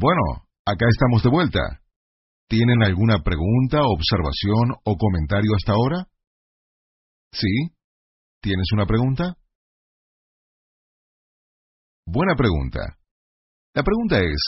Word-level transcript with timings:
Bueno, 0.00 0.46
acá 0.64 0.86
estamos 0.88 1.24
de 1.24 1.28
vuelta. 1.28 1.58
¿Tienen 2.48 2.84
alguna 2.84 3.18
pregunta, 3.24 3.80
observación 3.82 4.78
o 4.84 4.96
comentario 4.96 5.50
hasta 5.56 5.72
ahora? 5.72 6.06
¿Sí? 7.32 7.74
¿Tienes 8.40 8.66
una 8.72 8.86
pregunta? 8.86 9.34
Buena 12.06 12.36
pregunta. 12.36 12.78
La 13.74 13.82
pregunta 13.82 14.20
es, 14.20 14.38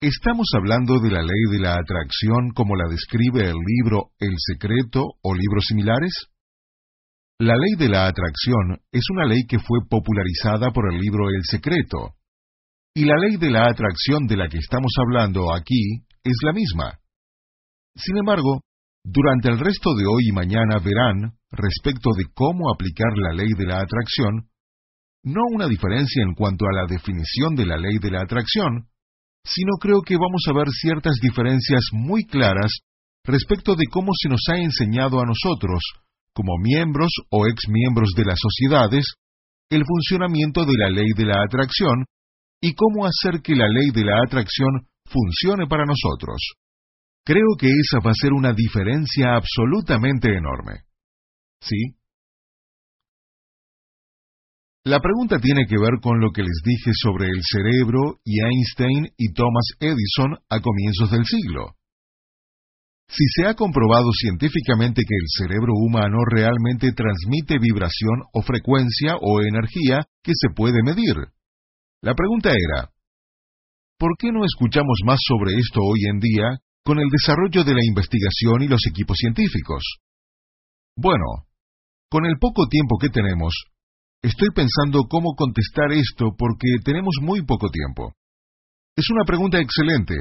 ¿estamos 0.00 0.48
hablando 0.56 0.98
de 0.98 1.12
la 1.12 1.22
ley 1.22 1.42
de 1.52 1.60
la 1.60 1.74
atracción 1.74 2.50
como 2.52 2.74
la 2.74 2.88
describe 2.90 3.48
el 3.48 3.58
libro 3.64 4.10
El 4.18 4.34
Secreto 4.38 5.04
o 5.22 5.34
libros 5.34 5.66
similares? 5.68 6.26
La 7.38 7.54
ley 7.54 7.76
de 7.78 7.90
la 7.90 8.08
atracción 8.08 8.82
es 8.90 9.04
una 9.12 9.24
ley 9.24 9.46
que 9.48 9.60
fue 9.60 9.86
popularizada 9.88 10.72
por 10.72 10.92
el 10.92 10.98
libro 10.98 11.28
El 11.30 11.44
Secreto, 11.44 12.17
y 12.98 13.04
la 13.04 13.14
ley 13.14 13.36
de 13.36 13.52
la 13.52 13.62
atracción 13.70 14.26
de 14.26 14.36
la 14.36 14.48
que 14.48 14.58
estamos 14.58 14.90
hablando 14.98 15.54
aquí 15.54 16.02
es 16.24 16.36
la 16.42 16.52
misma. 16.52 16.98
Sin 17.94 18.16
embargo, 18.16 18.62
durante 19.04 19.48
el 19.50 19.60
resto 19.60 19.94
de 19.94 20.04
hoy 20.04 20.26
y 20.26 20.32
mañana 20.32 20.80
verán, 20.82 21.38
respecto 21.52 22.10
de 22.16 22.24
cómo 22.34 22.74
aplicar 22.74 23.14
la 23.14 23.32
ley 23.34 23.50
de 23.56 23.66
la 23.66 23.78
atracción, 23.82 24.50
no 25.22 25.42
una 25.54 25.68
diferencia 25.68 26.24
en 26.24 26.34
cuanto 26.34 26.64
a 26.66 26.74
la 26.74 26.86
definición 26.88 27.54
de 27.54 27.66
la 27.66 27.76
ley 27.76 27.98
de 28.02 28.10
la 28.10 28.22
atracción, 28.22 28.88
sino 29.44 29.78
creo 29.80 30.02
que 30.02 30.16
vamos 30.16 30.42
a 30.48 30.54
ver 30.54 30.66
ciertas 30.68 31.14
diferencias 31.22 31.82
muy 31.92 32.24
claras 32.24 32.80
respecto 33.22 33.76
de 33.76 33.86
cómo 33.92 34.10
se 34.20 34.28
nos 34.28 34.42
ha 34.50 34.56
enseñado 34.58 35.20
a 35.20 35.24
nosotros, 35.24 35.78
como 36.32 36.58
miembros 36.58 37.12
o 37.30 37.46
exmiembros 37.46 38.10
de 38.16 38.24
las 38.24 38.40
sociedades, 38.40 39.06
el 39.70 39.84
funcionamiento 39.86 40.64
de 40.64 40.76
la 40.76 40.88
ley 40.90 41.10
de 41.16 41.26
la 41.26 41.44
atracción 41.44 42.04
y 42.60 42.74
cómo 42.74 43.06
hacer 43.06 43.40
que 43.42 43.54
la 43.54 43.68
ley 43.68 43.90
de 43.92 44.04
la 44.04 44.18
atracción 44.26 44.88
funcione 45.06 45.66
para 45.66 45.84
nosotros. 45.84 46.40
Creo 47.24 47.56
que 47.58 47.68
esa 47.68 47.98
va 48.04 48.10
a 48.10 48.20
ser 48.20 48.32
una 48.32 48.52
diferencia 48.52 49.36
absolutamente 49.36 50.28
enorme. 50.28 50.84
¿Sí? 51.60 51.98
La 54.84 55.00
pregunta 55.00 55.38
tiene 55.38 55.66
que 55.66 55.76
ver 55.78 56.00
con 56.00 56.18
lo 56.20 56.30
que 56.32 56.42
les 56.42 56.62
dije 56.64 56.92
sobre 56.94 57.26
el 57.26 57.42
cerebro 57.42 58.20
y 58.24 58.40
Einstein 58.40 59.12
y 59.18 59.32
Thomas 59.34 59.76
Edison 59.80 60.38
a 60.48 60.60
comienzos 60.60 61.10
del 61.10 61.26
siglo. 61.26 61.74
Si 63.10 63.24
se 63.36 63.46
ha 63.46 63.54
comprobado 63.54 64.10
científicamente 64.12 65.02
que 65.02 65.14
el 65.14 65.28
cerebro 65.28 65.72
humano 65.74 66.18
realmente 66.30 66.92
transmite 66.92 67.58
vibración 67.58 68.22
o 68.32 68.42
frecuencia 68.42 69.16
o 69.20 69.42
energía 69.42 70.06
que 70.22 70.32
se 70.34 70.48
puede 70.54 70.82
medir, 70.82 71.16
la 72.02 72.14
pregunta 72.14 72.50
era, 72.50 72.90
¿por 73.98 74.16
qué 74.18 74.30
no 74.30 74.44
escuchamos 74.44 75.00
más 75.04 75.18
sobre 75.26 75.54
esto 75.54 75.80
hoy 75.80 76.06
en 76.10 76.20
día 76.20 76.58
con 76.84 76.98
el 76.98 77.08
desarrollo 77.10 77.64
de 77.64 77.74
la 77.74 77.84
investigación 77.84 78.62
y 78.62 78.68
los 78.68 78.80
equipos 78.88 79.16
científicos? 79.18 79.82
Bueno, 80.96 81.46
con 82.08 82.24
el 82.24 82.38
poco 82.38 82.68
tiempo 82.68 82.98
que 83.00 83.10
tenemos, 83.10 83.52
estoy 84.22 84.48
pensando 84.54 85.04
cómo 85.10 85.34
contestar 85.34 85.92
esto 85.92 86.34
porque 86.38 86.78
tenemos 86.84 87.16
muy 87.20 87.44
poco 87.44 87.68
tiempo. 87.68 88.14
Es 88.96 89.10
una 89.10 89.24
pregunta 89.24 89.58
excelente, 89.58 90.14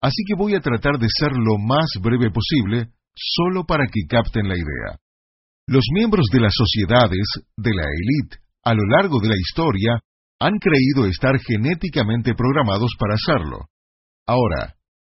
así 0.00 0.22
que 0.26 0.34
voy 0.34 0.54
a 0.54 0.60
tratar 0.60 0.98
de 0.98 1.08
ser 1.08 1.32
lo 1.32 1.58
más 1.58 1.90
breve 2.00 2.30
posible, 2.30 2.92
solo 3.14 3.64
para 3.64 3.84
que 3.86 4.06
capten 4.08 4.48
la 4.48 4.56
idea. 4.56 4.98
Los 5.66 5.84
miembros 5.92 6.26
de 6.32 6.40
las 6.40 6.54
sociedades, 6.54 7.24
de 7.56 7.70
la 7.74 7.84
élite, 7.84 8.38
a 8.64 8.74
lo 8.74 8.82
largo 8.84 9.20
de 9.20 9.28
la 9.28 9.36
historia, 9.36 10.00
han 10.42 10.58
creído 10.58 11.06
estar 11.06 11.38
genéticamente 11.38 12.34
programados 12.34 12.90
para 12.98 13.14
hacerlo. 13.14 13.66
Ahora, 14.26 14.74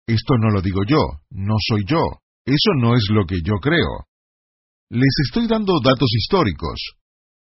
esto 0.06 0.36
no 0.38 0.50
lo 0.50 0.62
digo 0.62 0.82
yo, 0.86 1.00
no 1.32 1.56
soy 1.66 1.84
yo, 1.88 2.04
eso 2.46 2.72
no 2.78 2.96
es 2.96 3.08
lo 3.10 3.26
que 3.26 3.38
yo 3.42 3.56
creo. 3.62 4.04
Les 4.90 5.14
estoy 5.26 5.48
dando 5.48 5.80
datos 5.80 6.10
históricos. 6.14 6.78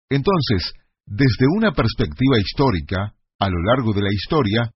Entonces, 0.10 0.74
desde 1.06 1.46
una 1.56 1.72
perspectiva 1.72 2.40
histórica, 2.40 3.14
a 3.40 3.50
lo 3.50 3.58
largo 3.64 3.94
de 3.94 4.02
la 4.02 4.12
historia, 4.12 4.70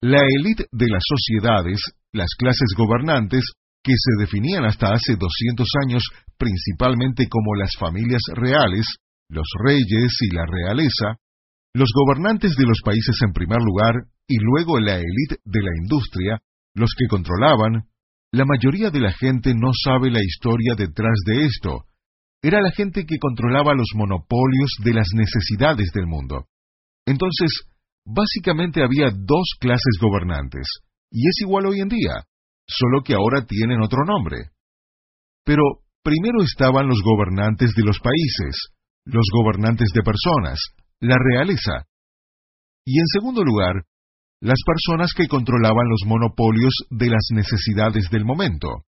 la 0.00 0.22
élite 0.38 0.66
de 0.70 0.86
las 0.88 1.02
sociedades, 1.04 1.80
las 2.12 2.30
clases 2.38 2.68
gobernantes, 2.76 3.42
que 3.82 3.92
se 3.96 4.20
definían 4.20 4.64
hasta 4.64 4.92
hace 4.92 5.16
200 5.16 5.66
años 5.84 6.04
principalmente 6.38 7.26
como 7.28 7.54
las 7.56 7.74
familias 7.76 8.22
reales, 8.34 8.86
los 9.28 9.46
reyes 9.64 10.16
y 10.20 10.34
la 10.34 10.44
realeza, 10.46 11.18
los 11.74 11.88
gobernantes 11.94 12.56
de 12.56 12.66
los 12.66 12.80
países 12.84 13.16
en 13.24 13.32
primer 13.32 13.58
lugar 13.62 13.94
y 14.26 14.36
luego 14.38 14.80
la 14.80 14.96
élite 14.96 15.38
de 15.44 15.60
la 15.62 15.70
industria, 15.82 16.42
los 16.74 16.90
que 16.96 17.06
controlaban, 17.06 17.86
la 18.32 18.44
mayoría 18.44 18.90
de 18.90 19.00
la 19.00 19.12
gente 19.12 19.54
no 19.54 19.70
sabe 19.72 20.10
la 20.10 20.22
historia 20.22 20.74
detrás 20.76 21.18
de 21.26 21.46
esto. 21.46 21.84
Era 22.42 22.60
la 22.60 22.70
gente 22.70 23.04
que 23.04 23.18
controlaba 23.18 23.74
los 23.74 23.88
monopolios 23.94 24.70
de 24.84 24.94
las 24.94 25.08
necesidades 25.14 25.90
del 25.92 26.06
mundo. 26.06 26.46
Entonces, 27.06 27.50
básicamente 28.04 28.82
había 28.82 29.10
dos 29.10 29.56
clases 29.58 29.98
gobernantes, 30.00 30.66
y 31.10 31.28
es 31.28 31.34
igual 31.42 31.66
hoy 31.66 31.80
en 31.80 31.88
día, 31.88 32.24
solo 32.66 33.02
que 33.02 33.14
ahora 33.14 33.46
tienen 33.46 33.82
otro 33.82 34.04
nombre. 34.04 34.50
Pero 35.44 35.62
primero 36.02 36.42
estaban 36.42 36.86
los 36.86 37.02
gobernantes 37.02 37.74
de 37.74 37.82
los 37.82 37.98
países, 37.98 38.70
los 39.04 39.26
gobernantes 39.32 39.90
de 39.92 40.02
personas, 40.02 40.60
la 41.00 41.16
realeza. 41.18 41.86
Y 42.84 42.98
en 42.98 43.06
segundo 43.06 43.42
lugar, 43.42 43.84
las 44.40 44.58
personas 44.64 45.12
que 45.14 45.28
controlaban 45.28 45.88
los 45.88 46.02
monopolios 46.06 46.72
de 46.90 47.10
las 47.10 47.28
necesidades 47.32 48.08
del 48.10 48.24
momento. 48.24 48.84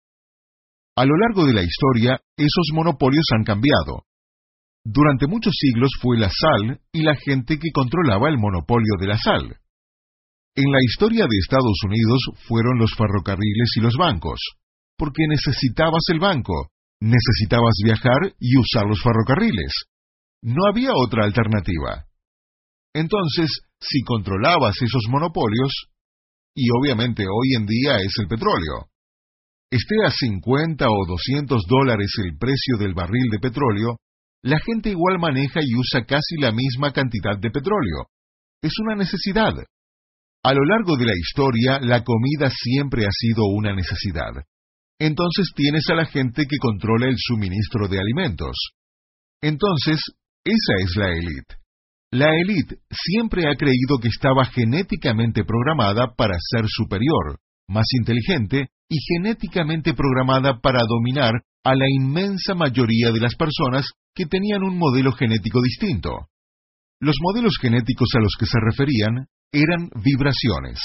A 0.96 1.04
lo 1.04 1.16
largo 1.16 1.46
de 1.46 1.54
la 1.54 1.62
historia, 1.62 2.20
esos 2.36 2.70
monopolios 2.72 3.24
han 3.34 3.44
cambiado. 3.44 4.04
Durante 4.84 5.26
muchos 5.26 5.54
siglos 5.56 5.90
fue 6.00 6.18
la 6.18 6.30
sal 6.30 6.80
y 6.92 7.02
la 7.02 7.14
gente 7.14 7.58
que 7.58 7.70
controlaba 7.72 8.28
el 8.28 8.38
monopolio 8.38 8.94
de 8.98 9.06
la 9.06 9.18
sal. 9.18 9.58
En 10.56 10.72
la 10.72 10.78
historia 10.82 11.24
de 11.24 11.38
Estados 11.38 11.78
Unidos 11.84 12.20
fueron 12.48 12.78
los 12.78 12.92
ferrocarriles 12.96 13.70
y 13.76 13.80
los 13.80 13.94
bancos, 13.96 14.40
porque 14.96 15.26
necesitabas 15.28 16.02
el 16.08 16.18
banco, 16.18 16.70
necesitabas 17.00 17.74
viajar 17.84 18.34
y 18.38 18.58
usar 18.58 18.86
los 18.86 19.00
ferrocarriles. 19.02 19.72
No 20.42 20.66
había 20.66 20.90
otra 20.94 21.24
alternativa. 21.24 22.06
Entonces, 22.94 23.50
si 23.80 24.02
controlabas 24.02 24.76
esos 24.80 25.04
monopolios, 25.08 25.72
y 26.54 26.68
obviamente 26.70 27.24
hoy 27.24 27.56
en 27.56 27.66
día 27.66 27.96
es 27.96 28.12
el 28.20 28.26
petróleo, 28.26 28.88
esté 29.70 29.94
a 30.04 30.10
50 30.10 30.86
o 30.88 31.06
200 31.06 31.62
dólares 31.68 32.10
el 32.24 32.36
precio 32.38 32.76
del 32.78 32.94
barril 32.94 33.28
de 33.30 33.38
petróleo, 33.38 33.96
la 34.42 34.58
gente 34.58 34.90
igual 34.90 35.18
maneja 35.18 35.60
y 35.62 35.76
usa 35.76 36.04
casi 36.06 36.36
la 36.40 36.50
misma 36.50 36.92
cantidad 36.92 37.38
de 37.38 37.50
petróleo. 37.50 38.06
Es 38.62 38.72
una 38.80 38.96
necesidad. 38.96 39.54
A 40.42 40.54
lo 40.54 40.64
largo 40.64 40.96
de 40.96 41.04
la 41.04 41.12
historia, 41.14 41.78
la 41.80 42.02
comida 42.02 42.50
siempre 42.50 43.04
ha 43.04 43.10
sido 43.12 43.44
una 43.44 43.74
necesidad. 43.74 44.32
Entonces 44.98 45.50
tienes 45.54 45.88
a 45.90 45.94
la 45.94 46.06
gente 46.06 46.46
que 46.46 46.56
controla 46.58 47.06
el 47.06 47.16
suministro 47.18 47.88
de 47.88 47.98
alimentos. 47.98 48.56
Entonces, 49.42 50.00
esa 50.44 50.74
es 50.78 50.96
la 50.96 51.08
élite. 51.10 51.56
La 52.12 52.26
élite 52.34 52.76
siempre 52.90 53.46
ha 53.48 53.54
creído 53.54 53.98
que 54.00 54.08
estaba 54.08 54.44
genéticamente 54.46 55.44
programada 55.44 56.14
para 56.16 56.34
ser 56.38 56.64
superior, 56.66 57.38
más 57.68 57.86
inteligente 57.98 58.68
y 58.88 58.98
genéticamente 59.14 59.94
programada 59.94 60.60
para 60.60 60.80
dominar 60.88 61.34
a 61.62 61.74
la 61.74 61.86
inmensa 61.88 62.54
mayoría 62.54 63.12
de 63.12 63.20
las 63.20 63.36
personas 63.36 63.86
que 64.14 64.26
tenían 64.26 64.64
un 64.64 64.76
modelo 64.76 65.12
genético 65.12 65.60
distinto. 65.62 66.26
Los 67.00 67.16
modelos 67.20 67.54
genéticos 67.60 68.08
a 68.16 68.20
los 68.20 68.34
que 68.38 68.46
se 68.46 68.58
referían 68.60 69.26
eran 69.52 69.88
vibraciones. 70.02 70.80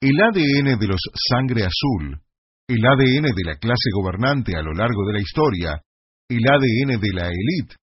El 0.00 0.20
ADN 0.20 0.78
de 0.78 0.86
los 0.86 1.00
sangre 1.28 1.64
azul, 1.64 2.20
el 2.68 2.84
ADN 2.84 3.34
de 3.34 3.44
la 3.44 3.56
clase 3.56 3.90
gobernante 3.92 4.56
a 4.56 4.62
lo 4.62 4.72
largo 4.72 5.06
de 5.06 5.12
la 5.14 5.20
historia, 5.20 5.82
el 6.28 6.40
ADN 6.46 7.00
de 7.00 7.12
la 7.12 7.26
élite, 7.26 7.76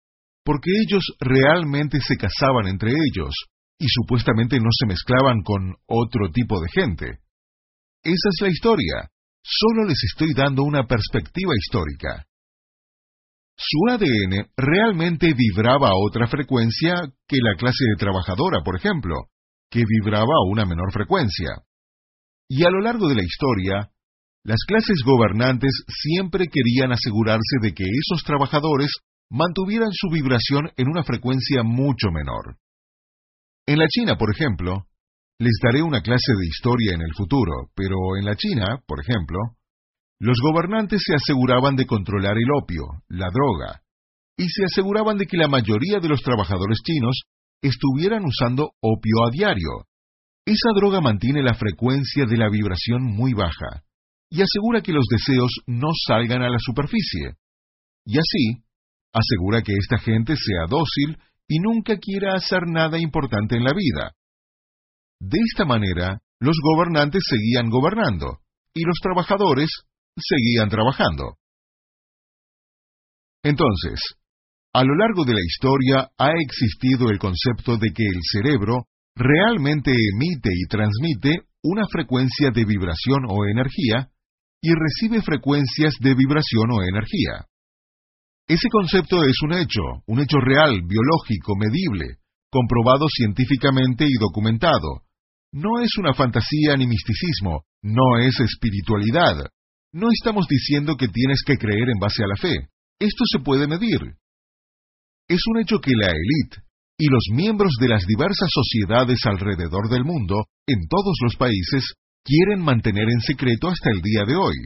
porque 0.44 0.70
ellos 0.70 1.04
realmente 1.20 1.98
se 2.00 2.16
casaban 2.16 2.66
entre 2.66 2.90
ellos, 2.90 3.34
y 3.78 3.86
supuestamente 3.88 4.58
no 4.58 4.70
se 4.70 4.86
mezclaban 4.86 5.42
con 5.42 5.74
otro 5.86 6.30
tipo 6.32 6.60
de 6.60 6.68
gente. 6.68 7.06
Esa 8.02 8.28
es 8.32 8.42
la 8.42 8.48
historia. 8.48 9.10
Solo 9.42 9.84
les 9.86 9.98
estoy 10.04 10.32
dando 10.34 10.62
una 10.62 10.86
perspectiva 10.86 11.52
histórica. 11.56 12.26
Su 13.56 13.78
ADN 13.90 14.50
realmente 14.56 15.32
vibraba 15.34 15.88
a 15.88 15.96
otra 15.96 16.26
frecuencia 16.26 16.94
que 17.28 17.36
la 17.40 17.56
clase 17.56 17.84
de 17.88 17.96
trabajadora, 17.96 18.62
por 18.64 18.76
ejemplo, 18.76 19.14
que 19.70 19.84
vibraba 19.86 20.34
a 20.34 20.50
una 20.50 20.64
menor 20.64 20.92
frecuencia. 20.92 21.62
Y 22.48 22.64
a 22.64 22.70
lo 22.70 22.80
largo 22.80 23.08
de 23.08 23.14
la 23.14 23.22
historia, 23.22 23.90
las 24.44 24.58
clases 24.66 25.02
gobernantes 25.04 25.72
siempre 25.88 26.48
querían 26.48 26.92
asegurarse 26.92 27.58
de 27.62 27.72
que 27.72 27.84
esos 27.84 28.24
trabajadores 28.24 28.90
mantuvieran 29.30 29.90
su 29.92 30.08
vibración 30.10 30.70
en 30.76 30.88
una 30.88 31.02
frecuencia 31.02 31.62
mucho 31.62 32.10
menor. 32.12 32.56
En 33.66 33.78
la 33.78 33.86
China, 33.88 34.16
por 34.16 34.30
ejemplo, 34.30 34.86
les 35.38 35.58
daré 35.62 35.82
una 35.82 36.00
clase 36.00 36.32
de 36.38 36.46
historia 36.46 36.94
en 36.94 37.02
el 37.02 37.12
futuro, 37.16 37.70
pero 37.74 38.16
en 38.18 38.24
la 38.24 38.36
China, 38.36 38.82
por 38.86 39.00
ejemplo, 39.00 39.38
los 40.20 40.38
gobernantes 40.40 41.02
se 41.04 41.14
aseguraban 41.14 41.76
de 41.76 41.86
controlar 41.86 42.36
el 42.36 42.50
opio, 42.62 42.84
la 43.08 43.28
droga, 43.30 43.82
y 44.36 44.48
se 44.48 44.64
aseguraban 44.64 45.18
de 45.18 45.26
que 45.26 45.36
la 45.36 45.48
mayoría 45.48 45.98
de 46.00 46.08
los 46.08 46.22
trabajadores 46.22 46.78
chinos 46.84 47.22
estuvieran 47.62 48.24
usando 48.24 48.72
opio 48.80 49.24
a 49.26 49.30
diario. 49.30 49.86
Esa 50.46 50.70
droga 50.74 51.00
mantiene 51.00 51.42
la 51.42 51.54
frecuencia 51.54 52.26
de 52.26 52.36
la 52.36 52.50
vibración 52.50 53.02
muy 53.02 53.32
baja 53.32 53.82
y 54.30 54.42
asegura 54.42 54.82
que 54.82 54.92
los 54.92 55.06
deseos 55.08 55.50
no 55.66 55.88
salgan 56.06 56.42
a 56.42 56.50
la 56.50 56.58
superficie. 56.58 57.34
Y 58.04 58.18
así, 58.18 58.63
asegura 59.14 59.62
que 59.62 59.72
esta 59.72 59.98
gente 59.98 60.34
sea 60.36 60.66
dócil 60.68 61.16
y 61.48 61.60
nunca 61.60 61.96
quiera 61.98 62.34
hacer 62.34 62.62
nada 62.66 62.98
importante 62.98 63.56
en 63.56 63.64
la 63.64 63.72
vida. 63.72 64.12
De 65.20 65.38
esta 65.50 65.64
manera, 65.64 66.20
los 66.40 66.56
gobernantes 66.62 67.22
seguían 67.28 67.70
gobernando 67.70 68.40
y 68.74 68.82
los 68.84 68.98
trabajadores 69.00 69.70
seguían 70.18 70.68
trabajando. 70.68 71.36
Entonces, 73.42 74.00
a 74.72 74.82
lo 74.82 74.94
largo 74.96 75.24
de 75.24 75.34
la 75.34 75.40
historia 75.40 76.10
ha 76.18 76.32
existido 76.40 77.08
el 77.10 77.18
concepto 77.18 77.76
de 77.76 77.92
que 77.94 78.04
el 78.04 78.20
cerebro 78.32 78.86
realmente 79.14 79.92
emite 79.92 80.50
y 80.52 80.66
transmite 80.66 81.46
una 81.62 81.86
frecuencia 81.90 82.50
de 82.50 82.64
vibración 82.64 83.24
o 83.28 83.46
energía 83.46 84.10
y 84.60 84.70
recibe 84.74 85.22
frecuencias 85.22 85.94
de 86.00 86.14
vibración 86.14 86.70
o 86.72 86.82
energía. 86.82 87.46
Ese 88.46 88.68
concepto 88.68 89.24
es 89.24 89.36
un 89.42 89.54
hecho, 89.54 89.80
un 90.06 90.20
hecho 90.20 90.38
real, 90.38 90.82
biológico, 90.82 91.56
medible, 91.56 92.18
comprobado 92.50 93.06
científicamente 93.08 94.04
y 94.06 94.18
documentado. 94.20 95.02
No 95.52 95.80
es 95.80 95.90
una 95.98 96.12
fantasía 96.12 96.76
ni 96.76 96.86
misticismo, 96.86 97.62
no 97.82 98.18
es 98.20 98.38
espiritualidad. 98.40 99.46
No 99.92 100.08
estamos 100.12 100.46
diciendo 100.46 100.96
que 100.96 101.08
tienes 101.08 101.42
que 101.46 101.56
creer 101.56 101.88
en 101.88 101.98
base 101.98 102.22
a 102.22 102.26
la 102.26 102.36
fe. 102.36 102.68
Esto 103.00 103.24
se 103.32 103.38
puede 103.38 103.66
medir. 103.66 104.00
Es 105.26 105.40
un 105.46 105.60
hecho 105.60 105.78
que 105.80 105.92
la 105.96 106.08
élite 106.08 106.64
y 106.98 107.06
los 107.08 107.24
miembros 107.32 107.72
de 107.80 107.88
las 107.88 108.04
diversas 108.06 108.50
sociedades 108.52 109.18
alrededor 109.24 109.88
del 109.88 110.04
mundo, 110.04 110.44
en 110.66 110.86
todos 110.88 111.16
los 111.22 111.34
países, 111.36 111.94
quieren 112.22 112.62
mantener 112.62 113.08
en 113.08 113.20
secreto 113.20 113.68
hasta 113.68 113.90
el 113.90 114.02
día 114.02 114.24
de 114.26 114.36
hoy. 114.36 114.56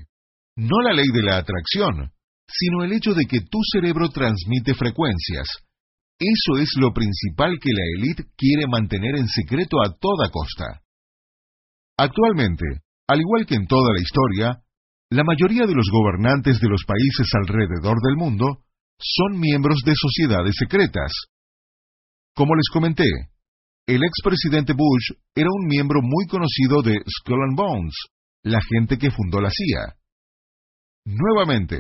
No 0.56 0.80
la 0.82 0.94
ley 0.94 1.06
de 1.12 1.22
la 1.22 1.38
atracción, 1.38 2.10
sino 2.48 2.82
el 2.84 2.92
hecho 2.92 3.12
de 3.14 3.24
que 3.26 3.40
tu 3.40 3.58
cerebro 3.72 4.08
transmite 4.08 4.74
frecuencias. 4.74 5.48
Eso 6.18 6.60
es 6.60 6.70
lo 6.80 6.92
principal 6.92 7.58
que 7.60 7.70
la 7.72 7.84
élite 7.96 8.24
quiere 8.36 8.66
mantener 8.66 9.16
en 9.16 9.28
secreto 9.28 9.76
a 9.84 9.96
toda 9.96 10.30
costa. 10.30 10.82
Actualmente, 11.96 12.64
al 13.06 13.20
igual 13.20 13.46
que 13.46 13.54
en 13.54 13.66
toda 13.66 13.92
la 13.94 14.00
historia, 14.00 14.62
la 15.10 15.24
mayoría 15.24 15.66
de 15.66 15.74
los 15.74 15.86
gobernantes 15.90 16.60
de 16.60 16.68
los 16.68 16.84
países 16.84 17.28
alrededor 17.34 17.96
del 18.02 18.16
mundo 18.16 18.64
son 18.98 19.38
miembros 19.38 19.78
de 19.84 19.94
sociedades 19.94 20.54
secretas. 20.58 21.12
Como 22.34 22.54
les 22.54 22.68
comenté, 22.72 23.08
el 23.86 24.02
expresidente 24.04 24.74
Bush 24.74 25.18
era 25.34 25.48
un 25.50 25.66
miembro 25.66 26.00
muy 26.02 26.26
conocido 26.26 26.82
de 26.82 26.98
Skull 27.08 27.42
and 27.48 27.56
Bones, 27.56 27.94
la 28.42 28.60
gente 28.60 28.98
que 28.98 29.10
fundó 29.10 29.40
la 29.40 29.50
CIA. 29.50 29.96
Nuevamente, 31.06 31.78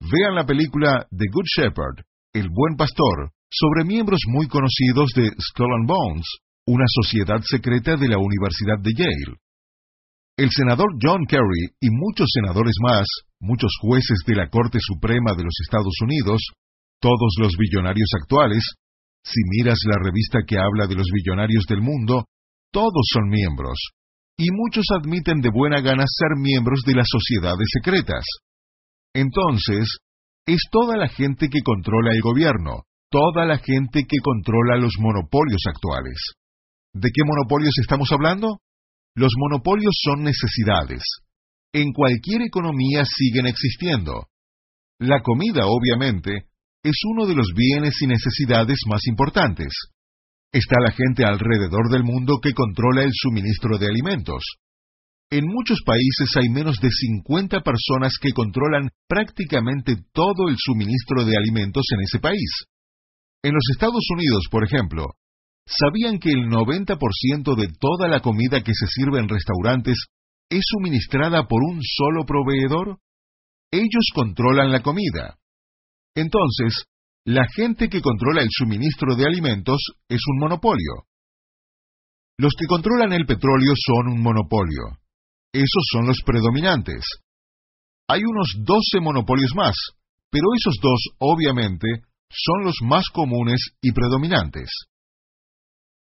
Vean 0.00 0.34
la 0.34 0.44
película 0.44 1.06
The 1.10 1.26
Good 1.30 1.44
Shepherd, 1.44 2.04
El 2.32 2.48
Buen 2.48 2.76
Pastor, 2.76 3.32
sobre 3.50 3.84
miembros 3.84 4.20
muy 4.28 4.48
conocidos 4.48 5.12
de 5.14 5.28
Skull 5.38 5.74
and 5.76 5.86
Bones, 5.86 6.26
una 6.66 6.86
sociedad 6.88 7.40
secreta 7.44 7.96
de 7.96 8.08
la 8.08 8.18
Universidad 8.18 8.80
de 8.80 8.92
Yale. 8.96 9.36
El 10.38 10.48
senador 10.50 10.88
John 11.02 11.26
Kerry 11.28 11.76
y 11.80 11.90
muchos 11.90 12.28
senadores 12.32 12.74
más, 12.80 13.06
muchos 13.40 13.72
jueces 13.82 14.18
de 14.26 14.36
la 14.36 14.48
Corte 14.48 14.78
Suprema 14.80 15.34
de 15.36 15.44
los 15.44 15.54
Estados 15.62 15.94
Unidos, 16.02 16.40
todos 16.98 17.36
los 17.38 17.52
billonarios 17.58 18.08
actuales, 18.22 18.64
si 19.22 19.40
miras 19.58 19.78
la 19.84 20.02
revista 20.02 20.40
que 20.46 20.56
habla 20.56 20.86
de 20.86 20.94
los 20.94 21.08
billonarios 21.12 21.64
del 21.68 21.82
mundo, 21.82 22.24
todos 22.72 23.04
son 23.12 23.28
miembros, 23.28 23.76
y 24.38 24.48
muchos 24.50 24.86
admiten 24.96 25.40
de 25.40 25.50
buena 25.50 25.82
gana 25.82 26.04
ser 26.06 26.38
miembros 26.40 26.80
de 26.86 26.94
las 26.94 27.06
sociedades 27.10 27.68
secretas. 27.70 28.24
Entonces, 29.14 29.98
es 30.46 30.60
toda 30.70 30.96
la 30.96 31.08
gente 31.08 31.48
que 31.48 31.62
controla 31.62 32.12
el 32.12 32.20
gobierno, 32.20 32.84
toda 33.10 33.44
la 33.44 33.58
gente 33.58 34.04
que 34.08 34.18
controla 34.22 34.76
los 34.76 34.94
monopolios 34.98 35.62
actuales. 35.68 36.16
¿De 36.92 37.10
qué 37.12 37.22
monopolios 37.24 37.74
estamos 37.80 38.10
hablando? 38.12 38.60
Los 39.14 39.32
monopolios 39.36 39.94
son 40.02 40.22
necesidades. 40.22 41.02
En 41.72 41.92
cualquier 41.92 42.42
economía 42.42 43.04
siguen 43.04 43.46
existiendo. 43.46 44.26
La 44.98 45.22
comida, 45.22 45.66
obviamente, 45.66 46.46
es 46.82 46.96
uno 47.10 47.26
de 47.26 47.34
los 47.34 47.48
bienes 47.54 48.00
y 48.02 48.06
necesidades 48.06 48.78
más 48.88 49.06
importantes. 49.06 49.72
Está 50.52 50.80
la 50.80 50.92
gente 50.92 51.24
alrededor 51.24 51.90
del 51.90 52.02
mundo 52.02 52.38
que 52.42 52.54
controla 52.54 53.02
el 53.02 53.12
suministro 53.12 53.78
de 53.78 53.86
alimentos. 53.86 54.42
En 55.32 55.44
muchos 55.46 55.78
países 55.86 56.28
hay 56.36 56.48
menos 56.48 56.78
de 56.82 56.90
50 56.90 57.60
personas 57.60 58.14
que 58.20 58.32
controlan 58.32 58.90
prácticamente 59.06 59.94
todo 60.12 60.48
el 60.48 60.56
suministro 60.58 61.24
de 61.24 61.36
alimentos 61.36 61.84
en 61.94 62.00
ese 62.02 62.18
país. 62.18 62.50
En 63.44 63.54
los 63.54 63.62
Estados 63.70 64.02
Unidos, 64.12 64.46
por 64.50 64.64
ejemplo, 64.64 65.06
¿sabían 65.66 66.18
que 66.18 66.30
el 66.30 66.48
90% 66.48 67.54
de 67.54 67.68
toda 67.78 68.08
la 68.08 68.20
comida 68.20 68.62
que 68.62 68.74
se 68.74 68.86
sirve 68.88 69.20
en 69.20 69.28
restaurantes 69.28 70.06
es 70.50 70.62
suministrada 70.64 71.46
por 71.46 71.62
un 71.62 71.78
solo 71.80 72.26
proveedor? 72.26 72.98
Ellos 73.70 74.10
controlan 74.12 74.72
la 74.72 74.82
comida. 74.82 75.38
Entonces, 76.16 76.86
la 77.24 77.46
gente 77.54 77.88
que 77.88 78.00
controla 78.00 78.42
el 78.42 78.48
suministro 78.50 79.14
de 79.14 79.26
alimentos 79.26 79.80
es 80.08 80.20
un 80.26 80.40
monopolio. 80.40 81.04
Los 82.36 82.52
que 82.58 82.66
controlan 82.66 83.12
el 83.12 83.26
petróleo 83.26 83.74
son 83.76 84.08
un 84.14 84.22
monopolio. 84.22 84.98
Esos 85.52 85.84
son 85.92 86.06
los 86.06 86.18
predominantes. 86.24 87.04
Hay 88.08 88.22
unos 88.24 88.54
12 88.58 89.00
monopolios 89.00 89.52
más, 89.54 89.74
pero 90.30 90.44
esos 90.56 90.76
dos, 90.80 91.00
obviamente, 91.18 91.86
son 92.30 92.64
los 92.64 92.76
más 92.82 93.04
comunes 93.12 93.60
y 93.82 93.92
predominantes. 93.92 94.70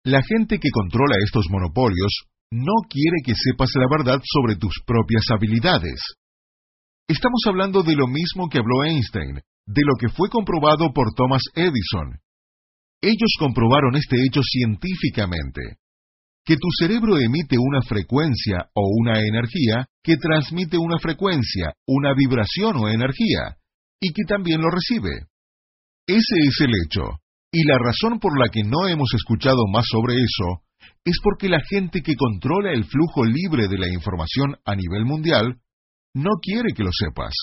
La 0.04 0.22
gente 0.22 0.58
que 0.58 0.70
controla 0.70 1.16
estos 1.22 1.46
monopolios 1.50 2.12
no 2.50 2.72
quiere 2.88 3.18
que 3.24 3.34
sepas 3.34 3.70
la 3.74 3.86
verdad 3.90 4.20
sobre 4.24 4.56
tus 4.56 4.74
propias 4.86 5.24
habilidades. 5.30 6.00
Estamos 7.08 7.42
hablando 7.46 7.82
de 7.82 7.94
lo 7.94 8.06
mismo 8.06 8.48
que 8.48 8.58
habló 8.58 8.84
Einstein, 8.84 9.40
de 9.66 9.82
lo 9.84 9.94
que 9.98 10.08
fue 10.08 10.30
comprobado 10.30 10.92
por 10.94 11.12
Thomas 11.14 11.42
Edison. 11.54 12.18
Ellos 13.02 13.34
comprobaron 13.38 13.96
este 13.96 14.16
hecho 14.24 14.40
científicamente 14.42 15.76
que 16.46 16.54
tu 16.54 16.68
cerebro 16.78 17.18
emite 17.18 17.56
una 17.58 17.82
frecuencia 17.82 18.70
o 18.72 18.82
una 19.00 19.18
energía 19.20 19.84
que 20.02 20.16
transmite 20.16 20.78
una 20.78 20.96
frecuencia, 20.98 21.74
una 21.88 22.14
vibración 22.14 22.76
o 22.76 22.88
energía, 22.88 23.56
y 24.00 24.12
que 24.12 24.22
también 24.28 24.60
lo 24.60 24.70
recibe. 24.70 25.26
Ese 26.06 26.38
es 26.38 26.60
el 26.60 26.70
hecho, 26.84 27.02
y 27.52 27.64
la 27.66 27.78
razón 27.78 28.20
por 28.20 28.38
la 28.38 28.48
que 28.48 28.62
no 28.62 28.86
hemos 28.86 29.12
escuchado 29.12 29.66
más 29.72 29.86
sobre 29.90 30.14
eso 30.14 30.62
es 31.04 31.18
porque 31.20 31.48
la 31.48 31.60
gente 31.68 32.00
que 32.00 32.14
controla 32.14 32.70
el 32.70 32.84
flujo 32.84 33.24
libre 33.24 33.66
de 33.66 33.78
la 33.78 33.88
información 33.92 34.54
a 34.64 34.76
nivel 34.76 35.04
mundial 35.04 35.58
no 36.14 36.30
quiere 36.40 36.74
que 36.76 36.84
lo 36.84 36.90
sepas. 36.92 37.34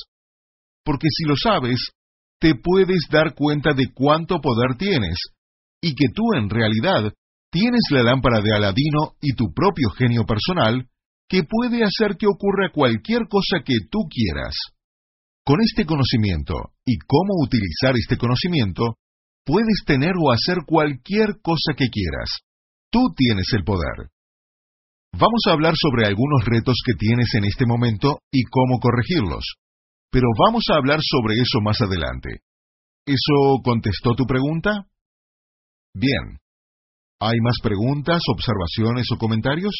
Porque 0.86 1.07
si 1.10 1.25
lo 1.25 1.36
sabes, 1.36 1.91
te 2.39 2.55
puedes 2.55 3.07
dar 3.12 3.36
cuenta 3.36 3.74
de 3.74 3.88
cuánto 3.93 4.39
poder 4.39 4.77
tienes, 4.77 5.17
y 5.81 5.93
que 5.93 6.07
tú 6.13 6.24
en 6.38 6.50
realidad 6.50 7.13
tienes 7.53 7.86
la 7.91 8.01
lámpara 8.01 8.41
de 8.41 8.51
Aladino 8.51 9.13
y 9.22 9.36
tu 9.36 9.53
propio 9.53 9.89
genio 9.91 10.25
personal 10.25 10.89
que 11.29 11.43
puede 11.43 11.83
hacer 11.83 12.17
que 12.17 12.25
ocurra 12.25 12.74
cualquier 12.74 13.29
cosa 13.29 13.62
que 13.63 13.77
tú 13.89 14.10
quieras. 14.10 14.55
Con 15.45 15.62
este 15.62 15.86
conocimiento 15.86 16.55
y 16.83 16.98
cómo 17.05 17.45
utilizar 17.45 17.93
este 17.95 18.17
conocimiento, 18.17 18.98
puedes 19.45 19.86
tener 19.86 20.13
o 20.19 20.31
hacer 20.31 20.65
cualquier 20.65 21.41
cosa 21.43 21.77
que 21.77 21.89
quieras. 21.89 22.41
Tú 22.89 23.13
tienes 23.15 23.45
el 23.53 23.63
poder. 23.63 24.10
Vamos 25.13 25.43
a 25.48 25.51
hablar 25.51 25.75
sobre 25.77 26.07
algunos 26.07 26.43
retos 26.45 26.77
que 26.83 26.93
tienes 26.93 27.36
en 27.36 27.45
este 27.45 27.67
momento 27.67 28.19
y 28.31 28.43
cómo 28.43 28.79
corregirlos. 28.79 29.43
Pero 30.10 30.25
vamos 30.43 30.63
a 30.72 30.77
hablar 30.77 31.00
sobre 31.01 31.36
eso 31.36 31.62
más 31.62 31.79
adelante. 31.81 32.41
¿Eso 33.05 33.62
contestó 33.63 34.15
tu 34.15 34.25
pregunta? 34.25 34.88
Bien. 35.93 36.42
¿Hay 37.25 37.39
más 37.39 37.56
preguntas, 37.63 38.20
observaciones 38.27 39.08
o 39.13 39.18
comentarios? 39.18 39.74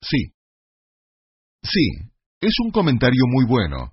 Sí. 0.00 0.30
Sí, 1.60 1.86
es 2.40 2.54
un 2.64 2.70
comentario 2.70 3.24
muy 3.26 3.44
bueno. 3.44 3.90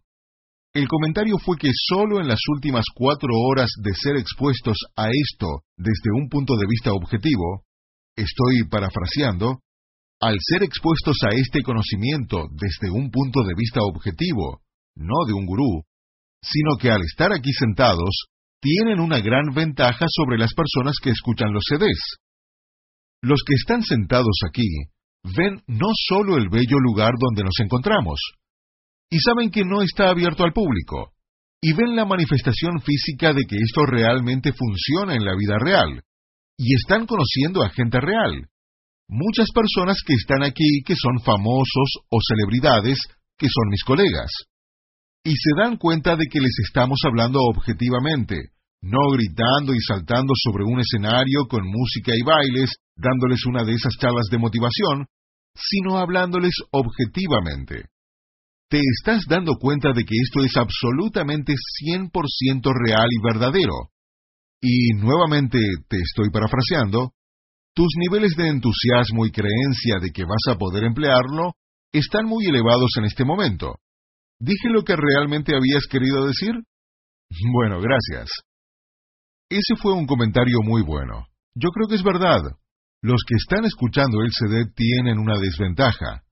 El 0.75 0.87
comentario 0.87 1.39
fue 1.39 1.57
que 1.57 1.71
solo 1.73 2.21
en 2.21 2.27
las 2.27 2.39
últimas 2.47 2.85
cuatro 2.93 3.29
horas 3.33 3.71
de 3.81 3.91
ser 3.95 4.17
expuestos 4.17 4.77
a 4.95 5.07
esto 5.09 5.63
desde 5.77 6.11
un 6.13 6.29
punto 6.29 6.57
de 6.57 6.67
vista 6.69 6.91
objetivo, 6.93 7.63
estoy 8.15 8.61
parafraseando, 8.69 9.61
al 10.21 10.37
ser 10.39 10.61
expuestos 10.61 11.17
a 11.25 11.33
este 11.33 11.63
conocimiento 11.63 12.49
desde 12.51 12.91
un 12.91 13.09
punto 13.09 13.41
de 13.47 13.55
vista 13.57 13.79
objetivo, 13.81 14.61
no 14.95 15.25
de 15.25 15.33
un 15.33 15.47
gurú, 15.47 15.85
sino 16.43 16.77
que 16.79 16.91
al 16.91 17.01
estar 17.01 17.33
aquí 17.33 17.51
sentados, 17.51 18.27
tienen 18.61 18.99
una 18.99 19.21
gran 19.21 19.55
ventaja 19.55 20.05
sobre 20.07 20.37
las 20.37 20.53
personas 20.53 20.97
que 21.01 21.09
escuchan 21.09 21.51
los 21.51 21.63
CDs. 21.67 22.19
Los 23.21 23.39
que 23.45 23.53
están 23.53 23.83
sentados 23.83 24.39
aquí 24.47 24.67
ven 25.35 25.61
no 25.67 25.89
solo 25.93 26.37
el 26.37 26.49
bello 26.49 26.79
lugar 26.79 27.13
donde 27.19 27.43
nos 27.43 27.59
encontramos, 27.61 28.19
y 29.11 29.19
saben 29.19 29.49
que 29.51 29.65
no 29.65 29.81
está 29.81 30.09
abierto 30.09 30.43
al 30.43 30.53
público, 30.53 31.11
y 31.61 31.73
ven 31.73 31.95
la 31.95 32.05
manifestación 32.05 32.79
física 32.79 33.33
de 33.33 33.43
que 33.43 33.57
esto 33.57 33.85
realmente 33.85 34.53
funciona 34.53 35.15
en 35.15 35.25
la 35.25 35.35
vida 35.35 35.57
real, 35.59 36.03
y 36.57 36.75
están 36.75 37.05
conociendo 37.05 37.63
a 37.63 37.69
gente 37.69 37.99
real. 37.99 38.47
Muchas 39.09 39.49
personas 39.53 39.97
que 40.05 40.13
están 40.13 40.43
aquí 40.43 40.83
que 40.85 40.95
son 40.95 41.19
famosos 41.23 41.89
o 42.09 42.19
celebridades, 42.25 42.99
que 43.37 43.47
son 43.47 43.69
mis 43.69 43.83
colegas. 43.83 44.31
Y 45.23 45.31
se 45.31 45.51
dan 45.57 45.77
cuenta 45.77 46.15
de 46.15 46.25
que 46.31 46.39
les 46.39 46.53
estamos 46.65 46.99
hablando 47.05 47.39
objetivamente, 47.41 48.35
no 48.81 49.09
gritando 49.11 49.73
y 49.73 49.79
saltando 49.81 50.33
sobre 50.35 50.63
un 50.63 50.79
escenario 50.79 51.47
con 51.49 51.65
música 51.65 52.13
y 52.15 52.21
bailes, 52.21 52.71
dándoles 52.99 53.45
una 53.45 53.63
de 53.63 53.73
esas 53.73 53.93
charlas 53.99 54.27
de 54.29 54.37
motivación, 54.37 55.07
sino 55.55 55.97
hablándoles 55.97 56.53
objetivamente. 56.71 57.85
Te 58.69 58.79
estás 58.79 59.23
dando 59.27 59.55
cuenta 59.55 59.93
de 59.93 60.03
que 60.03 60.15
esto 60.21 60.43
es 60.43 60.55
absolutamente 60.57 61.53
100% 61.53 62.11
real 62.85 63.07
y 63.09 63.23
verdadero. 63.23 63.89
Y 64.61 64.93
nuevamente 64.93 65.59
te 65.87 65.97
estoy 65.97 66.29
parafraseando, 66.29 67.13
tus 67.73 67.93
niveles 67.97 68.35
de 68.35 68.49
entusiasmo 68.49 69.25
y 69.25 69.31
creencia 69.31 69.99
de 70.01 70.11
que 70.11 70.23
vas 70.23 70.53
a 70.53 70.57
poder 70.57 70.83
emplearlo 70.83 71.53
están 71.91 72.25
muy 72.25 72.45
elevados 72.45 72.91
en 72.97 73.05
este 73.05 73.23
momento. 73.23 73.79
¿Dije 74.39 74.69
lo 74.69 74.83
que 74.83 74.95
realmente 74.95 75.55
habías 75.55 75.85
querido 75.89 76.27
decir? 76.27 76.53
Bueno, 77.53 77.79
gracias. 77.79 78.27
Ese 79.49 79.75
fue 79.79 79.93
un 79.93 80.07
comentario 80.07 80.61
muy 80.63 80.81
bueno. 80.81 81.27
Yo 81.53 81.69
creo 81.69 81.87
que 81.87 81.95
es 81.95 82.03
verdad. 82.03 82.41
Los 83.01 83.23
que 83.27 83.35
están 83.35 83.65
escuchando 83.65 84.21
el 84.21 84.31
CD 84.31 84.65
tienen 84.75 85.19
una 85.19 85.37
desventaja. 85.37 86.23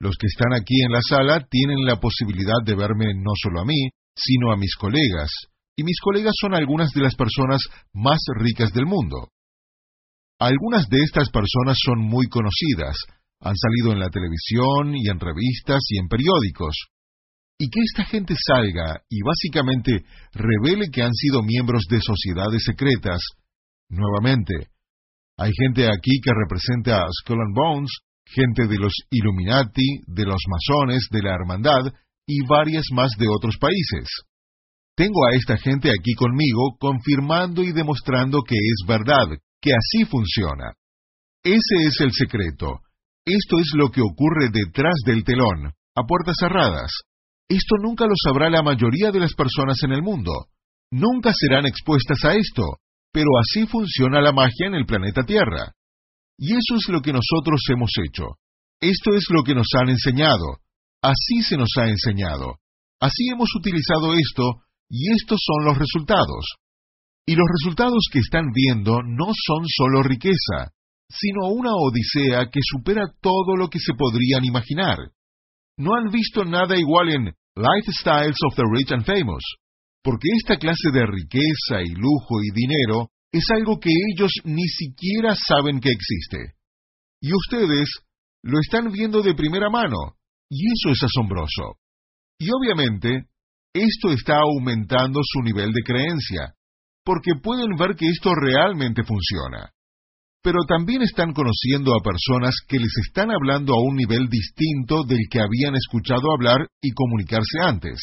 Los 0.00 0.16
que 0.18 0.26
están 0.26 0.52
aquí 0.52 0.82
en 0.82 0.90
la 0.90 1.00
sala 1.00 1.46
tienen 1.48 1.84
la 1.84 1.96
posibilidad 2.00 2.58
de 2.64 2.74
verme 2.74 3.14
no 3.14 3.32
solo 3.40 3.60
a 3.60 3.64
mí, 3.64 3.90
sino 4.16 4.52
a 4.52 4.56
mis 4.56 4.74
colegas, 4.76 5.30
y 5.76 5.84
mis 5.84 6.00
colegas 6.00 6.34
son 6.40 6.54
algunas 6.54 6.90
de 6.92 7.02
las 7.02 7.14
personas 7.14 7.62
más 7.92 8.18
ricas 8.36 8.72
del 8.72 8.84
mundo. 8.84 9.28
Algunas 10.40 10.88
de 10.88 10.98
estas 11.02 11.30
personas 11.30 11.78
son 11.82 12.00
muy 12.00 12.26
conocidas, 12.26 12.96
han 13.40 13.56
salido 13.56 13.92
en 13.92 14.00
la 14.00 14.10
televisión 14.10 14.96
y 14.96 15.08
en 15.08 15.20
revistas 15.20 15.80
y 15.88 15.98
en 15.98 16.08
periódicos 16.08 16.74
y 17.62 17.70
que 17.70 17.80
esta 17.80 18.04
gente 18.04 18.34
salga 18.36 19.02
y 19.08 19.20
básicamente 19.22 20.04
revele 20.32 20.90
que 20.90 21.02
han 21.02 21.14
sido 21.14 21.42
miembros 21.44 21.84
de 21.88 22.00
sociedades 22.00 22.64
secretas, 22.64 23.20
nuevamente, 23.88 24.66
hay 25.38 25.50
gente 25.58 25.86
aquí 25.86 26.20
que 26.22 26.32
representa 26.32 27.02
a 27.02 27.08
Skull 27.20 27.40
and 27.40 27.54
Bones, 27.54 27.90
gente 28.24 28.66
de 28.66 28.78
los 28.78 28.92
Illuminati, 29.10 30.00
de 30.06 30.24
los 30.24 30.40
masones, 30.48 31.08
de 31.10 31.22
la 31.22 31.34
Hermandad 31.34 31.92
y 32.26 32.46
varias 32.46 32.84
más 32.92 33.12
de 33.18 33.26
otros 33.28 33.56
países. 33.58 34.08
Tengo 34.94 35.24
a 35.26 35.36
esta 35.36 35.56
gente 35.56 35.90
aquí 35.90 36.14
conmigo 36.14 36.76
confirmando 36.78 37.62
y 37.62 37.72
demostrando 37.72 38.42
que 38.42 38.56
es 38.56 38.86
verdad, 38.86 39.26
que 39.60 39.72
así 39.72 40.04
funciona. 40.04 40.74
Ese 41.42 41.86
es 41.86 42.00
el 42.00 42.12
secreto. 42.12 42.80
Esto 43.24 43.58
es 43.58 43.70
lo 43.74 43.90
que 43.90 44.02
ocurre 44.02 44.50
detrás 44.52 44.94
del 45.06 45.24
telón, 45.24 45.72
a 45.94 46.02
puertas 46.06 46.36
cerradas. 46.38 46.90
Esto 47.48 47.76
nunca 47.80 48.06
lo 48.06 48.14
sabrá 48.22 48.50
la 48.50 48.62
mayoría 48.62 49.10
de 49.10 49.20
las 49.20 49.34
personas 49.34 49.78
en 49.82 49.92
el 49.92 50.02
mundo. 50.02 50.32
Nunca 50.90 51.32
serán 51.34 51.66
expuestas 51.66 52.24
a 52.24 52.34
esto, 52.34 52.78
pero 53.12 53.28
así 53.38 53.66
funciona 53.66 54.20
la 54.20 54.32
magia 54.32 54.66
en 54.66 54.74
el 54.74 54.86
planeta 54.86 55.22
Tierra. 55.22 55.72
Y 56.38 56.52
eso 56.52 56.76
es 56.76 56.88
lo 56.88 57.00
que 57.00 57.12
nosotros 57.12 57.60
hemos 57.70 57.90
hecho. 58.04 58.24
Esto 58.80 59.14
es 59.14 59.24
lo 59.30 59.44
que 59.44 59.54
nos 59.54 59.68
han 59.78 59.90
enseñado. 59.90 60.58
Así 61.02 61.42
se 61.42 61.56
nos 61.56 61.70
ha 61.78 61.88
enseñado. 61.88 62.56
Así 63.00 63.28
hemos 63.30 63.48
utilizado 63.54 64.14
esto 64.14 64.62
y 64.88 65.12
estos 65.12 65.38
son 65.44 65.64
los 65.66 65.78
resultados. 65.78 66.44
Y 67.26 67.36
los 67.36 67.46
resultados 67.60 68.08
que 68.10 68.18
están 68.18 68.46
viendo 68.52 69.02
no 69.02 69.26
son 69.46 69.64
solo 69.68 70.02
riqueza, 70.02 70.72
sino 71.08 71.48
una 71.48 71.70
odisea 71.74 72.50
que 72.50 72.60
supera 72.62 73.04
todo 73.20 73.56
lo 73.56 73.68
que 73.68 73.78
se 73.78 73.94
podrían 73.94 74.44
imaginar 74.44 74.98
no 75.76 75.94
han 75.94 76.10
visto 76.10 76.44
nada 76.44 76.76
igual 76.76 77.08
en 77.08 77.34
Lifestyles 77.56 78.36
of 78.46 78.54
the 78.56 78.64
Rich 78.70 78.92
and 78.92 79.04
Famous, 79.04 79.42
porque 80.02 80.28
esta 80.38 80.56
clase 80.56 80.90
de 80.92 81.06
riqueza 81.06 81.82
y 81.84 81.94
lujo 81.94 82.42
y 82.42 82.50
dinero 82.54 83.10
es 83.32 83.44
algo 83.50 83.78
que 83.78 83.90
ellos 83.90 84.32
ni 84.44 84.66
siquiera 84.66 85.34
saben 85.34 85.80
que 85.80 85.90
existe. 85.90 86.54
Y 87.20 87.32
ustedes 87.32 87.88
lo 88.42 88.58
están 88.60 88.90
viendo 88.90 89.22
de 89.22 89.34
primera 89.34 89.70
mano, 89.70 90.16
y 90.50 90.66
eso 90.66 90.90
es 90.90 91.02
asombroso. 91.02 91.76
Y 92.38 92.48
obviamente, 92.50 93.26
esto 93.72 94.10
está 94.10 94.38
aumentando 94.40 95.20
su 95.22 95.40
nivel 95.42 95.72
de 95.72 95.82
creencia, 95.82 96.54
porque 97.04 97.32
pueden 97.40 97.76
ver 97.76 97.94
que 97.96 98.08
esto 98.08 98.34
realmente 98.34 99.02
funciona 99.04 99.72
pero 100.42 100.58
también 100.66 101.02
están 101.02 101.32
conociendo 101.32 101.94
a 101.94 102.02
personas 102.02 102.56
que 102.66 102.78
les 102.78 102.92
están 103.06 103.30
hablando 103.30 103.74
a 103.74 103.80
un 103.80 103.94
nivel 103.94 104.28
distinto 104.28 105.04
del 105.04 105.20
que 105.30 105.38
habían 105.38 105.76
escuchado 105.76 106.32
hablar 106.32 106.66
y 106.82 106.90
comunicarse 106.90 107.60
antes. 107.62 108.00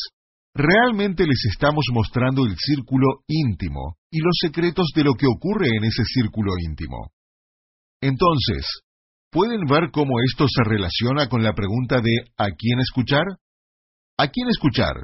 Realmente 0.55 1.25
les 1.25 1.45
estamos 1.45 1.85
mostrando 1.93 2.45
el 2.45 2.55
círculo 2.57 3.23
íntimo 3.27 3.97
y 4.11 4.19
los 4.19 4.35
secretos 4.41 4.87
de 4.95 5.03
lo 5.03 5.13
que 5.13 5.27
ocurre 5.27 5.67
en 5.77 5.83
ese 5.83 6.03
círculo 6.03 6.51
íntimo. 6.59 7.11
Entonces, 8.01 8.65
¿pueden 9.31 9.61
ver 9.65 9.91
cómo 9.91 10.19
esto 10.25 10.45
se 10.47 10.63
relaciona 10.63 11.27
con 11.27 11.43
la 11.43 11.53
pregunta 11.53 12.01
de 12.01 12.15
¿a 12.37 12.47
quién 12.57 12.79
escuchar? 12.79 13.25
¿A 14.17 14.27
quién 14.27 14.47
escuchar? 14.49 14.95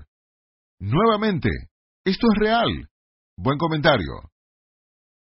Nuevamente, 0.79 1.49
esto 2.05 2.27
es 2.33 2.39
real. 2.39 2.89
Buen 3.37 3.57
comentario. 3.57 4.11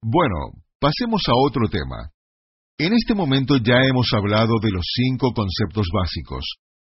Bueno, 0.01 0.63
Pasemos 0.79 1.21
a 1.27 1.33
otro 1.33 1.67
tema. 1.69 2.11
En 2.77 2.93
este 2.93 3.15
momento 3.15 3.57
ya 3.57 3.81
hemos 3.81 4.05
hablado 4.13 4.59
de 4.61 4.69
los 4.69 4.85
cinco 4.85 5.33
conceptos 5.33 5.87
básicos. 5.91 6.45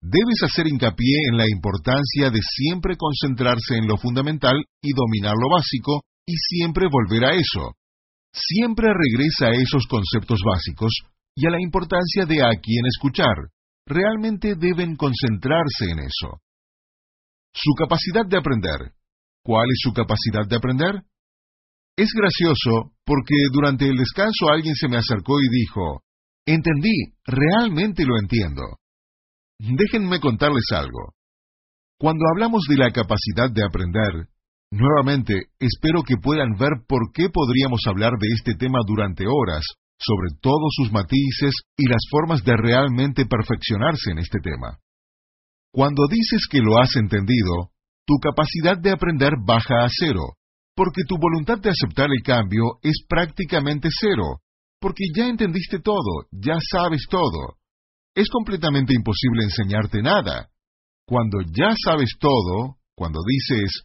Debes 0.01 0.43
hacer 0.43 0.67
hincapié 0.67 1.29
en 1.31 1.37
la 1.37 1.49
importancia 1.49 2.29
de 2.29 2.39
siempre 2.41 2.95
concentrarse 2.97 3.77
en 3.77 3.87
lo 3.87 3.97
fundamental 3.97 4.63
y 4.81 4.93
dominar 4.93 5.33
lo 5.33 5.49
básico, 5.49 6.03
y 6.25 6.35
siempre 6.35 6.87
volver 6.91 7.25
a 7.25 7.33
eso. 7.33 7.73
Siempre 8.33 8.87
regresa 8.93 9.47
a 9.47 9.55
esos 9.55 9.87
conceptos 9.87 10.39
básicos 10.45 10.93
y 11.35 11.47
a 11.47 11.49
la 11.49 11.61
importancia 11.61 12.25
de 12.25 12.43
a 12.43 12.51
quién 12.61 12.85
escuchar. 12.85 13.49
Realmente 13.85 14.55
deben 14.55 14.95
concentrarse 14.95 15.85
en 15.89 15.99
eso. 15.99 16.41
Su 17.53 17.73
capacidad 17.73 18.25
de 18.27 18.37
aprender. 18.37 18.93
¿Cuál 19.43 19.65
es 19.71 19.79
su 19.81 19.93
capacidad 19.93 20.45
de 20.47 20.57
aprender? 20.57 21.03
Es 21.95 22.11
gracioso 22.13 22.91
porque 23.05 23.35
durante 23.51 23.87
el 23.87 23.97
descanso 23.97 24.49
alguien 24.49 24.75
se 24.75 24.87
me 24.87 24.97
acercó 24.97 25.39
y 25.39 25.49
dijo, 25.49 26.03
Entendí, 26.45 27.15
realmente 27.25 28.05
lo 28.05 28.19
entiendo. 28.19 28.77
Déjenme 29.59 30.19
contarles 30.19 30.65
algo. 30.71 31.13
Cuando 31.99 32.25
hablamos 32.31 32.63
de 32.69 32.77
la 32.77 32.91
capacidad 32.91 33.49
de 33.51 33.65
aprender, 33.65 34.29
nuevamente 34.71 35.33
espero 35.59 36.03
que 36.03 36.17
puedan 36.17 36.53
ver 36.59 36.85
por 36.87 37.11
qué 37.11 37.29
podríamos 37.29 37.81
hablar 37.87 38.13
de 38.19 38.27
este 38.35 38.53
tema 38.53 38.79
durante 38.85 39.25
horas, 39.25 39.63
sobre 39.97 40.37
todos 40.41 40.69
sus 40.75 40.91
matices 40.91 41.55
y 41.75 41.89
las 41.89 42.01
formas 42.11 42.43
de 42.43 42.55
realmente 42.55 43.25
perfeccionarse 43.25 44.11
en 44.11 44.19
este 44.19 44.39
tema. 44.39 44.77
Cuando 45.73 46.07
dices 46.07 46.41
que 46.49 46.59
lo 46.59 46.79
has 46.79 46.95
entendido, 46.95 47.71
tu 48.05 48.15
capacidad 48.21 48.77
de 48.77 48.91
aprender 48.91 49.33
baja 49.43 49.83
a 49.83 49.89
cero, 49.89 50.37
porque 50.75 51.01
tu 51.07 51.17
voluntad 51.17 51.57
de 51.57 51.71
aceptar 51.71 52.09
el 52.11 52.21
cambio 52.23 52.77
es 52.83 53.03
prácticamente 53.09 53.89
cero, 53.91 54.41
porque 54.79 55.05
ya 55.15 55.27
entendiste 55.27 55.79
todo, 55.79 56.27
ya 56.31 56.57
sabes 56.71 57.05
todo. 57.09 57.57
Es 58.17 58.29
completamente 58.29 58.95
imposible 58.95 59.43
enseñarte 59.43 60.01
nada. 60.01 60.49
Cuando 61.05 61.37
ya 61.53 61.69
sabes 61.85 62.17
todo, 62.19 62.77
cuando 62.95 63.19
dices, 63.23 63.83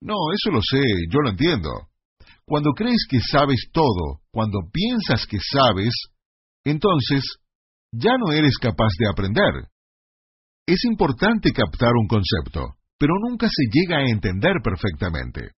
no, 0.00 0.14
eso 0.32 0.52
lo 0.52 0.60
sé, 0.62 0.80
yo 1.10 1.18
lo 1.24 1.30
entiendo. 1.30 1.70
Cuando 2.46 2.70
crees 2.70 3.04
que 3.10 3.18
sabes 3.18 3.66
todo, 3.72 4.20
cuando 4.30 4.60
piensas 4.72 5.26
que 5.26 5.38
sabes, 5.40 5.92
entonces 6.64 7.24
ya 7.90 8.12
no 8.16 8.30
eres 8.30 8.58
capaz 8.58 8.92
de 8.96 9.08
aprender. 9.10 9.66
Es 10.68 10.84
importante 10.84 11.50
captar 11.50 11.94
un 12.00 12.06
concepto, 12.06 12.76
pero 12.96 13.14
nunca 13.28 13.48
se 13.48 13.64
llega 13.72 13.98
a 13.98 14.08
entender 14.08 14.54
perfectamente. 14.62 15.50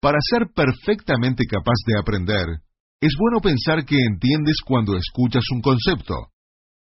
Para 0.00 0.18
ser 0.20 0.46
perfectamente 0.54 1.42
capaz 1.50 1.74
de 1.88 1.98
aprender, 1.98 2.46
es 3.00 3.14
bueno 3.18 3.40
pensar 3.40 3.84
que 3.84 3.96
entiendes 3.98 4.58
cuando 4.64 4.96
escuchas 4.96 5.42
un 5.52 5.60
concepto, 5.60 6.14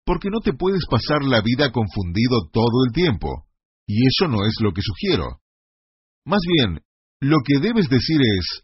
porque 0.04 0.28
no 0.30 0.40
te 0.40 0.52
puedes 0.52 0.84
pasar 0.90 1.24
la 1.24 1.40
vida 1.40 1.72
confundido 1.72 2.48
todo 2.52 2.84
el 2.86 2.92
tiempo, 2.92 3.46
y 3.86 4.06
eso 4.06 4.28
no 4.28 4.46
es 4.46 4.54
lo 4.60 4.72
que 4.72 4.82
sugiero. 4.82 5.40
Más 6.26 6.40
bien, 6.46 6.80
lo 7.20 7.38
que 7.44 7.58
debes 7.60 7.88
decir 7.88 8.20
es, 8.20 8.60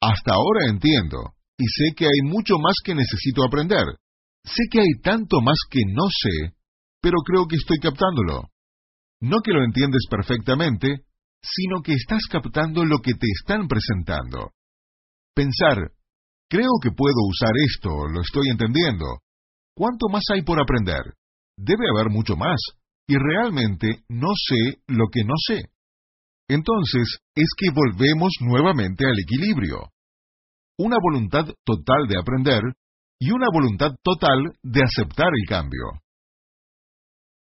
hasta 0.00 0.32
ahora 0.34 0.68
entiendo, 0.68 1.34
y 1.58 1.64
sé 1.66 1.94
que 1.94 2.06
hay 2.06 2.22
mucho 2.22 2.58
más 2.58 2.74
que 2.84 2.94
necesito 2.94 3.44
aprender. 3.44 3.84
Sé 4.44 4.64
que 4.70 4.80
hay 4.80 5.00
tanto 5.02 5.40
más 5.42 5.58
que 5.68 5.80
no 5.92 6.04
sé, 6.08 6.54
pero 7.02 7.18
creo 7.24 7.46
que 7.46 7.56
estoy 7.56 7.78
captándolo. 7.78 8.48
No 9.20 9.40
que 9.44 9.52
lo 9.52 9.62
entiendes 9.62 10.06
perfectamente, 10.08 11.04
sino 11.42 11.82
que 11.82 11.92
estás 11.92 12.22
captando 12.30 12.84
lo 12.84 12.98
que 13.00 13.12
te 13.12 13.26
están 13.38 13.68
presentando. 13.68 14.52
Pensar, 15.34 15.92
creo 16.48 16.72
que 16.82 16.90
puedo 16.90 17.20
usar 17.28 17.52
esto, 17.66 17.90
lo 18.08 18.22
estoy 18.22 18.48
entendiendo. 18.50 19.20
¿Cuánto 19.74 20.08
más 20.10 20.22
hay 20.32 20.42
por 20.42 20.60
aprender? 20.60 21.02
Debe 21.56 21.84
haber 21.94 22.10
mucho 22.10 22.36
más, 22.36 22.58
y 23.06 23.16
realmente 23.16 24.04
no 24.08 24.28
sé 24.34 24.80
lo 24.86 25.06
que 25.12 25.24
no 25.24 25.34
sé. 25.36 25.70
Entonces 26.48 27.18
es 27.34 27.48
que 27.56 27.70
volvemos 27.72 28.32
nuevamente 28.40 29.04
al 29.04 29.18
equilibrio. 29.18 29.90
Una 30.78 30.96
voluntad 31.00 31.46
total 31.64 32.08
de 32.08 32.18
aprender 32.18 32.62
y 33.20 33.30
una 33.32 33.46
voluntad 33.52 33.92
total 34.02 34.38
de 34.62 34.82
aceptar 34.82 35.28
el 35.28 35.48
cambio. 35.48 36.00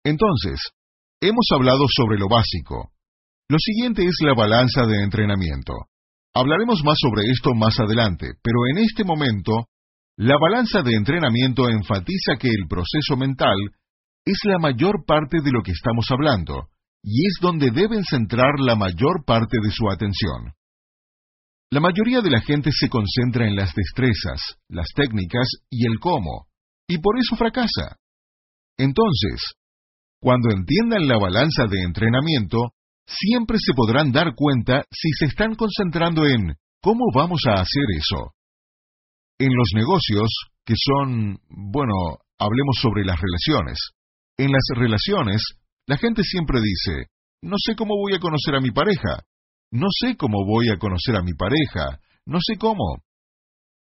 Entonces, 0.04 0.60
hemos 1.22 1.46
hablado 1.54 1.86
sobre 1.88 2.18
lo 2.18 2.28
básico. 2.28 2.92
Lo 3.50 3.58
siguiente 3.60 4.04
es 4.04 4.16
la 4.22 4.34
balanza 4.34 4.86
de 4.86 5.04
entrenamiento. 5.04 5.74
Hablaremos 6.34 6.84
más 6.84 6.96
sobre 7.00 7.24
esto 7.32 7.54
más 7.54 7.80
adelante, 7.80 8.28
pero 8.42 8.60
en 8.72 8.78
este 8.80 9.04
momento, 9.04 9.66
la 10.20 10.36
balanza 10.38 10.82
de 10.82 10.96
entrenamiento 10.96 11.70
enfatiza 11.70 12.36
que 12.38 12.50
el 12.50 12.68
proceso 12.68 13.16
mental 13.16 13.56
es 14.26 14.38
la 14.44 14.60
mayor 14.60 15.06
parte 15.08 15.38
de 15.42 15.50
lo 15.50 15.62
que 15.64 15.72
estamos 15.72 16.08
hablando, 16.12 16.68
y 17.02 17.26
es 17.26 17.36
donde 17.40 17.72
deben 17.72 18.04
centrar 18.04 18.60
la 18.60 18.76
mayor 18.76 19.24
parte 19.26 19.60
de 19.64 19.72
su 19.72 19.90
atención. 19.90 20.52
La 21.72 21.80
mayoría 21.80 22.20
de 22.20 22.32
la 22.32 22.42
gente 22.42 22.70
se 22.74 22.90
concentra 22.90 23.48
en 23.48 23.56
las 23.56 23.74
destrezas, 23.74 24.58
las 24.68 24.90
técnicas 24.94 25.48
y 25.70 25.88
el 25.88 26.00
cómo, 26.02 26.48
y 26.86 26.98
por 26.98 27.18
eso 27.18 27.38
fracasa. 27.38 27.96
Entonces, 28.78 29.40
cuando 30.20 30.50
entiendan 30.52 31.08
la 31.08 31.18
balanza 31.18 31.66
de 31.68 31.82
entrenamiento, 31.82 32.74
siempre 33.08 33.58
se 33.58 33.74
podrán 33.74 34.12
dar 34.12 34.36
cuenta 34.36 34.84
si 34.92 35.12
se 35.18 35.28
están 35.28 35.56
concentrando 35.56 36.26
en 36.26 36.56
cómo 36.82 37.06
vamos 37.16 37.40
a 37.48 37.62
hacer 37.62 37.86
eso. 37.98 38.34
En 39.40 39.56
los 39.56 39.70
negocios, 39.74 40.30
que 40.66 40.74
son, 40.76 41.40
bueno, 41.50 41.94
hablemos 42.38 42.76
sobre 42.82 43.06
las 43.06 43.20
relaciones. 43.20 43.78
En 44.38 44.52
las 44.52 44.64
relaciones, 44.76 45.42
la 45.88 45.98
gente 45.98 46.24
siempre 46.24 46.60
dice, 46.62 47.08
no 47.42 47.56
sé 47.58 47.76
cómo 47.76 47.96
voy 47.96 48.16
a 48.16 48.20
conocer 48.20 48.56
a 48.56 48.60
mi 48.62 48.72
pareja, 48.72 49.24
no 49.72 49.88
sé 49.90 50.18
cómo 50.18 50.46
voy 50.46 50.70
a 50.70 50.78
conocer 50.78 51.16
a 51.16 51.22
mi 51.22 51.34
pareja, 51.34 52.00
no 52.26 52.40
sé 52.46 52.58
cómo. 52.58 53.02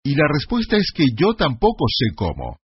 Y 0.04 0.16
la 0.16 0.28
respuesta 0.28 0.76
es 0.76 0.92
que 0.94 1.06
yo 1.16 1.36
tampoco 1.36 1.86
sé 1.88 2.16
cómo. 2.16 2.60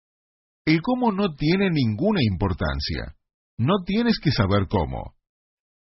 El 0.65 0.81
cómo 0.81 1.11
no 1.11 1.35
tiene 1.35 1.69
ninguna 1.71 2.19
importancia. 2.23 3.15
No 3.57 3.83
tienes 3.85 4.19
que 4.19 4.31
saber 4.31 4.67
cómo. 4.67 5.15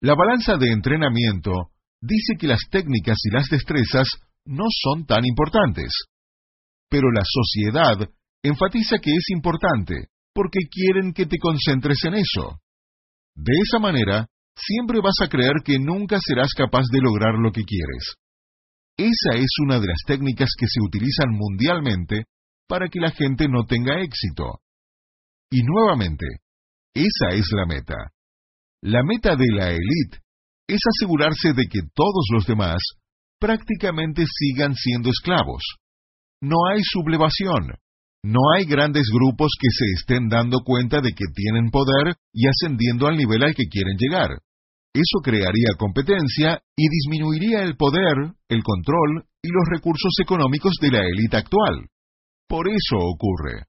La 0.00 0.14
balanza 0.14 0.56
de 0.56 0.72
entrenamiento 0.72 1.52
dice 2.00 2.34
que 2.38 2.46
las 2.46 2.60
técnicas 2.70 3.16
y 3.24 3.30
las 3.30 3.48
destrezas 3.48 4.08
no 4.44 4.64
son 4.70 5.06
tan 5.06 5.24
importantes. 5.24 5.92
Pero 6.88 7.10
la 7.10 7.22
sociedad 7.24 8.08
enfatiza 8.42 8.98
que 8.98 9.10
es 9.10 9.30
importante, 9.30 10.08
porque 10.32 10.60
quieren 10.70 11.12
que 11.12 11.26
te 11.26 11.38
concentres 11.38 11.98
en 12.04 12.14
eso. 12.14 12.60
De 13.34 13.52
esa 13.62 13.78
manera, 13.78 14.26
siempre 14.54 15.00
vas 15.02 15.16
a 15.22 15.28
creer 15.28 15.54
que 15.64 15.78
nunca 15.78 16.18
serás 16.20 16.52
capaz 16.54 16.84
de 16.90 17.00
lograr 17.00 17.34
lo 17.34 17.52
que 17.52 17.64
quieres. 17.64 18.14
Esa 18.96 19.36
es 19.36 19.50
una 19.62 19.78
de 19.78 19.88
las 19.88 20.00
técnicas 20.06 20.50
que 20.58 20.66
se 20.66 20.80
utilizan 20.80 21.30
mundialmente 21.30 22.24
para 22.66 22.88
que 22.88 22.98
la 22.98 23.10
gente 23.10 23.46
no 23.48 23.64
tenga 23.66 24.00
éxito. 24.00 24.60
Y 25.50 25.62
nuevamente, 25.62 26.26
esa 26.94 27.34
es 27.36 27.46
la 27.52 27.66
meta. 27.66 27.96
La 28.82 29.02
meta 29.04 29.36
de 29.36 29.46
la 29.52 29.70
élite 29.70 30.18
es 30.66 30.80
asegurarse 30.98 31.52
de 31.52 31.64
que 31.70 31.80
todos 31.94 32.26
los 32.32 32.46
demás 32.46 32.78
prácticamente 33.38 34.24
sigan 34.26 34.74
siendo 34.74 35.10
esclavos. 35.10 35.62
No 36.42 36.56
hay 36.70 36.80
sublevación, 36.82 37.76
no 38.26 38.40
hay 38.56 38.64
grandes 38.64 39.06
grupos 39.12 39.52
que 39.60 39.68
se 39.70 39.84
estén 39.94 40.28
dando 40.28 40.58
cuenta 40.64 41.00
de 41.00 41.12
que 41.12 41.26
tienen 41.32 41.70
poder 41.70 42.16
y 42.32 42.48
ascendiendo 42.48 43.06
al 43.06 43.16
nivel 43.16 43.44
al 43.44 43.54
que 43.54 43.68
quieren 43.70 43.96
llegar. 43.96 44.30
Eso 44.92 45.22
crearía 45.22 45.78
competencia 45.78 46.60
y 46.76 46.88
disminuiría 46.88 47.62
el 47.62 47.76
poder, 47.76 48.34
el 48.48 48.62
control 48.64 49.24
y 49.42 49.48
los 49.48 49.68
recursos 49.70 50.12
económicos 50.20 50.72
de 50.80 50.90
la 50.90 51.04
élite 51.04 51.36
actual. 51.36 51.86
Por 52.48 52.66
eso 52.66 52.96
ocurre. 52.98 53.66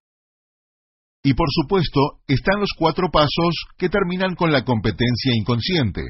Y 1.23 1.33
por 1.33 1.47
supuesto, 1.51 1.99
están 2.27 2.59
los 2.59 2.69
cuatro 2.79 3.09
pasos 3.11 3.53
que 3.77 3.89
terminan 3.89 4.33
con 4.35 4.51
la 4.51 4.63
competencia 4.63 5.33
inconsciente, 5.35 6.01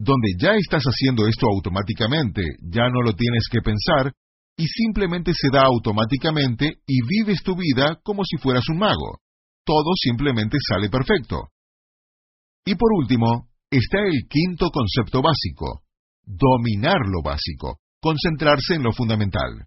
donde 0.00 0.28
ya 0.40 0.54
estás 0.54 0.82
haciendo 0.84 1.28
esto 1.28 1.46
automáticamente, 1.46 2.42
ya 2.62 2.88
no 2.88 3.02
lo 3.02 3.12
tienes 3.12 3.44
que 3.50 3.60
pensar, 3.60 4.12
y 4.56 4.66
simplemente 4.66 5.32
se 5.34 5.48
da 5.52 5.64
automáticamente 5.64 6.82
y 6.86 6.98
vives 7.06 7.42
tu 7.42 7.56
vida 7.56 7.98
como 8.02 8.22
si 8.24 8.36
fueras 8.36 8.64
un 8.68 8.78
mago. 8.78 9.20
Todo 9.64 9.92
simplemente 9.94 10.58
sale 10.60 10.88
perfecto. 10.88 11.48
Y 12.64 12.74
por 12.74 12.92
último, 12.92 13.48
está 13.70 13.98
el 13.98 14.28
quinto 14.28 14.70
concepto 14.70 15.22
básico, 15.22 15.82
dominar 16.24 16.98
lo 17.06 17.22
básico, 17.22 17.78
concentrarse 18.00 18.74
en 18.74 18.82
lo 18.82 18.92
fundamental. 18.92 19.66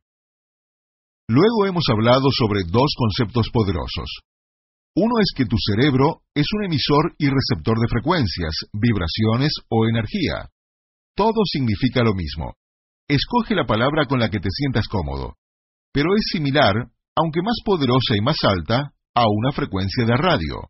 Luego 1.28 1.66
hemos 1.66 1.84
hablado 1.90 2.28
sobre 2.32 2.62
dos 2.70 2.94
conceptos 2.96 3.50
poderosos. 3.52 4.10
Uno 4.96 5.16
es 5.20 5.34
que 5.36 5.46
tu 5.46 5.58
cerebro 5.58 6.22
es 6.34 6.46
un 6.56 6.66
emisor 6.66 7.16
y 7.18 7.28
receptor 7.28 7.80
de 7.80 7.88
frecuencias, 7.90 8.54
vibraciones 8.72 9.52
o 9.70 9.88
energía. 9.88 10.48
Todo 11.16 11.42
significa 11.52 12.04
lo 12.04 12.14
mismo. 12.14 12.54
Escoge 13.08 13.54
la 13.54 13.66
palabra 13.66 14.06
con 14.08 14.20
la 14.20 14.30
que 14.30 14.40
te 14.40 14.50
sientas 14.50 14.88
cómodo, 14.88 15.36
pero 15.94 16.16
es 16.16 16.26
similar, 16.32 16.74
aunque 17.16 17.42
más 17.44 17.58
poderosa 17.64 18.18
y 18.18 18.22
más 18.22 18.38
alta, 18.44 18.94
a 19.14 19.24
una 19.30 19.52
frecuencia 19.52 20.06
de 20.06 20.18
radio. 20.18 20.70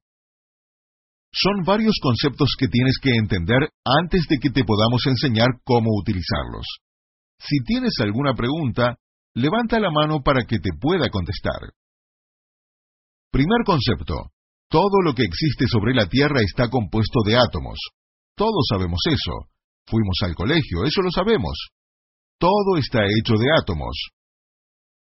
Son 1.32 1.64
varios 1.66 1.96
conceptos 2.02 2.56
que 2.60 2.68
tienes 2.68 2.98
que 3.02 3.12
entender 3.16 3.70
antes 3.86 4.28
de 4.28 4.38
que 4.38 4.50
te 4.50 4.64
podamos 4.64 5.02
enseñar 5.08 5.48
cómo 5.64 5.92
utilizarlos. 5.98 6.66
Si 7.40 7.64
tienes 7.66 7.94
alguna 8.02 8.34
pregunta, 8.34 8.98
levanta 9.34 9.80
la 9.80 9.92
mano 9.92 10.22
para 10.22 10.44
que 10.44 10.60
te 10.60 10.72
pueda 10.80 11.10
contestar. 11.10 11.72
Primer 13.32 13.64
concepto. 13.66 14.32
Todo 14.70 15.02
lo 15.04 15.14
que 15.14 15.24
existe 15.24 15.68
sobre 15.68 15.94
la 15.94 16.08
Tierra 16.08 16.42
está 16.42 16.70
compuesto 16.70 17.20
de 17.26 17.38
átomos. 17.38 17.80
Todos 18.36 18.66
sabemos 18.70 19.00
eso. 19.08 19.50
Fuimos 19.88 20.18
al 20.24 20.36
colegio, 20.36 20.84
eso 20.86 21.02
lo 21.02 21.12
sabemos. 21.12 21.70
Todo 22.40 22.78
está 22.78 23.00
hecho 23.04 23.34
de 23.34 23.48
átomos. 23.62 23.96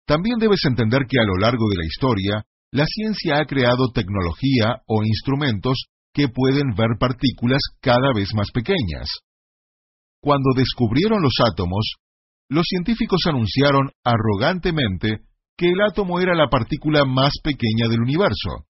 También 0.07 0.39
debes 0.39 0.61
entender 0.69 1.03
que 1.09 1.19
a 1.19 1.25
lo 1.25 1.37
largo 1.39 1.65
de 1.71 1.77
la 1.79 1.87
historia, 1.87 2.45
la 2.71 2.85
ciencia 2.87 3.39
ha 3.39 3.47
creado 3.47 3.93
tecnología 3.93 4.83
o 4.87 5.03
instrumentos 5.05 5.87
que 6.13 6.29
pueden 6.29 6.75
ver 6.77 6.99
partículas 6.99 7.61
cada 7.81 8.13
vez 8.15 8.29
más 8.35 8.49
pequeñas. 8.53 9.09
Cuando 10.21 10.51
descubrieron 10.55 11.23
los 11.23 11.35
átomos, 11.45 11.95
los 12.49 12.67
científicos 12.69 13.21
anunciaron 13.27 13.91
arrogantemente 14.05 15.21
que 15.57 15.71
el 15.71 15.81
átomo 15.81 16.21
era 16.21 16.35
la 16.35 16.49
partícula 16.49 17.05
más 17.05 17.33
pequeña 17.43 17.89
del 17.89 18.01
universo. 18.01 18.67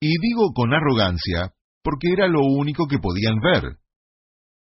Y 0.00 0.08
digo 0.18 0.52
con 0.54 0.74
arrogancia 0.74 1.52
porque 1.82 2.12
era 2.12 2.26
lo 2.26 2.40
único 2.40 2.86
que 2.86 2.98
podían 2.98 3.36
ver. 3.40 3.76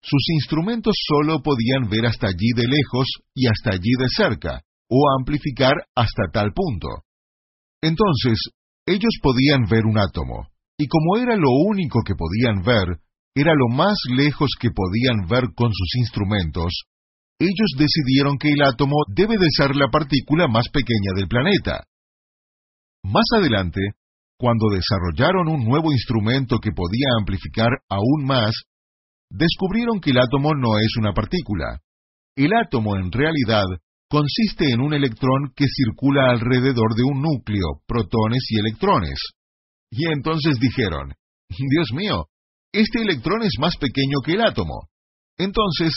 Sus 0.02 0.24
instrumentos 0.34 0.96
solo 1.08 1.42
podían 1.42 1.90
ver 1.90 2.06
hasta 2.06 2.28
allí 2.28 2.52
de 2.56 2.68
lejos 2.68 3.08
y 3.34 3.48
hasta 3.48 3.72
allí 3.72 3.92
de 4.00 4.08
cerca, 4.10 4.62
o 4.90 5.04
amplificar 5.20 5.74
hasta 5.96 6.24
tal 6.32 6.54
punto. 6.54 6.88
Entonces, 7.82 8.40
ellos 8.86 9.14
podían 9.22 9.66
ver 9.70 9.86
un 9.86 9.98
átomo, 9.98 10.48
y 10.78 10.88
como 10.88 11.18
era 11.18 11.36
lo 11.36 11.52
único 11.68 12.00
que 12.06 12.16
podían 12.16 12.64
ver, 12.64 13.00
era 13.36 13.54
lo 13.54 13.76
más 13.76 13.98
lejos 14.16 14.52
que 14.60 14.70
podían 14.72 15.28
ver 15.28 15.54
con 15.56 15.72
sus 15.74 15.96
instrumentos, 16.00 16.74
ellos 17.40 17.70
decidieron 17.78 18.38
que 18.40 18.50
el 18.52 18.64
átomo 18.64 18.96
debe 19.14 19.36
de 19.38 19.50
ser 19.56 19.76
la 19.76 19.90
partícula 19.90 20.48
más 20.48 20.70
pequeña 20.70 21.14
del 21.16 21.28
planeta. 21.28 21.86
Más 23.04 23.26
adelante, 23.36 23.80
cuando 24.40 24.70
desarrollaron 24.70 25.48
un 25.48 25.64
nuevo 25.64 25.92
instrumento 25.92 26.58
que 26.58 26.72
podía 26.72 27.08
amplificar 27.20 27.70
aún 27.90 28.26
más, 28.26 28.54
descubrieron 29.30 30.00
que 30.00 30.12
el 30.12 30.20
átomo 30.20 30.54
no 30.54 30.78
es 30.80 30.96
una 30.98 31.14
partícula. 31.14 31.80
El 32.36 32.52
átomo 32.54 32.96
en 32.98 33.12
realidad 33.12 33.66
consiste 34.10 34.72
en 34.72 34.82
un 34.82 34.94
electrón 34.94 35.52
que 35.56 35.66
circula 35.68 36.30
alrededor 36.32 36.96
de 36.96 37.04
un 37.04 37.22
núcleo, 37.22 37.82
protones 37.88 38.46
y 38.50 38.60
electrones. 38.60 39.20
Y 39.92 40.08
entonces 40.12 40.60
dijeron, 40.60 41.14
Dios 41.50 41.90
mío, 41.94 42.26
este 42.72 43.02
electrón 43.02 43.42
es 43.44 43.54
más 43.60 43.76
pequeño 43.78 44.20
que 44.24 44.34
el 44.34 44.42
átomo. 44.42 44.90
Entonces, 45.38 45.92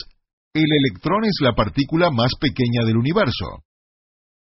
el 0.55 0.67
electrón 0.67 1.25
es 1.25 1.37
la 1.41 1.55
partícula 1.55 2.11
más 2.11 2.33
pequeña 2.41 2.85
del 2.85 2.97
universo. 2.97 3.65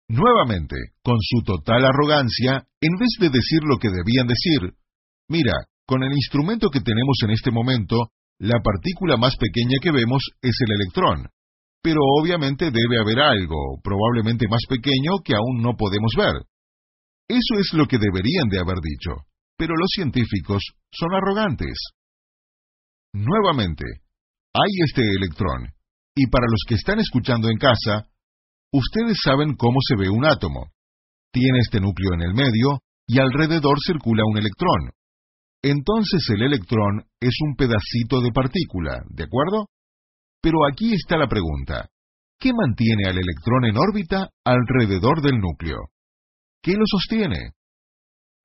Nuevamente, 0.09 0.77
con 1.03 1.17
su 1.21 1.43
total 1.45 1.85
arrogancia, 1.85 2.67
en 2.81 2.93
vez 2.99 3.11
de 3.19 3.31
decir 3.31 3.61
lo 3.65 3.79
que 3.79 3.89
debían 3.89 4.27
decir, 4.27 4.75
mira, 5.29 5.53
con 5.87 6.03
el 6.03 6.13
instrumento 6.13 6.69
que 6.71 6.81
tenemos 6.81 7.17
en 7.25 7.31
este 7.31 7.51
momento, 7.51 8.13
la 8.39 8.61
partícula 8.63 9.17
más 9.17 9.37
pequeña 9.37 9.79
que 9.81 9.93
vemos 9.93 10.23
es 10.41 10.57
el 10.67 10.75
electrón. 10.75 11.29
Pero 11.83 12.01
obviamente 12.21 12.71
debe 12.71 13.01
haber 13.01 13.21
algo, 13.21 13.81
probablemente 13.83 14.47
más 14.49 14.63
pequeño, 14.69 15.19
que 15.25 15.35
aún 15.35 15.63
no 15.63 15.77
podemos 15.77 16.13
ver. 16.17 16.35
Eso 17.29 17.59
es 17.59 17.73
lo 17.73 17.87
que 17.87 17.99
deberían 17.99 18.49
de 18.49 18.59
haber 18.59 18.79
dicho, 18.83 19.27
pero 19.57 19.75
los 19.75 19.89
científicos 19.95 20.63
son 20.91 21.15
arrogantes. 21.15 21.77
Nuevamente, 23.13 23.85
hay 24.55 24.71
este 24.85 25.03
electrón, 25.03 25.73
y 26.15 26.27
para 26.29 26.47
los 26.51 26.61
que 26.69 26.75
están 26.75 26.99
escuchando 27.01 27.49
en 27.49 27.57
casa, 27.57 28.09
ustedes 28.73 29.19
saben 29.25 29.55
cómo 29.57 29.79
se 29.81 29.97
ve 29.97 30.09
un 30.11 30.25
átomo. 30.25 30.73
Tiene 31.33 31.59
este 31.61 31.81
núcleo 31.81 32.15
en 32.15 32.23
el 32.23 32.35
medio 32.35 32.81
y 33.07 33.19
alrededor 33.19 33.79
circula 33.85 34.23
un 34.27 34.39
electrón. 34.39 34.91
Entonces 35.63 36.27
el 36.35 36.43
electrón 36.43 37.05
es 37.21 37.35
un 37.47 37.55
pedacito 37.55 38.21
de 38.21 38.33
partícula, 38.33 39.03
¿de 39.11 39.25
acuerdo? 39.25 39.69
Pero 40.43 40.59
aquí 40.71 40.93
está 40.93 41.17
la 41.17 41.29
pregunta. 41.29 41.89
¿Qué 42.39 42.53
mantiene 42.53 43.07
al 43.07 43.17
electrón 43.17 43.65
en 43.67 43.77
órbita 43.77 44.31
alrededor 44.45 45.23
del 45.23 45.39
núcleo? 45.39 45.79
¿Qué 46.61 46.73
lo 46.73 46.85
sostiene? 46.85 47.53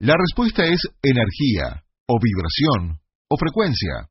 La 0.00 0.14
respuesta 0.14 0.64
es 0.64 0.78
energía, 1.02 1.82
o 2.06 2.18
vibración, 2.22 3.00
o 3.28 3.36
frecuencia. 3.36 4.06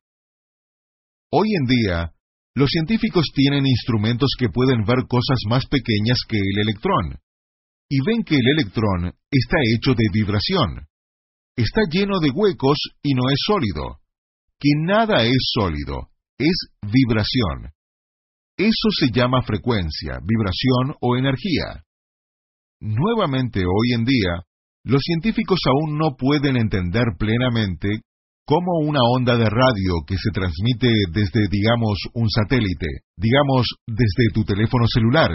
Hoy 1.32 1.48
en 1.54 1.64
día, 1.64 2.12
los 2.54 2.68
científicos 2.68 3.24
tienen 3.34 3.66
instrumentos 3.66 4.30
que 4.38 4.50
pueden 4.50 4.84
ver 4.84 5.06
cosas 5.08 5.38
más 5.48 5.64
pequeñas 5.66 6.18
que 6.28 6.36
el 6.36 6.60
electrón, 6.60 7.20
y 7.88 7.98
ven 8.04 8.22
que 8.24 8.36
el 8.36 8.48
electrón 8.58 9.14
está 9.30 9.56
hecho 9.74 9.94
de 9.94 10.04
vibración. 10.12 10.87
Está 11.58 11.80
lleno 11.90 12.20
de 12.20 12.30
huecos 12.30 12.78
y 13.02 13.14
no 13.14 13.28
es 13.30 13.40
sólido. 13.44 13.98
Que 14.60 14.68
nada 14.76 15.24
es 15.24 15.50
sólido, 15.58 16.06
es 16.38 16.54
vibración. 16.82 17.72
Eso 18.56 18.88
se 18.96 19.10
llama 19.10 19.42
frecuencia, 19.42 20.20
vibración 20.22 20.94
o 21.00 21.16
energía. 21.16 21.82
Nuevamente 22.80 23.64
hoy 23.66 23.92
en 23.92 24.04
día, 24.04 24.44
los 24.84 25.02
científicos 25.02 25.58
aún 25.66 25.98
no 25.98 26.14
pueden 26.16 26.56
entender 26.56 27.06
plenamente 27.18 28.02
cómo 28.46 28.78
una 28.86 29.00
onda 29.02 29.36
de 29.36 29.50
radio 29.50 30.04
que 30.06 30.14
se 30.16 30.30
transmite 30.30 30.86
desde, 31.10 31.48
digamos, 31.50 31.98
un 32.14 32.30
satélite, 32.30 33.02
digamos, 33.16 33.66
desde 33.84 34.32
tu 34.32 34.44
teléfono 34.44 34.84
celular, 34.86 35.30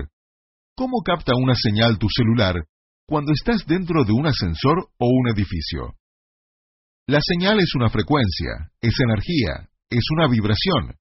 cómo 0.77 1.01
capta 1.03 1.33
una 1.35 1.53
señal 1.53 1.97
tu 1.97 2.07
celular 2.07 2.63
cuando 3.05 3.33
estás 3.33 3.65
dentro 3.67 4.05
de 4.05 4.13
un 4.13 4.25
ascensor 4.25 4.87
o 4.97 5.05
un 5.05 5.27
edificio. 5.27 5.97
La 7.07 7.19
señal 7.21 7.59
es 7.59 7.75
una 7.75 7.89
frecuencia, 7.89 8.71
es 8.81 8.93
energía, 9.03 9.69
es 9.89 10.03
una 10.15 10.29
vibración, 10.29 10.95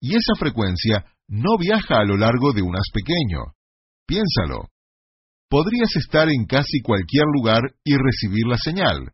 y 0.00 0.16
esa 0.16 0.34
frecuencia 0.36 1.04
no 1.28 1.56
viaja 1.58 2.00
a 2.00 2.04
lo 2.04 2.16
largo 2.16 2.52
de 2.52 2.62
un 2.62 2.74
haz 2.74 2.90
pequeño. 2.92 3.54
Piénsalo. 4.06 4.68
Podrías 5.48 5.94
estar 5.96 6.28
en 6.28 6.46
casi 6.46 6.80
cualquier 6.82 7.26
lugar 7.32 7.62
y 7.84 7.94
recibir 7.96 8.46
la 8.48 8.58
señal. 8.58 9.12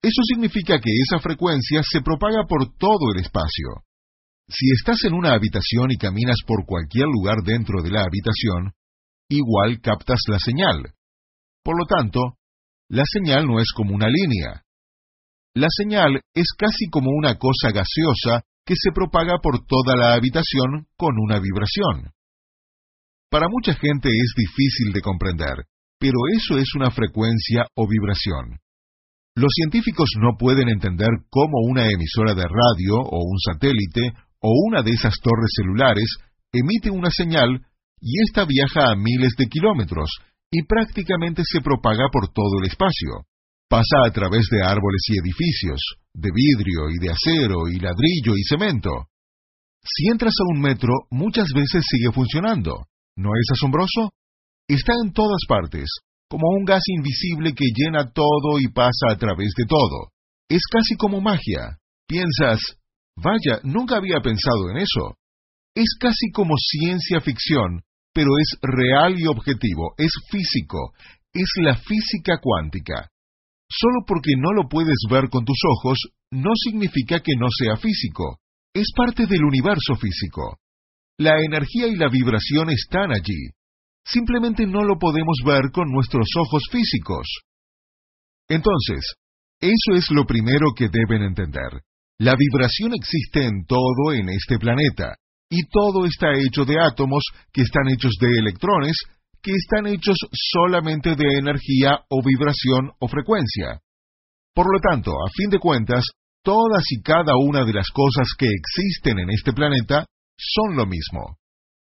Eso 0.00 0.22
significa 0.22 0.78
que 0.78 0.92
esa 0.92 1.18
frecuencia 1.18 1.82
se 1.82 2.02
propaga 2.02 2.44
por 2.48 2.76
todo 2.78 3.12
el 3.14 3.20
espacio. 3.20 3.82
Si 4.48 4.70
estás 4.70 5.02
en 5.04 5.14
una 5.14 5.34
habitación 5.34 5.90
y 5.90 5.96
caminas 5.96 6.38
por 6.46 6.64
cualquier 6.66 7.06
lugar 7.06 7.38
dentro 7.44 7.82
de 7.82 7.90
la 7.90 8.02
habitación, 8.02 8.72
igual 9.28 9.80
captas 9.82 10.20
la 10.28 10.38
señal. 10.38 10.94
Por 11.64 11.76
lo 11.76 11.84
tanto, 11.84 12.38
la 12.88 13.04
señal 13.04 13.46
no 13.46 13.58
es 13.60 13.72
como 13.74 13.94
una 13.94 14.08
línea. 14.08 14.62
La 15.58 15.66
señal 15.76 16.22
es 16.34 16.54
casi 16.56 16.86
como 16.88 17.10
una 17.10 17.34
cosa 17.34 17.74
gaseosa 17.74 18.46
que 18.64 18.74
se 18.76 18.92
propaga 18.94 19.38
por 19.42 19.66
toda 19.66 19.96
la 19.96 20.14
habitación 20.14 20.86
con 20.96 21.18
una 21.18 21.40
vibración. 21.40 22.14
Para 23.28 23.48
mucha 23.48 23.74
gente 23.74 24.08
es 24.08 24.34
difícil 24.36 24.92
de 24.92 25.00
comprender, 25.02 25.66
pero 25.98 26.14
eso 26.30 26.58
es 26.58 26.68
una 26.76 26.92
frecuencia 26.92 27.66
o 27.74 27.88
vibración. 27.88 28.60
Los 29.34 29.50
científicos 29.52 30.10
no 30.22 30.36
pueden 30.38 30.68
entender 30.68 31.10
cómo 31.28 31.58
una 31.66 31.90
emisora 31.90 32.34
de 32.34 32.46
radio 32.46 33.02
o 33.02 33.18
un 33.18 33.38
satélite 33.40 34.12
o 34.38 34.52
una 34.68 34.82
de 34.82 34.92
esas 34.92 35.14
torres 35.20 35.50
celulares 35.56 36.18
emite 36.52 36.88
una 36.88 37.10
señal 37.10 37.66
y 38.00 38.22
ésta 38.22 38.46
viaja 38.46 38.92
a 38.92 38.96
miles 38.96 39.34
de 39.36 39.46
kilómetros 39.46 40.08
y 40.52 40.62
prácticamente 40.68 41.42
se 41.44 41.60
propaga 41.60 42.06
por 42.12 42.28
todo 42.28 42.62
el 42.62 42.68
espacio. 42.68 43.26
Pasa 43.68 44.06
a 44.06 44.10
través 44.10 44.48
de 44.50 44.62
árboles 44.62 45.02
y 45.08 45.18
edificios, 45.20 45.80
de 46.14 46.30
vidrio 46.32 46.88
y 46.88 47.04
de 47.04 47.12
acero 47.12 47.68
y 47.68 47.78
ladrillo 47.78 48.32
y 48.34 48.42
cemento. 48.48 49.08
Si 49.84 50.08
entras 50.08 50.32
a 50.40 50.54
un 50.54 50.60
metro, 50.60 50.92
muchas 51.10 51.48
veces 51.54 51.84
sigue 51.86 52.10
funcionando. 52.10 52.86
¿No 53.16 53.28
es 53.38 53.46
asombroso? 53.52 54.12
Está 54.66 54.94
en 55.04 55.12
todas 55.12 55.40
partes, 55.46 55.86
como 56.30 56.48
un 56.56 56.64
gas 56.64 56.82
invisible 56.86 57.52
que 57.54 57.66
llena 57.74 58.10
todo 58.10 58.58
y 58.58 58.68
pasa 58.68 59.10
a 59.10 59.18
través 59.18 59.52
de 59.54 59.64
todo. 59.66 60.12
Es 60.48 60.62
casi 60.72 60.96
como 60.96 61.20
magia. 61.20 61.78
Piensas, 62.06 62.60
vaya, 63.16 63.60
nunca 63.64 63.98
había 63.98 64.20
pensado 64.20 64.70
en 64.70 64.78
eso. 64.78 65.18
Es 65.74 65.90
casi 66.00 66.30
como 66.32 66.54
ciencia 66.56 67.20
ficción, 67.20 67.82
pero 68.14 68.30
es 68.40 68.58
real 68.62 69.18
y 69.18 69.26
objetivo, 69.26 69.92
es 69.98 70.12
físico, 70.30 70.94
es 71.34 71.50
la 71.62 71.76
física 71.76 72.38
cuántica. 72.40 73.10
Solo 73.70 74.04
porque 74.06 74.32
no 74.36 74.52
lo 74.52 74.68
puedes 74.68 74.98
ver 75.10 75.28
con 75.28 75.44
tus 75.44 75.58
ojos, 75.76 75.98
no 76.30 76.50
significa 76.54 77.20
que 77.20 77.32
no 77.38 77.48
sea 77.50 77.76
físico. 77.76 78.38
Es 78.74 78.86
parte 78.96 79.26
del 79.26 79.44
universo 79.44 79.96
físico. 79.96 80.58
La 81.18 81.34
energía 81.44 81.88
y 81.88 81.96
la 81.96 82.08
vibración 82.08 82.70
están 82.70 83.12
allí. 83.12 83.50
Simplemente 84.04 84.66
no 84.66 84.84
lo 84.84 84.98
podemos 84.98 85.36
ver 85.44 85.70
con 85.72 85.90
nuestros 85.90 86.28
ojos 86.38 86.62
físicos. 86.70 87.26
Entonces, 88.48 89.04
eso 89.60 89.96
es 89.96 90.10
lo 90.10 90.24
primero 90.24 90.72
que 90.74 90.88
deben 90.88 91.22
entender. 91.22 91.82
La 92.18 92.34
vibración 92.36 92.94
existe 92.94 93.44
en 93.44 93.64
todo 93.66 94.12
en 94.14 94.28
este 94.30 94.58
planeta, 94.58 95.16
y 95.50 95.66
todo 95.68 96.06
está 96.06 96.32
hecho 96.32 96.64
de 96.64 96.80
átomos 96.80 97.22
que 97.52 97.62
están 97.62 97.88
hechos 97.88 98.12
de 98.20 98.28
electrones 98.38 98.96
que 99.42 99.52
están 99.52 99.86
hechos 99.86 100.16
solamente 100.32 101.14
de 101.14 101.38
energía 101.38 102.00
o 102.08 102.22
vibración 102.24 102.92
o 102.98 103.08
frecuencia. 103.08 103.80
Por 104.54 104.72
lo 104.72 104.80
tanto, 104.80 105.12
a 105.12 105.30
fin 105.30 105.50
de 105.50 105.58
cuentas, 105.58 106.04
todas 106.42 106.82
y 106.90 107.02
cada 107.02 107.32
una 107.36 107.64
de 107.64 107.72
las 107.72 107.88
cosas 107.90 108.28
que 108.36 108.48
existen 108.48 109.18
en 109.18 109.30
este 109.30 109.52
planeta 109.52 110.06
son 110.36 110.76
lo 110.76 110.86
mismo. 110.86 111.38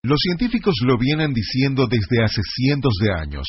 Los 0.03 0.19
científicos 0.19 0.75
lo 0.83 0.97
vienen 0.97 1.33
diciendo 1.33 1.85
desde 1.87 2.23
hace 2.23 2.41
cientos 2.55 2.93
de 3.01 3.13
años, 3.13 3.45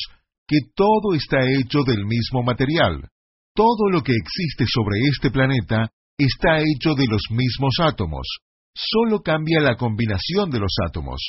que 0.47 0.59
todo 0.75 1.15
está 1.15 1.37
hecho 1.41 1.83
del 1.83 2.05
mismo 2.05 2.43
material. 2.43 3.07
Todo 3.55 3.89
lo 3.91 4.01
que 4.01 4.13
existe 4.13 4.65
sobre 4.67 4.99
este 5.11 5.31
planeta 5.31 5.89
está 6.17 6.59
hecho 6.59 6.93
de 6.95 7.07
los 7.07 7.21
mismos 7.31 7.75
átomos. 7.79 8.27
Solo 8.75 9.21
cambia 9.21 9.61
la 9.61 9.75
combinación 9.75 10.49
de 10.49 10.59
los 10.59 10.73
átomos. 10.87 11.21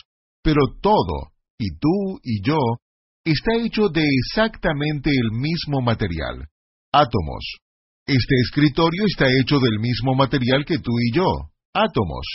Pero 0.42 0.60
todo, 0.80 1.32
y 1.58 1.76
tú 1.78 2.18
y 2.22 2.42
yo, 2.42 2.58
está 3.24 3.52
hecho 3.56 3.88
de 3.88 4.04
exactamente 4.04 5.10
el 5.10 5.30
mismo 5.32 5.80
material, 5.80 6.48
átomos. 6.92 7.44
Este 8.06 8.34
escritorio 8.40 9.04
está 9.06 9.26
hecho 9.40 9.58
del 9.58 9.78
mismo 9.80 10.14
material 10.14 10.64
que 10.66 10.78
tú 10.78 10.92
y 11.00 11.16
yo, 11.16 11.26
átomos. 11.72 12.26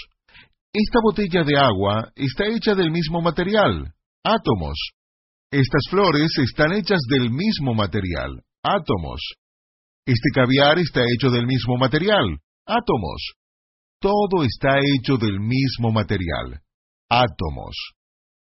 Esta 0.73 0.99
botella 1.03 1.43
de 1.43 1.57
agua 1.57 2.11
está 2.15 2.45
hecha 2.47 2.75
del 2.75 2.91
mismo 2.91 3.21
material, 3.21 3.93
átomos. 4.23 4.77
Estas 5.51 5.81
flores 5.89 6.31
están 6.37 6.73
hechas 6.73 6.99
del 7.09 7.31
mismo 7.31 7.73
material, 7.73 8.43
átomos. 8.63 9.21
Este 10.05 10.29
caviar 10.33 10.79
está 10.79 11.01
hecho 11.01 11.29
del 11.29 11.45
mismo 11.45 11.77
material, 11.77 12.39
átomos. 12.65 13.33
Todo 13.99 14.43
está 14.43 14.79
hecho 14.79 15.17
del 15.17 15.39
mismo 15.39 15.91
material, 15.91 16.61
átomos. 17.09 17.75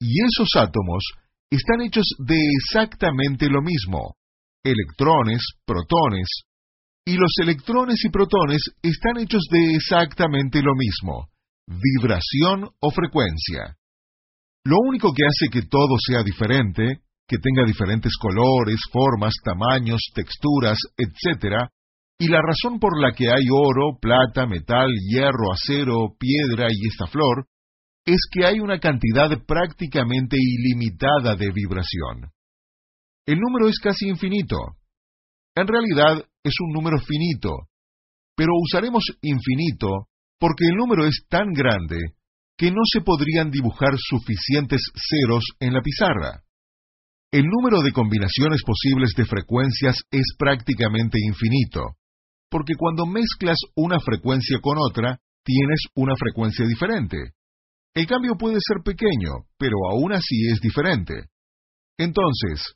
Y 0.01 0.23
esos 0.23 0.49
átomos 0.57 1.05
están 1.51 1.83
hechos 1.83 2.07
de 2.19 2.37
exactamente 2.37 3.49
lo 3.49 3.63
mismo, 3.63 4.17
electrones, 4.65 5.43
protones, 5.65 6.29
y 7.07 7.17
los 7.17 7.33
electrones 7.43 8.03
y 8.05 8.09
protones 8.09 8.63
están 8.83 9.19
hechos 9.19 9.43
de 9.51 9.75
exactamente 9.75 10.63
lo 10.63 10.75
mismo, 10.75 11.29
vibración 11.67 12.71
o 12.81 12.91
frecuencia. 12.91 13.77
Lo 14.65 14.77
único 14.89 15.13
que 15.13 15.27
hace 15.27 15.51
que 15.51 15.69
todo 15.69 15.97
sea 15.99 16.23
diferente, 16.23 17.03
que 17.29 17.37
tenga 17.37 17.67
diferentes 17.67 18.13
colores, 18.17 18.81
formas, 18.91 19.35
tamaños, 19.45 20.01
texturas, 20.15 20.79
etc., 20.97 21.69
y 22.19 22.29
la 22.29 22.41
razón 22.41 22.79
por 22.79 22.99
la 22.99 23.13
que 23.13 23.29
hay 23.29 23.45
oro, 23.53 23.99
plata, 24.01 24.47
metal, 24.47 24.89
hierro, 25.11 25.53
acero, 25.53 26.15
piedra 26.19 26.69
y 26.71 26.89
esta 26.89 27.07
flor, 27.07 27.49
es 28.05 28.19
que 28.31 28.45
hay 28.45 28.61
una 28.61 28.79
cantidad 28.79 29.31
prácticamente 29.47 30.37
ilimitada 30.38 31.37
de 31.37 31.51
vibración. 31.51 32.31
El 33.27 33.38
número 33.38 33.69
es 33.69 33.79
casi 33.79 34.07
infinito. 34.09 34.57
En 35.55 35.67
realidad 35.67 36.23
es 36.43 36.53
un 36.61 36.73
número 36.73 36.99
finito, 36.99 37.69
pero 38.37 38.51
usaremos 38.61 39.05
infinito 39.23 40.09
porque 40.38 40.67
el 40.67 40.77
número 40.77 41.07
es 41.07 41.25
tan 41.29 41.53
grande 41.53 41.97
que 42.59 42.71
no 42.71 42.83
se 42.93 43.01
podrían 43.01 43.51
dibujar 43.51 43.95
suficientes 43.97 44.81
ceros 44.95 45.45
en 45.61 45.73
la 45.73 45.81
pizarra. 45.81 46.43
El 47.33 47.47
número 47.47 47.83
de 47.83 47.93
combinaciones 47.93 48.62
posibles 48.64 49.12
de 49.17 49.25
frecuencias 49.25 49.97
es 50.11 50.25
prácticamente 50.38 51.19
infinito, 51.21 51.97
porque 52.49 52.75
cuando 52.77 53.07
mezclas 53.07 53.57
una 53.75 53.99
frecuencia 53.99 54.59
con 54.61 54.77
otra, 54.79 55.19
tienes 55.43 55.81
una 55.95 56.14
frecuencia 56.17 56.64
diferente. 56.67 57.33
El 57.95 58.07
cambio 58.07 58.37
puede 58.37 58.59
ser 58.61 58.83
pequeño, 58.85 59.47
pero 59.59 59.77
aún 59.91 60.13
así 60.13 60.49
es 60.51 60.61
diferente. 60.61 61.15
Entonces, 61.97 62.75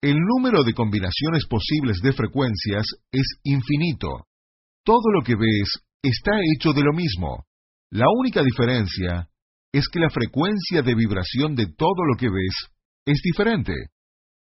el 0.00 0.16
número 0.16 0.62
de 0.62 0.74
combinaciones 0.74 1.46
posibles 1.48 1.98
de 2.00 2.12
frecuencias 2.12 2.86
es 3.10 3.26
infinito. 3.42 4.26
Todo 4.84 5.10
lo 5.12 5.22
que 5.22 5.34
ves 5.34 5.70
está 6.02 6.32
hecho 6.54 6.72
de 6.72 6.82
lo 6.82 6.92
mismo. 6.92 7.46
La 7.90 8.06
única 8.16 8.42
diferencia 8.42 9.28
es 9.72 9.88
que 9.88 9.98
la 9.98 10.10
frecuencia 10.10 10.82
de 10.82 10.94
vibración 10.94 11.56
de 11.56 11.66
todo 11.66 12.04
lo 12.06 12.16
que 12.16 12.28
ves 12.28 12.54
es 13.06 13.20
diferente. 13.22 13.72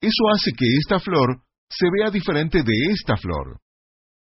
Eso 0.01 0.23
hace 0.33 0.51
que 0.51 0.65
esta 0.81 0.99
flor 0.99 1.43
se 1.69 1.87
vea 1.97 2.09
diferente 2.11 2.61
de 2.61 2.91
esta 2.91 3.15
flor. 3.15 3.59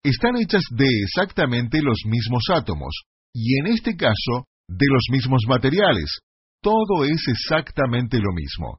Están 0.03 0.37
hechas 0.37 0.65
de 0.71 0.87
exactamente 1.05 1.81
los 1.81 1.99
mismos 2.05 2.43
átomos, 2.53 2.95
y 3.33 3.59
en 3.61 3.69
este 3.69 3.97
caso, 3.97 4.49
de 4.73 4.87
los 4.91 5.05
mismos 5.11 5.43
materiales. 5.49 6.21
Todo 6.61 7.05
es 7.05 7.23
exactamente 7.29 8.19
lo 8.19 8.33
mismo. 8.33 8.79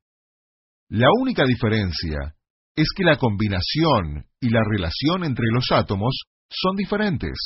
La 0.89 1.07
única 1.19 1.45
diferencia 1.45 2.35
es 2.75 2.87
que 2.95 3.03
la 3.03 3.17
combinación 3.17 4.25
y 4.39 4.49
la 4.49 4.61
relación 4.67 5.23
entre 5.23 5.45
los 5.51 5.65
átomos 5.71 6.15
son 6.49 6.75
diferentes. 6.75 7.37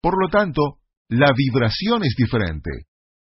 Por 0.00 0.14
lo 0.20 0.28
tanto, 0.28 0.78
la 1.08 1.28
vibración 1.36 2.04
es 2.04 2.14
diferente, 2.16 2.70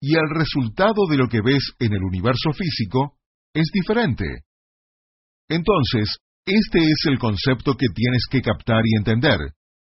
y 0.02 0.16
el 0.16 0.30
resultado 0.30 1.08
de 1.10 1.18
lo 1.18 1.28
que 1.28 1.42
ves 1.42 1.64
en 1.80 1.94
el 1.94 2.04
universo 2.04 2.52
físico 2.54 3.18
es 3.54 3.68
diferente. 3.74 4.26
Entonces, 5.50 6.18
este 6.46 6.80
es 6.80 7.06
el 7.08 7.20
concepto 7.20 7.74
que 7.74 7.88
tienes 7.94 8.24
que 8.30 8.42
captar 8.42 8.82
y 8.86 8.98
entender, 8.98 9.40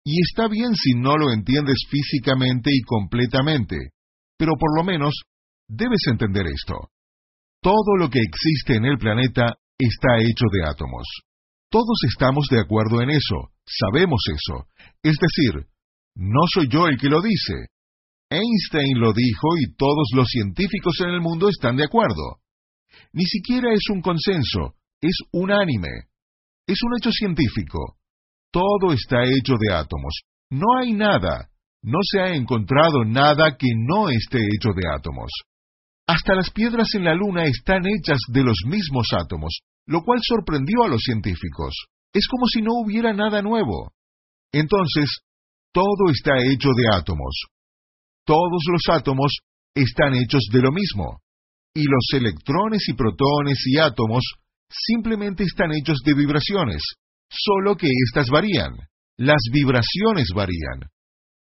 y 0.05 0.21
está 0.21 0.47
bien 0.47 0.75
si 0.75 0.93
no 0.93 1.17
lo 1.17 1.31
entiendes 1.31 1.77
físicamente 1.89 2.69
y 2.73 2.81
completamente, 2.81 3.77
pero 4.37 4.53
por 4.59 4.77
lo 4.77 4.83
menos 4.83 5.13
debes 5.67 6.01
entender 6.09 6.45
esto. 6.47 6.89
Todo 7.61 7.97
lo 7.97 8.09
que 8.09 8.19
existe 8.19 8.75
en 8.75 8.85
el 8.85 8.97
planeta 8.97 9.55
está 9.77 10.17
hecho 10.19 10.45
de 10.51 10.69
átomos. 10.69 11.07
Todos 11.69 11.97
estamos 12.07 12.47
de 12.51 12.59
acuerdo 12.59 13.01
en 13.01 13.09
eso, 13.09 13.51
sabemos 13.65 14.21
eso. 14.27 14.67
Es 15.01 15.15
decir, 15.17 15.65
no 16.15 16.41
soy 16.53 16.67
yo 16.69 16.87
el 16.87 16.97
que 16.97 17.09
lo 17.09 17.21
dice. 17.21 17.69
Einstein 18.29 18.99
lo 18.99 19.13
dijo 19.13 19.47
y 19.59 19.75
todos 19.75 20.09
los 20.13 20.27
científicos 20.27 20.95
en 21.01 21.09
el 21.09 21.21
mundo 21.21 21.49
están 21.49 21.75
de 21.75 21.85
acuerdo. 21.85 22.41
Ni 23.11 23.25
siquiera 23.25 23.71
es 23.73 23.83
un 23.91 24.01
consenso, 24.01 24.75
es 25.01 25.15
unánime. 25.31 26.07
Es 26.67 26.77
un 26.83 26.97
hecho 26.97 27.11
científico. 27.11 27.97
Todo 28.51 28.93
está 28.93 29.23
hecho 29.23 29.55
de 29.59 29.73
átomos. 29.73 30.21
No 30.49 30.77
hay 30.79 30.93
nada, 30.93 31.49
no 31.83 31.99
se 32.01 32.19
ha 32.19 32.33
encontrado 32.33 33.03
nada 33.05 33.55
que 33.57 33.67
no 33.75 34.09
esté 34.09 34.39
hecho 34.39 34.69
de 34.75 34.83
átomos. 34.95 35.31
Hasta 36.07 36.35
las 36.35 36.49
piedras 36.51 36.87
en 36.95 37.05
la 37.05 37.13
Luna 37.13 37.45
están 37.45 37.85
hechas 37.85 38.19
de 38.29 38.43
los 38.43 38.57
mismos 38.65 39.07
átomos, 39.13 39.59
lo 39.85 40.01
cual 40.01 40.19
sorprendió 40.21 40.83
a 40.83 40.87
los 40.87 41.01
científicos. 41.01 41.73
Es 42.13 42.27
como 42.27 42.45
si 42.47 42.61
no 42.61 42.71
hubiera 42.73 43.13
nada 43.13 43.41
nuevo. 43.41 43.91
Entonces, 44.51 45.09
todo 45.71 46.11
está 46.11 46.33
hecho 46.37 46.69
de 46.75 46.95
átomos. 46.95 47.35
Todos 48.25 48.63
los 48.71 48.95
átomos 48.95 49.37
están 49.75 50.13
hechos 50.13 50.43
de 50.51 50.61
lo 50.61 50.71
mismo. 50.71 51.19
Y 51.73 51.83
los 51.83 52.05
electrones 52.13 52.87
y 52.87 52.93
protones 52.93 53.57
y 53.65 53.79
átomos 53.79 54.23
simplemente 54.69 55.43
están 55.43 55.71
hechos 55.71 55.99
de 56.05 56.13
vibraciones, 56.13 56.81
solo 57.29 57.75
que 57.75 57.87
éstas 58.07 58.29
varían. 58.29 58.73
Las 59.17 59.41
vibraciones 59.51 60.29
varían. 60.33 60.89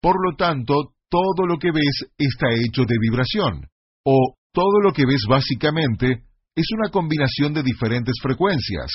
Por 0.02 0.16
lo 0.24 0.36
tanto, 0.38 0.94
todo 1.10 1.46
lo 1.48 1.58
que 1.58 1.72
ves 1.72 2.06
está 2.18 2.48
hecho 2.52 2.84
de 2.86 2.96
vibración, 3.00 3.68
o 4.06 4.36
todo 4.54 4.80
lo 4.84 4.94
que 4.94 5.06
ves 5.06 5.26
básicamente 5.28 6.24
es 6.56 6.66
una 6.78 6.90
combinación 6.90 7.54
de 7.54 7.64
diferentes 7.64 8.16
frecuencias, 8.22 8.92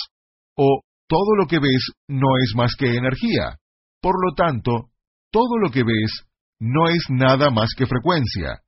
o 0.56 0.80
todo 1.08 1.36
lo 1.38 1.46
que 1.46 1.58
ves 1.58 1.92
no 2.08 2.36
es 2.42 2.54
más 2.56 2.72
que 2.78 2.96
energía. 2.96 3.56
Por 4.00 4.14
lo 4.24 4.34
tanto, 4.34 4.90
todo 5.30 5.58
lo 5.60 5.70
que 5.70 5.82
ves 5.82 6.24
no 6.60 6.88
es 6.88 7.04
nada 7.10 7.50
más 7.50 7.70
que 7.76 7.86
frecuencia. 7.86 8.60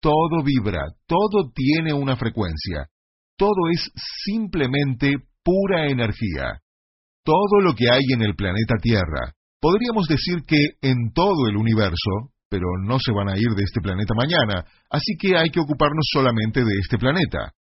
Todo 0.00 0.42
vibra, 0.44 0.82
todo 1.06 1.50
tiene 1.54 1.92
una 1.92 2.16
frecuencia. 2.16 2.86
Todo 3.36 3.68
es 3.72 3.90
simplemente 4.24 5.14
pura 5.42 5.88
energía. 5.88 6.60
Todo 7.24 7.60
lo 7.62 7.74
que 7.74 7.86
hay 7.90 8.02
en 8.12 8.22
el 8.22 8.34
planeta 8.34 8.76
Tierra, 8.80 9.32
podríamos 9.64 10.04
decir 10.06 10.44
que 10.46 10.76
en 10.82 11.14
todo 11.14 11.48
el 11.48 11.56
universo, 11.56 12.36
pero 12.50 12.66
no 12.84 12.98
se 13.00 13.12
van 13.12 13.30
a 13.30 13.38
ir 13.38 13.48
de 13.56 13.64
este 13.64 13.80
planeta 13.80 14.12
mañana, 14.12 14.60
así 14.90 15.16
que 15.18 15.38
hay 15.38 15.48
que 15.48 15.60
ocuparnos 15.60 16.04
solamente 16.12 16.60
de 16.60 16.74
este 16.82 16.98
planeta. 16.98 17.56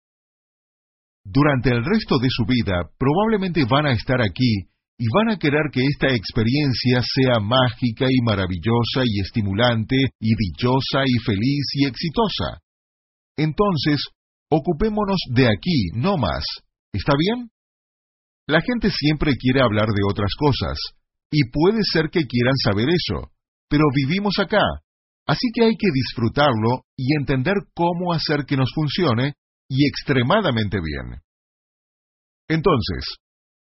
Durante 1.23 1.69
el 1.69 1.85
resto 1.85 2.17
de 2.17 2.29
su 2.31 2.45
vida 2.49 2.89
probablemente 2.97 3.65
van 3.69 3.85
a 3.85 3.91
estar 3.91 4.19
aquí 4.19 4.65
y 4.97 5.05
van 5.13 5.29
a 5.29 5.37
querer 5.37 5.69
que 5.71 5.85
esta 5.85 6.07
experiencia 6.07 7.01
sea 7.05 7.37
mágica 7.39 8.07
y 8.09 8.19
maravillosa 8.25 9.05
y 9.05 9.21
estimulante 9.21 9.97
y 10.19 10.33
dichosa 10.33 11.05
y 11.05 11.19
feliz 11.23 11.65
y 11.73 11.85
exitosa. 11.85 12.65
Entonces, 13.37 14.01
ocupémonos 14.49 15.19
de 15.35 15.45
aquí, 15.49 15.91
no 15.93 16.17
más. 16.17 16.43
¿Está 16.93 17.13
bien? 17.15 17.51
La 18.47 18.59
gente 18.61 18.89
siempre 18.89 19.33
quiere 19.37 19.61
hablar 19.61 19.85
de 19.85 20.01
otras 20.09 20.31
cosas, 20.35 20.79
y 21.31 21.49
puede 21.49 21.79
ser 21.83 22.09
que 22.09 22.27
quieran 22.27 22.57
saber 22.57 22.89
eso, 22.89 23.31
pero 23.69 23.85
vivimos 23.95 24.35
acá, 24.37 24.63
así 25.25 25.47
que 25.53 25.65
hay 25.65 25.75
que 25.77 25.87
disfrutarlo 25.93 26.83
y 26.97 27.15
entender 27.17 27.55
cómo 27.73 28.13
hacer 28.13 28.45
que 28.45 28.57
nos 28.57 28.69
funcione, 28.75 29.35
y 29.73 29.87
extremadamente 29.87 30.79
bien. 30.83 31.21
Entonces, 32.49 33.05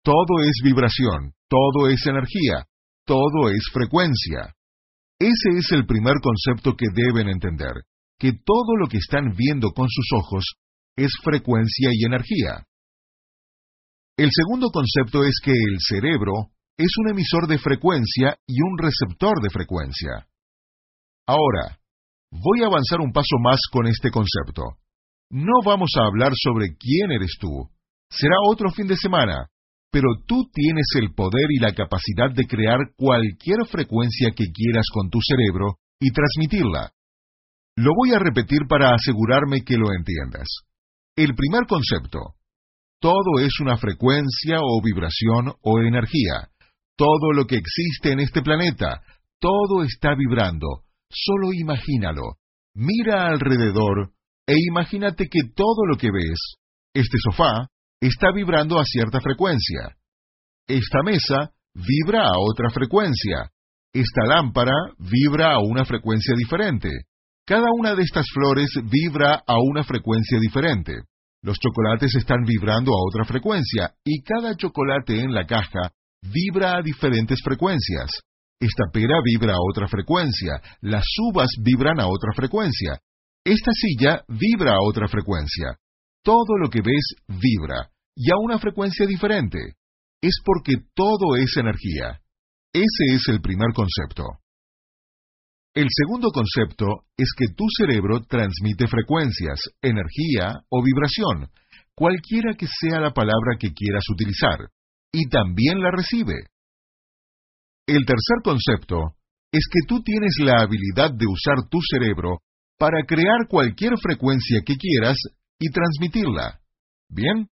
todo 0.05 0.43
es 0.45 0.61
vibración, 0.63 1.33
todo 1.49 1.89
es 1.89 2.07
energía, 2.07 2.67
todo 3.07 3.49
es 3.49 3.63
frecuencia. 3.73 4.55
Ese 5.19 5.57
es 5.57 5.73
el 5.73 5.87
primer 5.87 6.17
concepto 6.23 6.77
que 6.77 6.89
deben 6.93 7.31
entender, 7.31 7.73
que 8.19 8.33
todo 8.33 8.77
lo 8.79 8.89
que 8.89 8.99
están 8.99 9.35
viendo 9.35 9.71
con 9.71 9.87
sus 9.89 10.07
ojos 10.19 10.45
es 10.97 11.11
frecuencia 11.25 11.89
y 11.93 12.05
energía. 12.05 12.67
El 14.19 14.29
segundo 14.31 14.69
concepto 14.69 15.25
es 15.25 15.41
que 15.43 15.53
el 15.53 15.79
cerebro 15.81 16.51
es 16.79 16.89
un 16.99 17.11
emisor 17.11 17.47
de 17.49 17.59
frecuencia 17.59 18.37
y 18.47 18.63
un 18.63 18.77
receptor 18.79 19.41
de 19.41 19.51
frecuencia. 19.51 20.27
Ahora, 21.27 21.79
voy 22.31 22.63
a 22.63 22.67
avanzar 22.67 23.01
un 23.01 23.13
paso 23.13 23.39
más 23.41 23.61
con 23.73 23.87
este 23.87 24.11
concepto. 24.11 24.79
No 25.31 25.63
vamos 25.65 25.91
a 25.97 26.07
hablar 26.07 26.33
sobre 26.35 26.77
quién 26.79 27.13
eres 27.13 27.37
tú. 27.41 27.71
Será 28.11 28.37
otro 28.47 28.71
fin 28.71 28.87
de 28.87 28.97
semana, 28.97 29.49
pero 29.91 30.09
tú 30.27 30.49
tienes 30.53 30.87
el 31.01 31.15
poder 31.15 31.47
y 31.51 31.59
la 31.59 31.75
capacidad 31.75 32.31
de 32.33 32.47
crear 32.47 32.79
cualquier 32.97 33.67
frecuencia 33.67 34.31
que 34.37 34.45
quieras 34.53 34.87
con 34.93 35.11
tu 35.11 35.19
cerebro 35.21 35.79
y 35.99 36.13
transmitirla. 36.13 36.93
Lo 37.77 37.93
voy 37.97 38.15
a 38.15 38.19
repetir 38.19 38.67
para 38.69 38.95
asegurarme 38.95 39.65
que 39.65 39.77
lo 39.77 39.93
entiendas. 39.93 40.47
El 41.17 41.35
primer 41.35 41.67
concepto. 41.67 42.37
Todo 43.01 43.41
es 43.41 43.61
una 43.61 43.77
frecuencia 43.77 44.59
o 44.61 44.83
vibración 44.83 45.55
o 45.63 45.81
energía. 45.81 46.51
Todo 46.97 47.33
lo 47.33 47.47
que 47.47 47.57
existe 47.57 48.13
en 48.13 48.21
este 48.21 48.43
planeta, 48.43 49.03
todo 49.39 49.83
está 49.85 50.15
vibrando. 50.15 50.85
Solo 51.11 51.53
imagínalo. 51.53 52.39
Mira 52.75 53.27
alrededor 53.27 54.13
e 54.47 54.55
imagínate 54.71 55.29
que 55.31 55.41
todo 55.55 55.87
lo 55.87 55.97
que 55.97 56.11
ves, 56.11 56.39
este 56.95 57.19
sofá, 57.19 57.69
está 58.01 58.33
vibrando 58.33 58.79
a 58.79 58.85
cierta 58.85 59.21
frecuencia. 59.21 59.97
Esta 60.67 61.03
mesa 61.03 61.53
vibra 61.75 62.23
a 62.29 62.39
otra 62.39 62.71
frecuencia. 62.71 63.51
Esta 63.93 64.27
lámpara 64.27 64.75
vibra 64.99 65.55
a 65.55 65.61
una 65.61 65.85
frecuencia 65.85 66.35
diferente. 66.37 66.91
Cada 67.47 67.67
una 67.79 67.95
de 67.95 68.03
estas 68.03 68.27
flores 68.33 68.71
vibra 68.91 69.43
a 69.47 69.55
una 69.61 69.85
frecuencia 69.85 70.39
diferente. 70.41 70.93
Los 71.43 71.59
chocolates 71.59 72.15
están 72.17 72.43
vibrando 72.45 72.93
a 72.93 73.03
otra 73.09 73.25
frecuencia 73.25 73.95
y 74.05 74.23
cada 74.23 74.57
chocolate 74.57 75.21
en 75.21 75.33
la 75.33 75.47
caja 75.47 75.93
vibra 76.33 76.77
a 76.77 76.83
diferentes 76.83 77.41
frecuencias. 77.43 78.11
Esta 78.61 78.85
pera 78.93 79.21
vibra 79.23 79.55
a 79.55 79.61
otra 79.71 79.87
frecuencia, 79.87 80.61
las 80.81 81.05
uvas 81.31 81.49
vibran 81.63 82.01
a 82.01 82.07
otra 82.07 82.33
frecuencia, 82.35 82.99
esta 83.45 83.71
silla 83.73 84.25
vibra 84.27 84.73
a 84.73 84.83
otra 84.83 85.07
frecuencia. 85.07 85.79
Todo 86.25 86.59
lo 86.61 86.69
que 86.69 86.81
ves 86.81 87.15
vibra, 87.29 87.91
y 88.17 88.31
a 88.33 88.37
una 88.43 88.59
frecuencia 88.59 89.07
diferente. 89.07 89.59
Es 90.21 90.41
porque 90.45 90.73
todo 90.95 91.37
es 91.37 91.57
energía. 91.57 92.21
Ese 92.73 93.15
es 93.15 93.29
el 93.29 93.41
primer 93.41 93.73
concepto. 93.73 94.25
El 95.75 95.87
segundo 95.91 96.31
concepto 96.31 96.87
es 97.17 97.29
que 97.37 97.55
tu 97.55 97.67
cerebro 97.79 98.23
transmite 98.23 98.89
frecuencias, 98.89 99.61
energía 99.83 100.65
o 100.71 100.83
vibración, 100.83 101.51
cualquiera 101.95 102.55
que 102.59 102.67
sea 102.67 102.99
la 102.99 103.13
palabra 103.13 103.59
que 103.61 103.73
quieras 103.73 104.05
utilizar, 104.11 104.71
y 105.17 105.29
también 105.31 105.81
la 105.81 105.91
recibe. 105.91 106.35
El 107.89 108.05
tercer 108.05 108.45
concepto 108.45 109.17
es 109.51 109.65
que 109.73 109.87
tú 109.89 110.03
tienes 110.03 110.37
la 110.41 110.61
habilidad 110.61 111.11
de 111.17 111.27
usar 111.27 111.69
tu 111.71 111.79
cerebro 111.81 112.41
para 112.79 113.01
crear 113.07 113.49
cualquier 113.49 113.95
frecuencia 113.97 114.61
que 114.67 114.77
quieras 114.77 115.17
y 115.59 115.71
transmitirla. 115.71 116.61
¿Bien? 117.09 117.49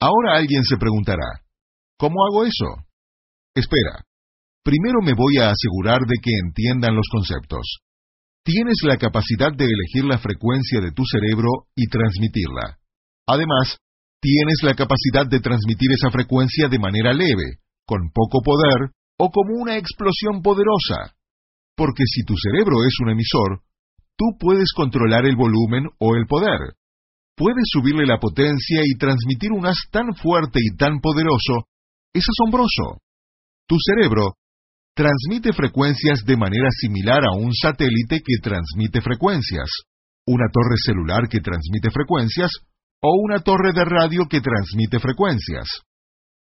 Ahora 0.00 0.36
alguien 0.36 0.62
se 0.62 0.76
preguntará, 0.76 1.42
¿cómo 1.98 2.24
hago 2.26 2.44
eso? 2.44 2.86
Espera, 3.56 4.04
primero 4.62 5.00
me 5.02 5.14
voy 5.14 5.38
a 5.38 5.50
asegurar 5.50 6.00
de 6.06 6.18
que 6.22 6.30
entiendan 6.46 6.94
los 6.94 7.08
conceptos. 7.10 7.78
Tienes 8.44 8.76
la 8.84 8.98
capacidad 8.98 9.50
de 9.56 9.64
elegir 9.64 10.04
la 10.04 10.18
frecuencia 10.18 10.80
de 10.80 10.92
tu 10.92 11.02
cerebro 11.04 11.66
y 11.74 11.86
transmitirla. 11.88 12.78
Además, 13.26 13.78
tienes 14.22 14.62
la 14.62 14.74
capacidad 14.74 15.26
de 15.26 15.40
transmitir 15.40 15.90
esa 15.90 16.10
frecuencia 16.10 16.68
de 16.68 16.78
manera 16.78 17.12
leve, 17.12 17.58
con 17.84 18.10
poco 18.14 18.40
poder 18.40 18.94
o 19.18 19.28
como 19.30 19.60
una 19.60 19.76
explosión 19.76 20.40
poderosa. 20.40 21.18
Porque 21.76 22.04
si 22.06 22.22
tu 22.22 22.34
cerebro 22.38 22.84
es 22.86 22.94
un 23.02 23.10
emisor, 23.10 23.62
tú 24.16 24.26
puedes 24.38 24.72
controlar 24.72 25.26
el 25.26 25.34
volumen 25.34 25.88
o 25.98 26.14
el 26.14 26.26
poder. 26.26 26.78
Puedes 27.36 27.64
subirle 27.66 28.06
la 28.06 28.18
potencia 28.18 28.82
y 28.84 28.96
transmitir 28.96 29.50
un 29.50 29.66
haz 29.66 29.78
tan 29.90 30.14
fuerte 30.14 30.60
y 30.62 30.76
tan 30.76 31.00
poderoso, 31.00 31.66
es 32.14 32.24
asombroso. 32.28 33.02
Tu 33.66 33.76
cerebro 33.84 34.34
transmite 34.94 35.52
frecuencias 35.52 36.24
de 36.24 36.36
manera 36.36 36.68
similar 36.78 37.24
a 37.24 37.34
un 37.34 37.52
satélite 37.52 38.20
que 38.24 38.38
transmite 38.40 39.00
frecuencias, 39.00 39.68
una 40.26 40.46
torre 40.52 40.76
celular 40.76 41.26
que 41.28 41.40
transmite 41.40 41.90
frecuencias 41.90 42.50
o 43.02 43.10
una 43.22 43.40
torre 43.40 43.72
de 43.74 43.84
radio 43.84 44.26
que 44.30 44.40
transmite 44.40 44.98
frecuencias. 45.00 45.68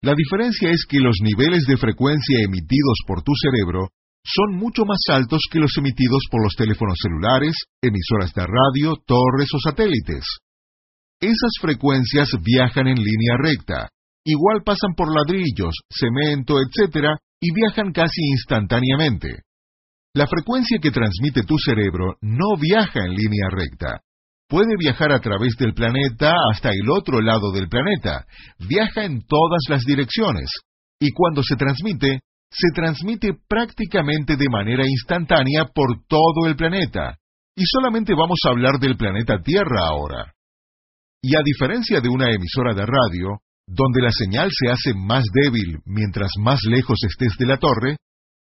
La 0.02 0.14
diferencia 0.14 0.70
es 0.70 0.84
que 0.88 0.98
los 0.98 1.18
niveles 1.22 1.64
de 1.66 1.76
frecuencia 1.76 2.42
emitidos 2.42 2.98
por 3.06 3.22
tu 3.22 3.32
cerebro 3.40 3.88
son 4.24 4.58
mucho 4.58 4.84
más 4.84 4.98
altos 5.08 5.42
que 5.50 5.60
los 5.60 5.70
emitidos 5.78 6.22
por 6.30 6.42
los 6.42 6.54
teléfonos 6.56 6.98
celulares, 7.00 7.54
emisoras 7.80 8.32
de 8.34 8.42
radio, 8.42 8.96
torres 9.06 9.48
o 9.54 9.58
satélites. 9.58 10.24
Esas 11.20 11.54
frecuencias 11.60 12.30
viajan 12.42 12.88
en 12.88 12.96
línea 12.96 13.36
recta, 13.38 13.88
igual 14.24 14.62
pasan 14.64 14.94
por 14.96 15.14
ladrillos, 15.14 15.74
cemento, 15.88 16.56
etc., 16.58 17.16
y 17.40 17.52
viajan 17.54 17.92
casi 17.92 18.22
instantáneamente. 18.30 19.42
La 20.14 20.26
frecuencia 20.26 20.78
que 20.80 20.90
transmite 20.90 21.42
tu 21.42 21.56
cerebro 21.58 22.16
no 22.20 22.56
viaja 22.58 23.00
en 23.04 23.14
línea 23.14 23.48
recta. 23.50 24.00
Puede 24.52 24.76
viajar 24.78 25.10
a 25.12 25.20
través 25.20 25.54
del 25.58 25.72
planeta 25.72 26.34
hasta 26.52 26.68
el 26.72 26.90
otro 26.90 27.22
lado 27.22 27.52
del 27.52 27.70
planeta. 27.70 28.26
Viaja 28.58 29.06
en 29.06 29.22
todas 29.26 29.62
las 29.70 29.82
direcciones. 29.82 30.50
Y 31.00 31.08
cuando 31.12 31.42
se 31.42 31.56
transmite, 31.56 32.20
se 32.50 32.68
transmite 32.74 33.30
prácticamente 33.48 34.36
de 34.36 34.50
manera 34.50 34.84
instantánea 34.86 35.64
por 35.74 36.04
todo 36.06 36.48
el 36.48 36.56
planeta. 36.56 37.16
Y 37.56 37.62
solamente 37.64 38.12
vamos 38.14 38.40
a 38.44 38.50
hablar 38.50 38.78
del 38.78 38.98
planeta 38.98 39.40
Tierra 39.40 39.86
ahora. 39.88 40.34
Y 41.22 41.34
a 41.34 41.40
diferencia 41.42 42.02
de 42.02 42.10
una 42.10 42.26
emisora 42.30 42.74
de 42.74 42.84
radio, 42.84 43.38
donde 43.66 44.02
la 44.02 44.10
señal 44.10 44.50
se 44.52 44.70
hace 44.70 44.92
más 44.92 45.24
débil 45.32 45.78
mientras 45.86 46.30
más 46.38 46.60
lejos 46.64 46.98
estés 47.08 47.38
de 47.38 47.46
la 47.46 47.56
torre, 47.56 47.96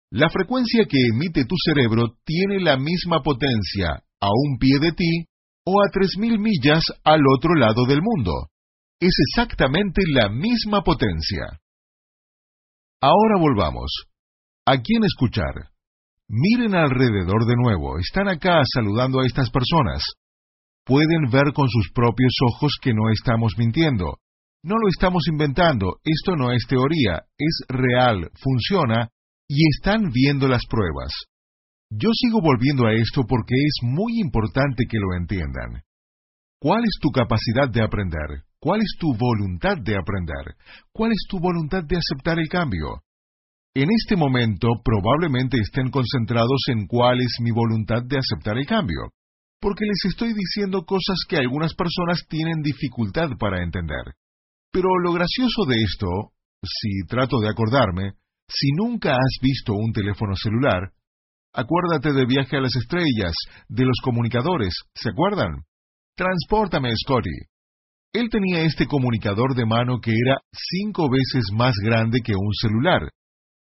la 0.09 0.31
frecuencia 0.31 0.85
que 0.89 0.97
emite 1.13 1.45
tu 1.45 1.55
cerebro 1.63 2.15
tiene 2.25 2.61
la 2.61 2.77
misma 2.77 3.21
potencia 3.21 4.01
a 4.19 4.27
un 4.27 4.57
pie 4.57 4.79
de 4.81 4.91
ti 4.93 5.28
o 5.69 5.81
a 5.81 5.89
tres 5.91 6.15
mil 6.17 6.39
millas 6.39 6.83
al 7.03 7.21
otro 7.35 7.53
lado 7.53 7.85
del 7.85 8.01
mundo. 8.01 8.49
Es 8.99 9.15
exactamente 9.29 10.01
la 10.11 10.29
misma 10.29 10.81
potencia. 10.81 11.59
Ahora 13.01 13.39
volvamos. 13.39 13.91
¿A 14.65 14.81
quién 14.81 15.03
escuchar? 15.03 15.69
Miren 16.27 16.75
alrededor 16.75 17.45
de 17.45 17.55
nuevo. 17.55 17.97
Están 17.99 18.27
acá 18.27 18.61
saludando 18.73 19.19
a 19.19 19.25
estas 19.25 19.49
personas. 19.51 20.03
Pueden 20.85 21.29
ver 21.31 21.53
con 21.53 21.69
sus 21.69 21.91
propios 21.93 22.33
ojos 22.51 22.73
que 22.81 22.93
no 22.93 23.09
estamos 23.11 23.53
mintiendo. 23.57 24.17
No 24.63 24.75
lo 24.75 24.89
estamos 24.89 25.23
inventando. 25.29 25.99
Esto 26.03 26.35
no 26.35 26.51
es 26.51 26.65
teoría. 26.67 27.23
Es 27.37 27.63
real. 27.69 28.29
Funciona. 28.43 29.09
Y 29.47 29.67
están 29.69 30.11
viendo 30.11 30.47
las 30.47 30.65
pruebas. 30.67 31.11
Yo 31.91 32.09
sigo 32.13 32.39
volviendo 32.39 32.85
a 32.85 32.93
esto 32.93 33.23
porque 33.27 33.55
es 33.55 33.77
muy 33.81 34.19
importante 34.21 34.85
que 34.87 34.99
lo 34.99 35.17
entiendan. 35.17 35.81
¿Cuál 36.61 36.83
es 36.83 36.99
tu 37.01 37.09
capacidad 37.09 37.67
de 37.67 37.81
aprender? 37.81 38.45
¿Cuál 38.59 38.81
es 38.81 38.93
tu 38.99 39.15
voluntad 39.17 39.77
de 39.81 39.97
aprender? 39.97 40.55
¿Cuál 40.91 41.13
es 41.13 41.25
tu 41.27 41.39
voluntad 41.39 41.83
de 41.83 41.97
aceptar 41.97 42.37
el 42.37 42.47
cambio? 42.47 43.01
En 43.73 43.89
este 43.89 44.15
momento 44.15 44.67
probablemente 44.83 45.57
estén 45.57 45.89
concentrados 45.89 46.61
en 46.67 46.85
cuál 46.85 47.21
es 47.21 47.37
mi 47.41 47.49
voluntad 47.49 48.03
de 48.05 48.19
aceptar 48.19 48.57
el 48.57 48.67
cambio, 48.67 49.13
porque 49.59 49.85
les 49.85 50.05
estoy 50.05 50.33
diciendo 50.33 50.85
cosas 50.85 51.17
que 51.27 51.37
algunas 51.37 51.73
personas 51.73 52.21
tienen 52.27 52.61
dificultad 52.61 53.29
para 53.39 53.63
entender. 53.63 54.13
Pero 54.71 54.89
lo 55.03 55.13
gracioso 55.13 55.65
de 55.65 55.77
esto, 55.77 56.33
si 56.63 57.07
trato 57.07 57.39
de 57.39 57.49
acordarme, 57.49 58.13
si 58.47 58.71
nunca 58.73 59.13
has 59.13 59.37
visto 59.41 59.73
un 59.73 59.91
teléfono 59.91 60.35
celular, 60.35 60.91
acuérdate 61.53 62.13
de 62.13 62.25
Viaje 62.25 62.57
a 62.57 62.61
las 62.61 62.75
Estrellas, 62.75 63.33
de 63.67 63.85
los 63.85 63.97
comunicadores, 64.03 64.73
¿se 64.93 65.09
acuerdan? 65.09 65.63
Transpórtame, 66.15 66.91
Scotty. 66.95 67.37
Él 68.13 68.29
tenía 68.29 68.63
este 68.63 68.87
comunicador 68.87 69.55
de 69.55 69.65
mano 69.65 69.99
que 70.01 70.11
era 70.11 70.37
cinco 70.51 71.09
veces 71.09 71.43
más 71.53 71.75
grande 71.83 72.19
que 72.23 72.33
un 72.35 72.53
celular, 72.59 73.09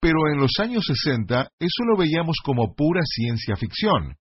pero 0.01 0.19
en 0.33 0.41
los 0.41 0.53
años 0.59 0.85
60 0.87 1.49
eso 1.59 1.85
lo 1.87 1.97
veíamos 1.97 2.37
como 2.43 2.75
pura 2.75 3.03
ciencia 3.05 3.57
ficción. 3.57 4.15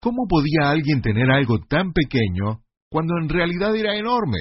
¿Cómo 0.00 0.26
podía 0.28 0.70
alguien 0.70 1.00
tener 1.00 1.30
algo 1.30 1.60
tan 1.68 1.92
pequeño 1.92 2.62
cuando 2.90 3.14
en 3.22 3.28
realidad 3.28 3.74
era 3.74 3.96
enorme? 3.96 4.38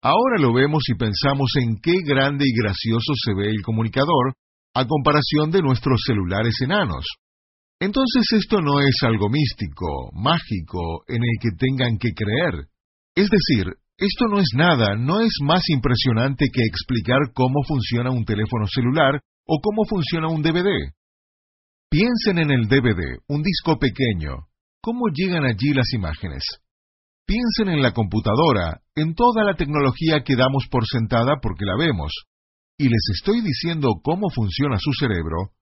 Ahora 0.00 0.38
lo 0.38 0.52
vemos 0.52 0.82
y 0.88 0.94
pensamos 0.94 1.50
en 1.60 1.80
qué 1.82 1.94
grande 2.06 2.44
y 2.46 2.62
gracioso 2.62 3.12
se 3.24 3.34
ve 3.34 3.50
el 3.50 3.62
comunicador 3.62 4.34
a 4.74 4.86
comparación 4.86 5.50
de 5.50 5.62
nuestros 5.62 6.00
celulares 6.06 6.54
enanos. 6.62 7.04
Entonces 7.84 8.24
esto 8.32 8.62
no 8.62 8.80
es 8.80 8.96
algo 9.02 9.28
místico, 9.28 10.10
mágico, 10.14 11.04
en 11.06 11.22
el 11.22 11.36
que 11.38 11.50
tengan 11.50 11.98
que 11.98 12.14
creer. 12.14 12.68
Es 13.14 13.28
decir, 13.28 13.74
esto 13.98 14.26
no 14.26 14.38
es 14.38 14.48
nada, 14.56 14.96
no 14.96 15.20
es 15.20 15.34
más 15.42 15.68
impresionante 15.68 16.46
que 16.50 16.62
explicar 16.64 17.18
cómo 17.34 17.62
funciona 17.68 18.10
un 18.10 18.24
teléfono 18.24 18.66
celular 18.66 19.20
o 19.46 19.60
cómo 19.60 19.84
funciona 19.84 20.28
un 20.28 20.40
DVD. 20.40 20.94
Piensen 21.90 22.38
en 22.38 22.52
el 22.52 22.68
DVD, 22.68 23.20
un 23.28 23.42
disco 23.42 23.78
pequeño. 23.78 24.48
¿Cómo 24.80 25.08
llegan 25.12 25.44
allí 25.44 25.74
las 25.74 25.92
imágenes? 25.92 26.42
Piensen 27.26 27.68
en 27.68 27.82
la 27.82 27.92
computadora, 27.92 28.80
en 28.94 29.14
toda 29.14 29.44
la 29.44 29.56
tecnología 29.56 30.22
que 30.24 30.36
damos 30.36 30.68
por 30.70 30.86
sentada 30.86 31.36
porque 31.42 31.66
la 31.66 31.76
vemos. 31.76 32.12
Y 32.78 32.84
les 32.84 33.10
estoy 33.12 33.42
diciendo 33.42 34.00
cómo 34.02 34.30
funciona 34.30 34.78
su 34.80 34.92
cerebro, 34.98 35.52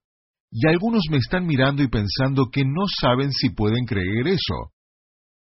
y 0.53 0.69
algunos 0.69 1.05
me 1.11 1.17
están 1.17 1.47
mirando 1.47 1.83
y 1.83 1.89
pensando 1.89 2.51
que 2.53 2.63
no 2.63 2.85
saben 3.01 3.33
si 3.33 3.51
pueden 3.51 3.87
creer 3.87 4.29
eso. 4.29 4.73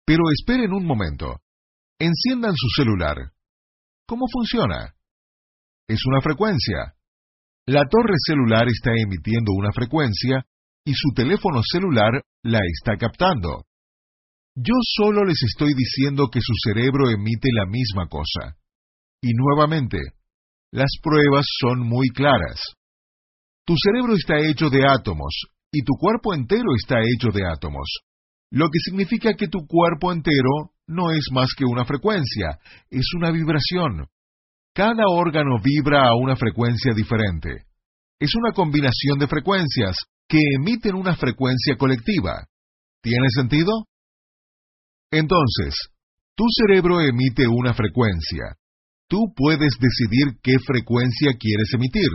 Pero 0.06 0.22
esperen 0.32 0.72
un 0.72 0.86
momento. 0.86 1.36
Enciendan 2.00 2.54
su 2.56 2.82
celular. 2.82 3.18
¿Cómo 4.08 4.24
funciona? 4.32 4.94
Es 5.86 6.00
una 6.06 6.22
frecuencia. 6.22 6.94
La 7.66 7.84
torre 7.88 8.14
celular 8.26 8.66
está 8.68 8.90
emitiendo 8.96 9.52
una 9.52 9.70
frecuencia 9.72 10.46
y 10.84 10.94
su 10.94 11.10
teléfono 11.14 11.60
celular 11.62 12.22
la 12.42 12.60
está 12.66 12.96
captando. 12.96 13.66
Yo 14.56 14.74
solo 14.96 15.24
les 15.24 15.42
estoy 15.42 15.74
diciendo 15.74 16.28
que 16.32 16.40
su 16.40 16.52
cerebro 16.64 17.10
emite 17.10 17.48
la 17.52 17.66
misma 17.66 18.08
cosa. 18.08 18.56
Y 19.22 19.34
nuevamente, 19.34 19.98
las 20.72 20.90
pruebas 21.02 21.46
son 21.60 21.80
muy 21.80 22.08
claras. 22.08 22.60
Tu 23.64 23.74
cerebro 23.76 24.14
está 24.14 24.38
hecho 24.38 24.70
de 24.70 24.86
átomos 24.86 25.34
y 25.72 25.82
tu 25.82 25.94
cuerpo 25.98 26.34
entero 26.34 26.74
está 26.76 26.96
hecho 27.00 27.28
de 27.32 27.46
átomos, 27.46 27.88
lo 28.52 28.66
que 28.68 28.78
significa 28.84 29.32
que 29.32 29.48
tu 29.48 29.66
cuerpo 29.66 30.12
entero 30.12 30.72
no 30.86 31.10
es 31.10 31.24
más 31.32 31.48
que 31.56 31.64
una 31.64 31.86
frecuencia, 31.86 32.58
es 32.90 33.06
una 33.16 33.30
vibración. 33.30 34.06
Cada 34.74 35.04
órgano 35.08 35.58
vibra 35.62 36.06
a 36.06 36.14
una 36.16 36.36
frecuencia 36.36 36.92
diferente. 36.94 37.64
Es 38.20 38.34
una 38.34 38.52
combinación 38.52 39.18
de 39.18 39.26
frecuencias 39.26 39.96
que 40.28 40.38
emiten 40.58 40.94
una 40.94 41.16
frecuencia 41.16 41.76
colectiva. 41.78 42.44
¿Tiene 43.00 43.28
sentido? 43.30 43.86
Entonces, 45.10 45.74
tu 46.36 46.44
cerebro 46.50 47.00
emite 47.00 47.48
una 47.48 47.72
frecuencia. 47.72 48.56
Tú 49.08 49.32
puedes 49.34 49.72
decidir 49.80 50.38
qué 50.42 50.58
frecuencia 50.58 51.32
quieres 51.38 51.72
emitir. 51.72 52.10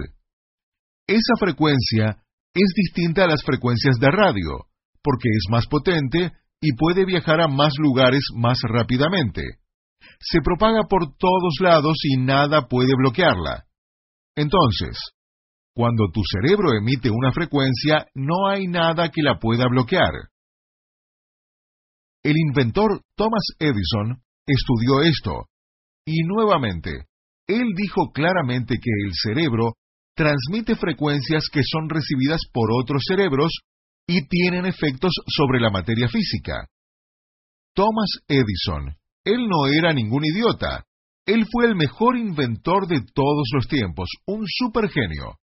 Esa 1.08 1.36
frecuencia 1.40 2.22
es 2.54 2.74
distinta 2.76 3.24
a 3.24 3.28
las 3.28 3.42
frecuencias 3.44 3.96
de 3.98 4.12
radio, 4.12 4.68
porque 5.02 5.30
es 5.30 5.46
más 5.50 5.66
potente 5.68 6.34
y 6.60 6.76
puede 6.76 7.06
viajar 7.06 7.40
a 7.40 7.48
más 7.48 7.74
lugares 7.78 8.24
más 8.36 8.58
rápidamente. 8.64 9.42
Se 10.20 10.42
propaga 10.42 10.84
por 10.90 11.16
todos 11.18 11.56
lados 11.62 11.98
y 12.04 12.18
nada 12.18 12.68
puede 12.68 12.94
bloquearla. 12.98 13.66
Entonces, 14.36 14.98
cuando 15.74 16.10
tu 16.12 16.22
cerebro 16.24 16.74
emite 16.74 17.10
una 17.10 17.32
frecuencia, 17.32 18.08
no 18.14 18.48
hay 18.50 18.68
nada 18.68 19.10
que 19.10 19.22
la 19.22 19.40
pueda 19.40 19.68
bloquear. 19.70 20.12
El 22.24 22.36
inventor 22.36 23.02
Thomas 23.16 23.44
Edison 23.60 24.22
estudió 24.46 25.02
esto, 25.04 25.46
y 26.06 26.24
nuevamente, 26.24 27.06
él 27.48 27.68
dijo 27.76 28.12
claramente 28.12 28.76
que 28.82 28.92
el 29.06 29.14
cerebro 29.14 29.74
transmite 30.18 30.76
frecuencias 30.76 31.44
que 31.52 31.62
son 31.64 31.88
recibidas 31.88 32.42
por 32.52 32.70
otros 32.74 33.04
cerebros 33.08 33.52
y 34.08 34.28
tienen 34.28 34.66
efectos 34.66 35.12
sobre 35.28 35.60
la 35.60 35.70
materia 35.70 36.10
física. 36.10 36.68
Thomas 37.76 38.10
Edison, 38.28 38.96
él 39.24 39.48
no 39.48 39.68
era 39.68 39.94
ningún 39.94 40.26
idiota. 40.26 40.84
Él 41.26 41.46
fue 41.52 41.66
el 41.66 41.76
mejor 41.76 42.18
inventor 42.18 42.88
de 42.88 43.02
todos 43.14 43.48
los 43.54 43.68
tiempos, 43.68 44.10
un 44.26 44.46
supergenio. 44.48 45.38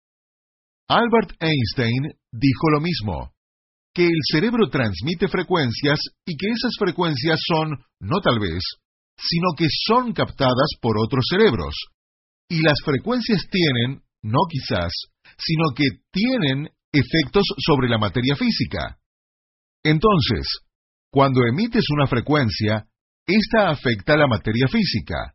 Albert 0.89 1.33
Einstein 1.41 2.14
dijo 2.33 2.70
lo 2.73 2.81
mismo, 2.81 3.33
que 3.93 4.07
el 4.07 4.20
cerebro 4.31 4.70
transmite 4.70 5.29
frecuencias 5.29 5.99
y 6.25 6.37
que 6.37 6.49
esas 6.49 6.73
frecuencias 6.79 7.39
son, 7.47 7.77
no 8.01 8.20
tal 8.20 8.39
vez, 8.39 8.62
sino 9.18 9.49
que 9.57 9.66
son 9.68 10.12
captadas 10.12 10.70
por 10.81 10.97
otros 10.99 11.25
cerebros. 11.29 11.75
Y 12.49 12.62
las 12.62 12.79
frecuencias 12.85 13.43
tienen, 13.51 14.03
no 14.23 14.39
quizás, 14.49 14.93
sino 15.39 15.75
que 15.75 15.85
tienen 16.11 16.68
efectos 16.93 17.45
sobre 17.59 17.89
la 17.89 17.99
materia 17.99 18.37
física. 18.37 18.99
Entonces, 19.85 20.47
cuando 21.11 21.41
emites 21.47 21.85
una 21.93 22.07
frecuencia, 22.07 22.87
esta 23.27 23.70
afecta 23.70 24.16
la 24.16 24.27
materia 24.27 24.66
física. 24.68 25.35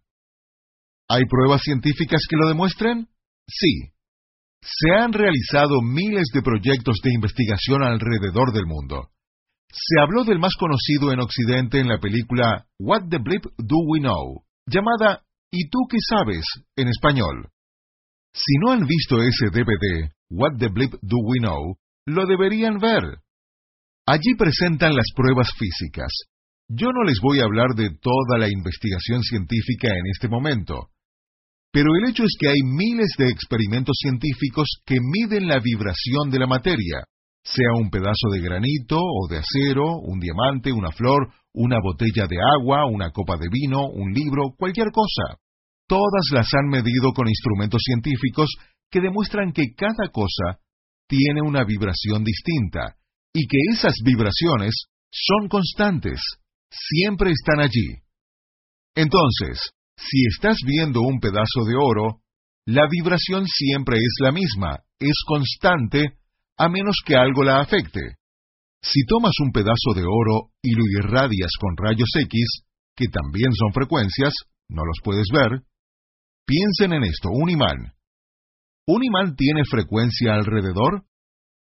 ¿Hay 1.09 1.23
pruebas 1.25 1.61
científicas 1.61 2.21
que 2.29 2.35
lo 2.35 2.47
demuestren? 2.47 3.07
Sí. 3.47 3.91
Se 4.61 4.91
han 4.91 5.13
realizado 5.13 5.81
miles 5.81 6.27
de 6.33 6.41
proyectos 6.41 6.97
de 7.03 7.13
investigación 7.13 7.83
alrededor 7.83 8.51
del 8.53 8.65
mundo. 8.65 9.11
Se 9.71 10.01
habló 10.01 10.23
del 10.23 10.39
más 10.39 10.55
conocido 10.55 11.11
en 11.11 11.19
Occidente 11.19 11.79
en 11.79 11.87
la 11.87 11.99
película 11.99 12.67
What 12.79 13.09
the 13.09 13.19
Blip 13.19 13.43
Do 13.57 13.77
We 13.87 13.99
Know, 13.99 14.43
llamada 14.65 15.23
¿Y 15.51 15.69
tú 15.69 15.79
qué 15.89 15.97
sabes? 16.09 16.43
en 16.75 16.89
español. 16.89 17.49
Si 18.33 18.53
no 18.63 18.71
han 18.71 18.85
visto 18.85 19.21
ese 19.21 19.49
DVD, 19.51 20.09
What 20.29 20.57
the 20.59 20.69
Blip 20.69 20.93
Do 21.01 21.17
We 21.23 21.39
Know, 21.39 21.77
lo 22.05 22.25
deberían 22.25 22.77
ver. 22.77 23.03
Allí 24.05 24.35
presentan 24.37 24.95
las 24.95 25.07
pruebas 25.15 25.49
físicas. 25.57 26.11
Yo 26.69 26.91
no 26.91 27.03
les 27.03 27.19
voy 27.21 27.39
a 27.39 27.45
hablar 27.45 27.75
de 27.75 27.89
toda 27.89 28.37
la 28.37 28.49
investigación 28.49 29.21
científica 29.23 29.89
en 29.89 30.05
este 30.11 30.27
momento, 30.27 30.89
pero 31.71 31.95
el 31.95 32.09
hecho 32.09 32.23
es 32.23 32.35
que 32.39 32.47
hay 32.49 32.61
miles 32.63 33.09
de 33.17 33.29
experimentos 33.29 33.95
científicos 34.01 34.67
que 34.85 34.97
miden 34.99 35.47
la 35.47 35.59
vibración 35.59 36.29
de 36.31 36.39
la 36.39 36.47
materia, 36.47 37.03
sea 37.43 37.69
un 37.77 37.89
pedazo 37.89 38.29
de 38.33 38.41
granito 38.41 38.97
o 38.99 39.27
de 39.29 39.37
acero, 39.37 39.85
un 40.01 40.19
diamante, 40.19 40.71
una 40.71 40.91
flor, 40.91 41.31
una 41.53 41.77
botella 41.81 42.27
de 42.27 42.37
agua, 42.59 42.85
una 42.85 43.11
copa 43.11 43.37
de 43.37 43.47
vino, 43.49 43.87
un 43.87 44.11
libro, 44.11 44.55
cualquier 44.57 44.87
cosa. 44.91 45.39
Todas 45.87 46.27
las 46.33 46.53
han 46.53 46.67
medido 46.67 47.13
con 47.13 47.27
instrumentos 47.27 47.81
científicos 47.83 48.49
que 48.91 49.01
demuestran 49.01 49.53
que 49.53 49.73
cada 49.75 50.09
cosa 50.11 50.59
tiene 51.07 51.41
una 51.41 51.63
vibración 51.63 52.23
distinta 52.23 52.95
y 53.33 53.47
que 53.47 53.57
esas 53.71 53.95
vibraciones 54.03 54.75
son 55.09 55.47
constantes, 55.47 56.19
siempre 56.69 57.31
están 57.31 57.61
allí. 57.61 58.01
Entonces, 58.95 59.71
si 59.95 60.25
estás 60.27 60.57
viendo 60.65 61.01
un 61.01 61.19
pedazo 61.19 61.63
de 61.65 61.75
oro, 61.75 62.21
la 62.65 62.87
vibración 62.89 63.45
siempre 63.47 63.97
es 63.97 64.15
la 64.19 64.31
misma, 64.31 64.79
es 64.99 65.15
constante, 65.25 66.17
a 66.57 66.67
menos 66.67 66.97
que 67.05 67.15
algo 67.15 67.43
la 67.43 67.61
afecte. 67.61 68.17
Si 68.81 69.05
tomas 69.05 69.33
un 69.41 69.51
pedazo 69.51 69.93
de 69.95 70.03
oro 70.03 70.51
y 70.61 70.73
lo 70.73 70.83
irradias 70.99 71.51
con 71.59 71.77
rayos 71.77 72.09
X, 72.13 72.63
que 72.95 73.07
también 73.07 73.53
son 73.53 73.71
frecuencias, 73.71 74.33
no 74.67 74.83
los 74.83 74.97
puedes 75.03 75.27
ver, 75.31 75.61
piensen 76.47 76.93
en 76.93 77.03
esto, 77.03 77.29
un 77.29 77.49
imán. 77.49 77.93
¿Un 78.87 79.03
imán 79.03 79.35
tiene 79.35 79.63
frecuencia 79.69 80.33
alrededor? 80.33 81.03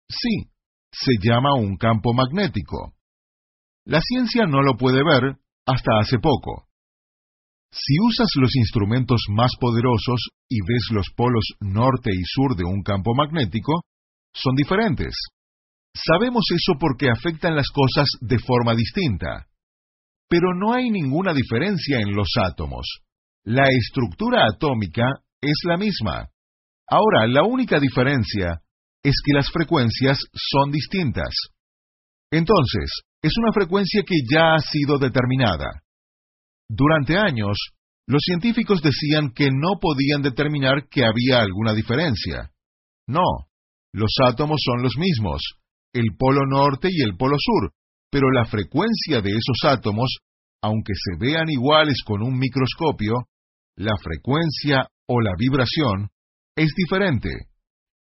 Sí, 0.09 0.49
se 0.91 1.13
llama 1.21 1.53
un 1.53 1.77
campo 1.77 2.13
magnético. 2.13 2.93
La 3.85 4.01
ciencia 4.01 4.45
no 4.45 4.61
lo 4.61 4.75
puede 4.75 5.03
ver 5.03 5.37
hasta 5.65 5.99
hace 5.99 6.17
poco. 6.17 6.67
Si 7.71 7.93
usas 8.05 8.27
los 8.35 8.53
instrumentos 8.55 9.21
más 9.29 9.51
poderosos 9.59 10.29
y 10.49 10.57
ves 10.67 10.87
los 10.91 11.07
polos 11.15 11.45
norte 11.61 12.09
y 12.11 12.23
sur 12.25 12.57
de 12.57 12.65
un 12.65 12.81
campo 12.83 13.13
magnético, 13.15 13.83
son 14.33 14.55
diferentes. 14.55 15.13
Sabemos 15.93 16.43
eso 16.53 16.77
porque 16.79 17.09
afectan 17.09 17.55
las 17.55 17.69
cosas 17.69 18.07
de 18.19 18.39
forma 18.39 18.75
distinta. 18.75 19.47
Pero 20.27 20.53
no 20.53 20.73
hay 20.73 20.89
ninguna 20.89 21.33
diferencia 21.33 21.99
en 21.99 22.15
los 22.15 22.29
átomos. 22.43 22.87
La 23.43 23.63
estructura 23.69 24.45
atómica 24.45 25.03
es 25.41 25.57
la 25.65 25.77
misma. 25.77 26.27
Ahora, 26.87 27.25
la 27.27 27.43
única 27.43 27.79
diferencia 27.79 28.61
es 29.03 29.15
que 29.25 29.33
las 29.33 29.49
frecuencias 29.51 30.19
son 30.33 30.71
distintas. 30.71 31.33
Entonces, 32.31 33.01
es 33.21 33.33
una 33.37 33.51
frecuencia 33.51 34.03
que 34.05 34.15
ya 34.29 34.53
ha 34.53 34.59
sido 34.59 34.99
determinada. 34.99 35.81
Durante 36.69 37.17
años, 37.17 37.57
los 38.07 38.21
científicos 38.23 38.81
decían 38.81 39.31
que 39.33 39.49
no 39.51 39.79
podían 39.79 40.21
determinar 40.21 40.87
que 40.89 41.03
había 41.03 41.41
alguna 41.41 41.73
diferencia. 41.73 42.51
No, 43.07 43.47
los 43.93 44.11
átomos 44.23 44.61
son 44.63 44.83
los 44.83 44.95
mismos, 44.97 45.41
el 45.93 46.15
polo 46.17 46.41
norte 46.47 46.89
y 46.91 47.01
el 47.03 47.17
polo 47.17 47.35
sur, 47.39 47.71
pero 48.09 48.29
la 48.31 48.45
frecuencia 48.45 49.21
de 49.21 49.31
esos 49.31 49.57
átomos, 49.65 50.17
aunque 50.61 50.93
se 50.95 51.17
vean 51.17 51.49
iguales 51.49 52.01
con 52.05 52.21
un 52.21 52.37
microscopio, 52.37 53.15
la 53.75 53.95
frecuencia 54.01 54.87
o 55.07 55.21
la 55.21 55.31
vibración 55.37 56.09
es 56.55 56.71
diferente. 56.75 57.29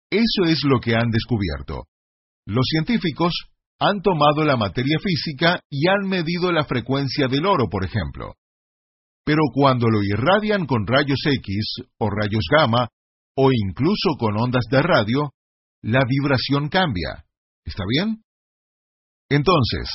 Eso 0.10 0.44
es 0.46 0.64
lo 0.64 0.80
que 0.80 0.96
han 0.96 1.10
descubierto. 1.10 1.86
Los 2.46 2.66
científicos 2.70 3.34
han 3.80 4.02
tomado 4.02 4.44
la 4.44 4.56
materia 4.56 4.98
física 5.00 5.62
y 5.70 5.88
han 5.90 6.08
medido 6.08 6.52
la 6.52 6.64
frecuencia 6.64 7.28
del 7.28 7.46
oro, 7.46 7.68
por 7.70 7.84
ejemplo. 7.84 8.36
Pero 9.26 9.42
cuando 9.54 9.90
lo 9.90 10.02
irradian 10.02 10.66
con 10.66 10.88
rayos 10.88 11.20
X 11.26 11.84
o 12.00 12.10
rayos 12.10 12.46
gamma, 12.50 12.88
o 13.36 13.50
incluso 13.52 14.16
con 14.18 14.38
ondas 14.38 14.64
de 14.72 14.82
radio, 14.82 15.32
la 15.84 16.02
vibración 16.08 16.70
cambia. 16.70 17.26
¿Está 17.66 17.84
bien? 17.88 18.24
Entonces, 19.30 19.90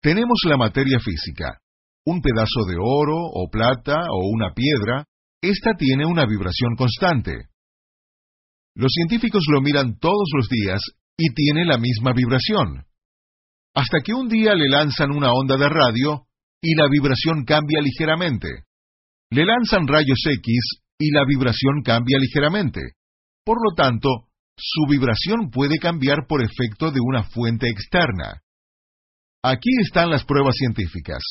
tenemos 0.00 0.38
la 0.46 0.56
materia 0.56 0.98
física, 1.00 1.60
un 2.06 2.20
pedazo 2.20 2.64
de 2.68 2.76
oro 2.78 3.16
o 3.16 3.48
plata 3.50 3.96
o 4.10 4.28
una 4.32 4.52
piedra, 4.54 5.04
esta 5.42 5.72
tiene 5.76 6.04
una 6.06 6.26
vibración 6.26 6.74
constante. 6.76 7.32
Los 8.74 8.92
científicos 8.92 9.44
lo 9.50 9.60
miran 9.60 9.98
todos 9.98 10.28
los 10.36 10.48
días 10.48 10.80
y 11.16 11.34
tiene 11.34 11.64
la 11.64 11.78
misma 11.78 12.12
vibración. 12.12 12.84
Hasta 13.74 13.98
que 14.04 14.14
un 14.14 14.28
día 14.28 14.54
le 14.54 14.68
lanzan 14.68 15.10
una 15.10 15.32
onda 15.32 15.56
de 15.56 15.68
radio 15.68 16.26
y 16.62 16.74
la 16.74 16.88
vibración 16.88 17.44
cambia 17.44 17.80
ligeramente. 17.80 18.48
Le 19.30 19.44
lanzan 19.44 19.86
rayos 19.86 20.18
X 20.26 20.82
y 20.98 21.10
la 21.12 21.24
vibración 21.24 21.82
cambia 21.84 22.18
ligeramente. 22.18 22.80
Por 23.44 23.58
lo 23.62 23.74
tanto, 23.74 24.08
su 24.56 24.90
vibración 24.90 25.50
puede 25.50 25.78
cambiar 25.78 26.26
por 26.28 26.42
efecto 26.42 26.90
de 26.90 27.00
una 27.00 27.22
fuente 27.22 27.68
externa. 27.68 28.42
Aquí 29.42 29.70
están 29.80 30.10
las 30.10 30.24
pruebas 30.24 30.54
científicas. 30.56 31.22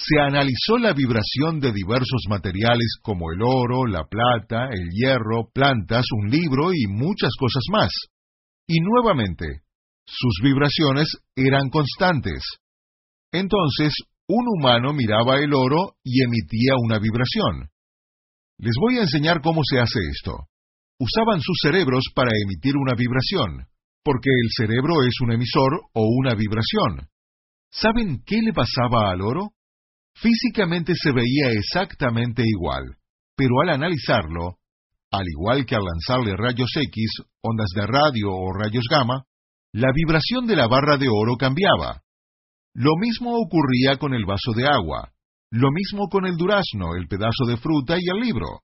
Se 0.00 0.20
analizó 0.20 0.78
la 0.78 0.92
vibración 0.92 1.58
de 1.58 1.72
diversos 1.72 2.22
materiales 2.28 2.98
como 3.02 3.32
el 3.32 3.42
oro, 3.42 3.84
la 3.86 4.04
plata, 4.04 4.68
el 4.70 4.90
hierro, 4.90 5.50
plantas, 5.52 6.04
un 6.12 6.30
libro 6.30 6.70
y 6.72 6.86
muchas 6.86 7.32
cosas 7.36 7.64
más. 7.72 7.90
Y 8.68 8.78
nuevamente, 8.80 9.62
sus 10.06 10.38
vibraciones 10.40 11.08
eran 11.34 11.68
constantes. 11.68 12.44
Entonces, 13.32 13.92
un 14.28 14.44
humano 14.46 14.92
miraba 14.92 15.38
el 15.38 15.52
oro 15.52 15.96
y 16.04 16.22
emitía 16.22 16.74
una 16.80 17.00
vibración. 17.00 17.68
Les 18.58 18.74
voy 18.80 18.98
a 18.98 19.02
enseñar 19.02 19.40
cómo 19.42 19.62
se 19.68 19.80
hace 19.80 19.98
esto. 20.12 20.46
Usaban 21.00 21.40
sus 21.40 21.58
cerebros 21.60 22.04
para 22.14 22.30
emitir 22.44 22.74
una 22.76 22.94
vibración, 22.94 23.66
porque 24.04 24.30
el 24.30 24.48
cerebro 24.56 25.02
es 25.02 25.14
un 25.22 25.32
emisor 25.32 25.72
o 25.92 26.06
una 26.20 26.34
vibración. 26.34 27.08
¿Saben 27.70 28.22
qué 28.24 28.40
le 28.42 28.52
pasaba 28.52 29.10
al 29.10 29.22
oro? 29.22 29.54
Físicamente 30.20 30.94
se 30.96 31.12
veía 31.12 31.50
exactamente 31.52 32.42
igual, 32.44 32.82
pero 33.36 33.60
al 33.62 33.70
analizarlo, 33.70 34.56
al 35.12 35.24
igual 35.28 35.64
que 35.64 35.76
al 35.76 35.84
lanzarle 35.84 36.36
rayos 36.36 36.70
X, 36.74 37.22
ondas 37.40 37.70
de 37.72 37.86
radio 37.86 38.32
o 38.32 38.52
rayos 38.52 38.84
gamma, 38.90 39.22
la 39.72 39.92
vibración 39.94 40.46
de 40.46 40.56
la 40.56 40.66
barra 40.66 40.96
de 40.96 41.06
oro 41.08 41.36
cambiaba. 41.36 42.02
Lo 42.74 42.96
mismo 42.98 43.36
ocurría 43.36 43.96
con 43.98 44.12
el 44.12 44.26
vaso 44.26 44.52
de 44.56 44.66
agua, 44.66 45.12
lo 45.52 45.70
mismo 45.70 46.08
con 46.08 46.26
el 46.26 46.36
durazno, 46.36 46.96
el 46.96 47.06
pedazo 47.06 47.44
de 47.46 47.56
fruta 47.56 47.96
y 47.96 48.10
el 48.10 48.20
libro. 48.20 48.62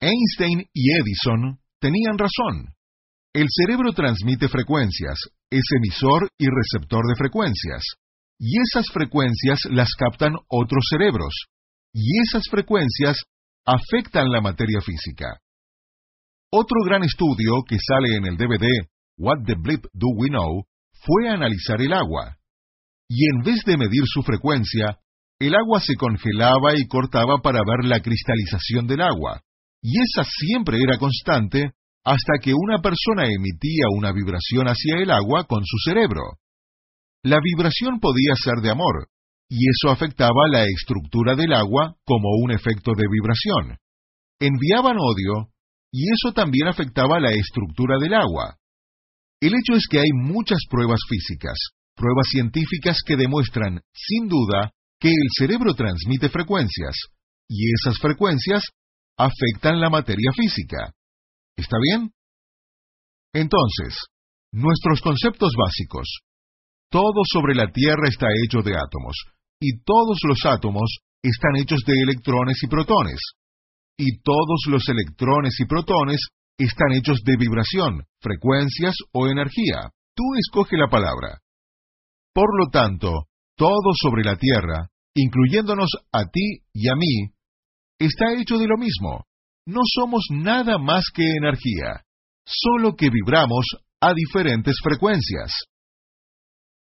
Einstein 0.00 0.64
y 0.72 0.90
Edison 0.92 1.60
tenían 1.78 2.18
razón. 2.18 2.74
El 3.32 3.46
cerebro 3.48 3.92
transmite 3.92 4.48
frecuencias, 4.48 5.20
es 5.50 5.64
emisor 5.76 6.30
y 6.36 6.46
receptor 6.46 7.06
de 7.06 7.14
frecuencias 7.16 7.82
y 8.38 8.60
esas 8.60 8.86
frecuencias 8.92 9.60
las 9.70 9.88
captan 9.98 10.34
otros 10.48 10.84
cerebros, 10.90 11.34
y 11.92 12.20
esas 12.20 12.42
frecuencias 12.50 13.16
afectan 13.64 14.30
la 14.30 14.40
materia 14.40 14.80
física. 14.80 15.40
Otro 16.52 16.76
gran 16.84 17.02
estudio 17.02 17.62
que 17.68 17.76
sale 17.78 18.16
en 18.16 18.26
el 18.26 18.36
DVD 18.36 18.66
What 19.18 19.44
the 19.46 19.54
Blip 19.54 19.84
Do 19.92 20.08
We 20.16 20.28
Know 20.28 20.64
fue 21.04 21.28
analizar 21.28 21.80
el 21.80 21.92
agua. 21.92 22.36
Y 23.08 23.28
en 23.30 23.42
vez 23.42 23.62
de 23.64 23.76
medir 23.76 24.02
su 24.04 24.22
frecuencia, 24.22 24.98
el 25.38 25.54
agua 25.54 25.80
se 25.80 25.96
congelaba 25.96 26.74
y 26.76 26.86
cortaba 26.86 27.38
para 27.42 27.60
ver 27.60 27.84
la 27.84 28.00
cristalización 28.00 28.86
del 28.86 29.02
agua, 29.02 29.42
y 29.82 29.98
esa 30.00 30.24
siempre 30.24 30.78
era 30.82 30.98
constante 30.98 31.72
hasta 32.04 32.38
que 32.40 32.54
una 32.54 32.78
persona 32.80 33.26
emitía 33.26 33.86
una 33.96 34.12
vibración 34.12 34.66
hacia 34.66 34.96
el 34.98 35.10
agua 35.10 35.44
con 35.44 35.62
su 35.64 35.76
cerebro. 35.84 36.38
La 37.26 37.40
vibración 37.42 37.98
podía 37.98 38.34
ser 38.36 38.62
de 38.62 38.70
amor, 38.70 39.08
y 39.50 39.68
eso 39.68 39.90
afectaba 39.90 40.46
la 40.48 40.62
estructura 40.62 41.34
del 41.34 41.54
agua 41.54 41.96
como 42.04 42.28
un 42.44 42.52
efecto 42.52 42.92
de 42.96 43.02
vibración. 43.10 43.78
Enviaban 44.38 44.96
odio, 44.96 45.50
y 45.90 46.04
eso 46.12 46.32
también 46.32 46.68
afectaba 46.68 47.18
la 47.18 47.32
estructura 47.32 47.96
del 48.00 48.14
agua. 48.14 48.58
El 49.40 49.54
hecho 49.54 49.74
es 49.74 49.88
que 49.90 49.98
hay 49.98 50.12
muchas 50.12 50.60
pruebas 50.70 51.00
físicas, 51.08 51.58
pruebas 51.96 52.28
científicas 52.30 52.98
que 53.04 53.16
demuestran, 53.16 53.80
sin 53.92 54.28
duda, 54.28 54.70
que 55.00 55.08
el 55.08 55.28
cerebro 55.36 55.74
transmite 55.74 56.28
frecuencias, 56.28 56.94
y 57.48 57.72
esas 57.74 57.98
frecuencias 57.98 58.62
afectan 59.18 59.80
la 59.80 59.90
materia 59.90 60.30
física. 60.32 60.92
¿Está 61.56 61.76
bien? 61.82 62.12
Entonces, 63.32 63.98
nuestros 64.52 65.00
conceptos 65.00 65.54
básicos, 65.58 66.06
todo 66.90 67.22
sobre 67.32 67.54
la 67.54 67.70
Tierra 67.72 68.08
está 68.08 68.26
hecho 68.44 68.62
de 68.62 68.72
átomos, 68.76 69.16
y 69.60 69.78
todos 69.84 70.18
los 70.26 70.38
átomos 70.44 70.98
están 71.22 71.56
hechos 71.56 71.80
de 71.86 71.94
electrones 72.02 72.58
y 72.62 72.66
protones. 72.68 73.18
Y 73.98 74.18
todos 74.22 74.64
los 74.68 74.88
electrones 74.88 75.54
y 75.58 75.64
protones 75.64 76.20
están 76.58 76.92
hechos 76.92 77.20
de 77.24 77.36
vibración, 77.36 78.04
frecuencias 78.20 78.94
o 79.12 79.26
energía. 79.26 79.90
Tú 80.14 80.24
escoge 80.38 80.76
la 80.76 80.88
palabra. 80.88 81.40
Por 82.32 82.48
lo 82.58 82.68
tanto, 82.70 83.12
todo 83.56 83.92
sobre 83.94 84.22
la 84.24 84.36
Tierra, 84.36 84.88
incluyéndonos 85.14 85.90
a 86.12 86.24
ti 86.24 86.60
y 86.74 86.88
a 86.88 86.94
mí, 86.94 87.30
está 87.98 88.34
hecho 88.34 88.58
de 88.58 88.66
lo 88.66 88.76
mismo. 88.76 89.24
No 89.66 89.80
somos 89.84 90.24
nada 90.30 90.78
más 90.78 91.04
que 91.14 91.24
energía, 91.24 92.04
solo 92.44 92.94
que 92.94 93.10
vibramos 93.10 93.64
a 94.00 94.12
diferentes 94.14 94.76
frecuencias. 94.82 95.52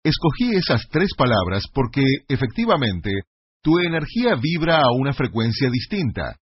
Escogí 0.03 0.57
esas 0.57 0.83
tres 0.91 1.11
palabras 1.17 1.65
porque, 1.75 2.03
efectivamente, 2.29 3.11
tu 3.63 3.79
energía 3.79 4.35
vibra 4.41 4.79
a 4.79 4.93
una 4.99 5.13
frecuencia 5.13 5.69
distinta. 5.71 6.37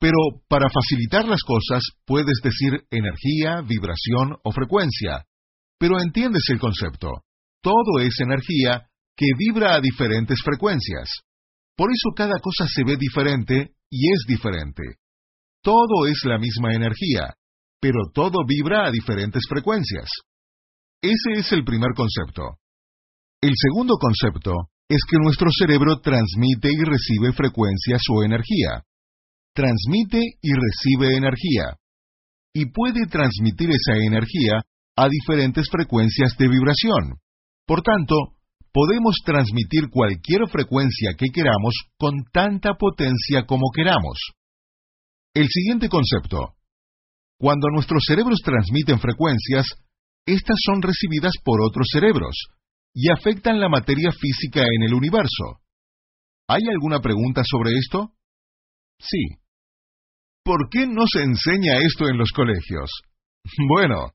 Pero 0.00 0.16
para 0.48 0.68
facilitar 0.70 1.28
las 1.28 1.42
cosas 1.42 1.82
puedes 2.06 2.40
decir 2.42 2.72
energía, 2.90 3.60
vibración 3.60 4.36
o 4.42 4.50
frecuencia. 4.50 5.24
Pero 5.78 6.00
entiendes 6.00 6.42
el 6.48 6.58
concepto. 6.58 7.08
Todo 7.60 8.00
es 8.00 8.18
energía 8.20 8.88
que 9.16 9.26
vibra 9.36 9.74
a 9.74 9.80
diferentes 9.80 10.40
frecuencias. 10.42 11.08
Por 11.76 11.90
eso 11.90 12.10
cada 12.16 12.40
cosa 12.40 12.66
se 12.66 12.82
ve 12.84 12.96
diferente 12.96 13.74
y 13.90 14.12
es 14.12 14.24
diferente. 14.26 14.82
Todo 15.62 16.06
es 16.06 16.18
la 16.24 16.38
misma 16.38 16.74
energía, 16.74 17.34
pero 17.80 18.00
todo 18.12 18.38
vibra 18.46 18.86
a 18.86 18.90
diferentes 18.90 19.42
frecuencias. 19.48 20.08
Ese 21.02 21.38
es 21.38 21.52
el 21.52 21.64
primer 21.64 21.90
concepto. 21.94 22.58
El 23.42 23.54
segundo 23.56 23.94
concepto 23.98 24.70
es 24.88 25.00
que 25.10 25.18
nuestro 25.18 25.48
cerebro 25.50 25.98
transmite 25.98 26.70
y 26.70 26.84
recibe 26.84 27.32
frecuencias 27.32 28.00
o 28.14 28.22
energía. 28.22 28.86
Transmite 29.52 30.20
y 30.40 30.52
recibe 30.54 31.16
energía. 31.16 31.74
Y 32.54 32.66
puede 32.66 33.06
transmitir 33.10 33.70
esa 33.70 33.98
energía 33.98 34.62
a 34.96 35.08
diferentes 35.08 35.66
frecuencias 35.68 36.36
de 36.38 36.46
vibración. 36.46 37.18
Por 37.66 37.82
tanto, 37.82 38.14
podemos 38.72 39.16
transmitir 39.24 39.90
cualquier 39.90 40.46
frecuencia 40.48 41.14
que 41.18 41.30
queramos 41.34 41.74
con 41.98 42.22
tanta 42.32 42.74
potencia 42.74 43.44
como 43.44 43.72
queramos. 43.74 44.20
El 45.34 45.48
siguiente 45.48 45.88
concepto. 45.88 46.54
Cuando 47.38 47.66
nuestros 47.74 48.04
cerebros 48.06 48.38
transmiten 48.44 49.00
frecuencias, 49.00 49.66
estas 50.26 50.58
son 50.64 50.80
recibidas 50.80 51.32
por 51.42 51.60
otros 51.60 51.88
cerebros, 51.90 52.36
y 52.94 53.10
afectan 53.10 53.60
la 53.60 53.68
materia 53.68 54.10
física 54.12 54.62
en 54.62 54.82
el 54.82 54.94
universo. 54.94 55.60
¿Hay 56.48 56.62
alguna 56.70 57.00
pregunta 57.00 57.42
sobre 57.44 57.72
esto? 57.78 58.12
Sí. 58.98 59.38
¿Por 60.44 60.68
qué 60.70 60.86
no 60.86 61.04
se 61.06 61.22
enseña 61.22 61.78
esto 61.78 62.08
en 62.08 62.18
los 62.18 62.30
colegios? 62.30 62.90
Bueno, 63.68 64.12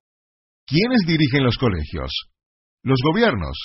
¿quiénes 0.65 1.01
dirigen 1.05 1.43
los 1.43 1.57
colegios? 1.57 2.11
Los 2.83 2.99
gobiernos. 3.03 3.57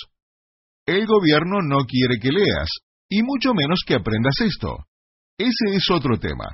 El 0.85 1.05
gobierno 1.05 1.61
no 1.61 1.85
quiere 1.85 2.19
que 2.19 2.31
leas, 2.31 2.67
y 3.09 3.23
mucho 3.23 3.53
menos 3.53 3.79
que 3.87 3.95
aprendas 3.95 4.35
esto. 4.41 4.85
Ese 5.37 5.75
es 5.75 5.89
otro 5.89 6.17
tema. 6.19 6.45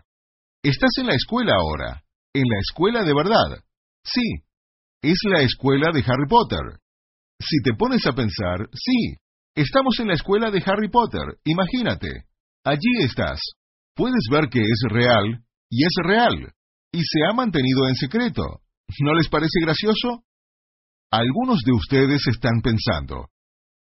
Estás 0.62 0.92
en 1.00 1.08
la 1.08 1.16
escuela 1.16 1.54
ahora, 1.56 2.04
en 2.34 2.44
la 2.44 2.60
escuela 2.60 3.04
de 3.04 3.14
verdad. 3.14 3.64
Sí, 4.04 4.44
es 5.02 5.18
la 5.24 5.42
escuela 5.42 5.92
de 5.94 6.02
Harry 6.02 6.28
Potter. 6.28 6.80
Si 7.40 7.62
te 7.64 7.74
pones 7.74 8.06
a 8.06 8.14
pensar, 8.14 8.70
sí, 8.74 9.16
estamos 9.56 9.96
en 10.00 10.08
la 10.10 10.16
escuela 10.16 10.52
de 10.52 10.62
Harry 10.66 10.90
Potter, 10.90 11.24
imagínate. 11.46 12.26
Allí 12.66 13.04
estás. 13.04 13.40
Puedes 13.96 14.26
ver 14.30 14.50
que 14.50 14.60
es 14.60 14.82
real, 14.90 15.44
y 15.70 15.84
es 15.84 15.94
real, 16.04 16.54
y 16.92 17.00
se 17.00 17.20
ha 17.30 17.34
mantenido 17.34 17.88
en 17.88 17.96
secreto. 17.96 18.44
¿No 19.02 19.14
les 19.14 19.30
parece 19.30 19.60
gracioso? 19.62 20.24
Algunos 21.12 21.62
de 21.64 21.72
ustedes 21.72 22.28
están 22.28 22.62
pensando, 22.62 23.30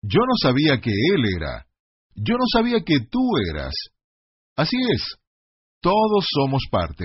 yo 0.03 0.21
no 0.21 0.35
sabía 0.41 0.81
que 0.81 0.91
él 0.91 1.25
era, 1.37 1.67
yo 2.15 2.37
no 2.37 2.45
sabía 2.53 2.83
que 2.85 3.01
tú 3.01 3.21
eras. 3.53 3.75
Así 4.57 4.77
es, 4.95 5.03
todos 5.81 6.27
somos 6.35 6.63
parte. 6.71 7.05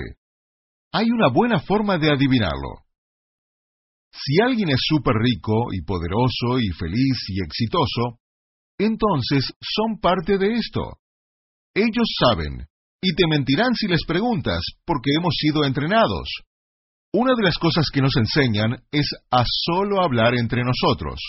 Hay 0.92 1.10
una 1.10 1.28
buena 1.28 1.60
forma 1.60 1.98
de 1.98 2.10
adivinarlo. 2.10 2.83
Si 4.16 4.40
alguien 4.40 4.68
es 4.70 4.80
súper 4.80 5.14
rico 5.16 5.72
y 5.72 5.82
poderoso 5.82 6.60
y 6.60 6.68
feliz 6.78 7.18
y 7.28 7.42
exitoso, 7.42 8.20
entonces 8.78 9.52
son 9.60 9.98
parte 10.00 10.38
de 10.38 10.54
esto. 10.54 10.98
Ellos 11.74 12.06
saben, 12.20 12.66
y 13.02 13.14
te 13.14 13.26
mentirán 13.28 13.74
si 13.74 13.88
les 13.88 14.04
preguntas, 14.06 14.62
porque 14.86 15.10
hemos 15.18 15.34
sido 15.36 15.64
entrenados. 15.64 16.28
Una 17.12 17.32
de 17.36 17.42
las 17.42 17.58
cosas 17.58 17.86
que 17.92 18.00
nos 18.00 18.16
enseñan 18.16 18.76
es 18.90 19.08
a 19.30 19.44
solo 19.46 20.00
hablar 20.00 20.34
entre 20.34 20.62
nosotros. 20.62 21.20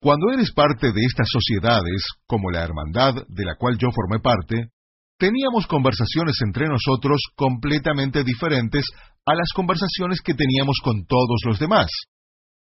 Cuando 0.00 0.30
eres 0.32 0.52
parte 0.52 0.92
de 0.92 1.00
estas 1.04 1.28
sociedades, 1.30 2.02
como 2.26 2.50
la 2.50 2.62
hermandad 2.62 3.14
de 3.28 3.44
la 3.44 3.56
cual 3.56 3.76
yo 3.78 3.88
formé 3.92 4.20
parte, 4.20 4.70
Teníamos 5.18 5.66
conversaciones 5.66 6.36
entre 6.46 6.68
nosotros 6.68 7.20
completamente 7.34 8.22
diferentes 8.22 8.84
a 9.26 9.34
las 9.34 9.48
conversaciones 9.52 10.20
que 10.22 10.34
teníamos 10.34 10.76
con 10.82 11.04
todos 11.06 11.40
los 11.44 11.58
demás. 11.58 11.88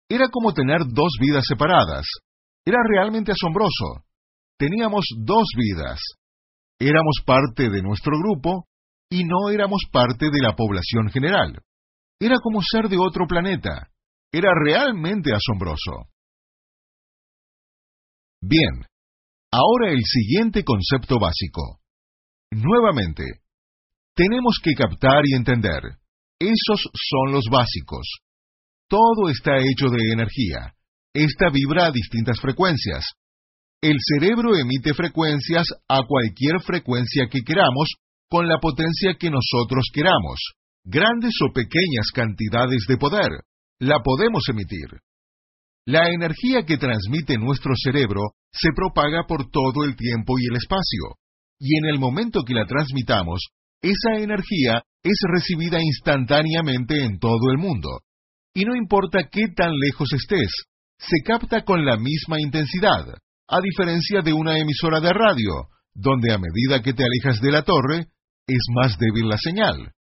Era 0.10 0.28
como 0.30 0.54
tener 0.54 0.82
dos 0.86 1.14
vidas 1.22 1.46
separadas. 1.48 2.06
Era 2.66 2.80
realmente 2.86 3.32
asombroso. 3.32 4.06
Teníamos 4.58 5.06
dos 5.24 5.48
vidas. 5.56 6.02
Éramos 6.80 7.22
parte 7.26 7.70
de 7.70 7.82
nuestro 7.82 8.18
grupo 8.18 8.68
y 9.10 9.24
no 9.24 9.50
éramos 9.50 9.82
parte 9.92 10.26
de 10.26 10.42
la 10.42 10.54
población 10.54 11.10
general. 11.10 11.62
Era 12.20 12.36
como 12.44 12.62
ser 12.62 12.90
de 12.90 12.98
otro 13.00 13.26
planeta. 13.26 13.88
Era 14.34 14.50
realmente 14.66 15.32
asombroso. 15.34 16.10
Bien, 18.42 18.86
ahora 19.50 19.92
el 19.92 20.02
siguiente 20.04 20.64
concepto 20.66 21.20
básico. 21.20 21.80
Nuevamente, 22.56 23.24
tenemos 24.16 24.60
que 24.64 24.74
captar 24.74 25.22
y 25.26 25.36
entender. 25.36 25.82
Esos 26.40 26.82
son 26.94 27.34
los 27.34 27.46
básicos. 27.52 28.08
Todo 28.88 29.30
está 29.30 29.58
hecho 29.58 29.90
de 29.90 30.12
energía. 30.12 30.74
Esta 31.14 31.50
vibra 31.50 31.88
a 31.88 31.92
distintas 31.92 32.40
frecuencias. 32.40 33.06
El 33.82 33.98
cerebro 34.00 34.56
emite 34.56 34.94
frecuencias 34.94 35.66
a 35.88 36.02
cualquier 36.08 36.62
frecuencia 36.62 37.28
que 37.30 37.42
queramos 37.42 37.90
con 38.30 38.48
la 38.48 38.60
potencia 38.60 39.16
que 39.20 39.30
nosotros 39.30 39.86
queramos. 39.94 40.40
Grandes 40.84 41.34
o 41.42 41.52
pequeñas 41.54 42.08
cantidades 42.14 42.86
de 42.88 42.98
poder. 42.98 43.30
La 43.80 44.00
podemos 44.04 44.44
emitir. 44.50 45.00
La 45.86 46.10
energía 46.10 46.64
que 46.66 46.78
transmite 46.78 47.38
nuestro 47.38 47.74
cerebro 47.76 48.22
se 48.52 48.70
propaga 48.76 49.26
por 49.28 49.50
todo 49.50 49.84
el 49.84 49.96
tiempo 49.96 50.36
y 50.40 50.48
el 50.50 50.58
espacio, 50.58 51.18
y 51.66 51.78
en 51.78 51.86
el 51.86 51.98
momento 51.98 52.42
que 52.46 52.54
la 52.54 52.66
transmitamos, 52.66 53.40
esa 53.82 54.18
energía 54.18 54.84
es 55.02 55.18
recibida 55.34 55.80
instantáneamente 55.82 57.06
en 57.06 57.20
todo 57.20 57.52
el 57.52 57.58
mundo. 57.58 58.02
Y 58.54 58.66
no 58.66 58.76
importa 58.76 59.30
qué 59.32 59.46
tan 59.56 59.72
lejos 59.72 60.12
estés, 60.12 60.52
se 60.98 61.24
capta 61.26 61.64
con 61.64 61.86
la 61.86 61.96
misma 61.96 62.42
intensidad, 62.42 63.06
a 63.48 63.62
diferencia 63.62 64.22
de 64.22 64.34
una 64.34 64.58
emisora 64.58 65.00
de 65.00 65.14
radio, 65.14 65.70
donde 65.94 66.34
a 66.34 66.38
medida 66.38 66.82
que 66.84 66.94
te 66.94 67.06
alejas 67.06 67.40
de 67.40 67.52
la 67.52 67.64
torre, 67.64 68.08
es 68.46 68.64
más 68.76 68.98
débil 68.98 69.30
la 69.30 69.38
señal. 69.38 69.94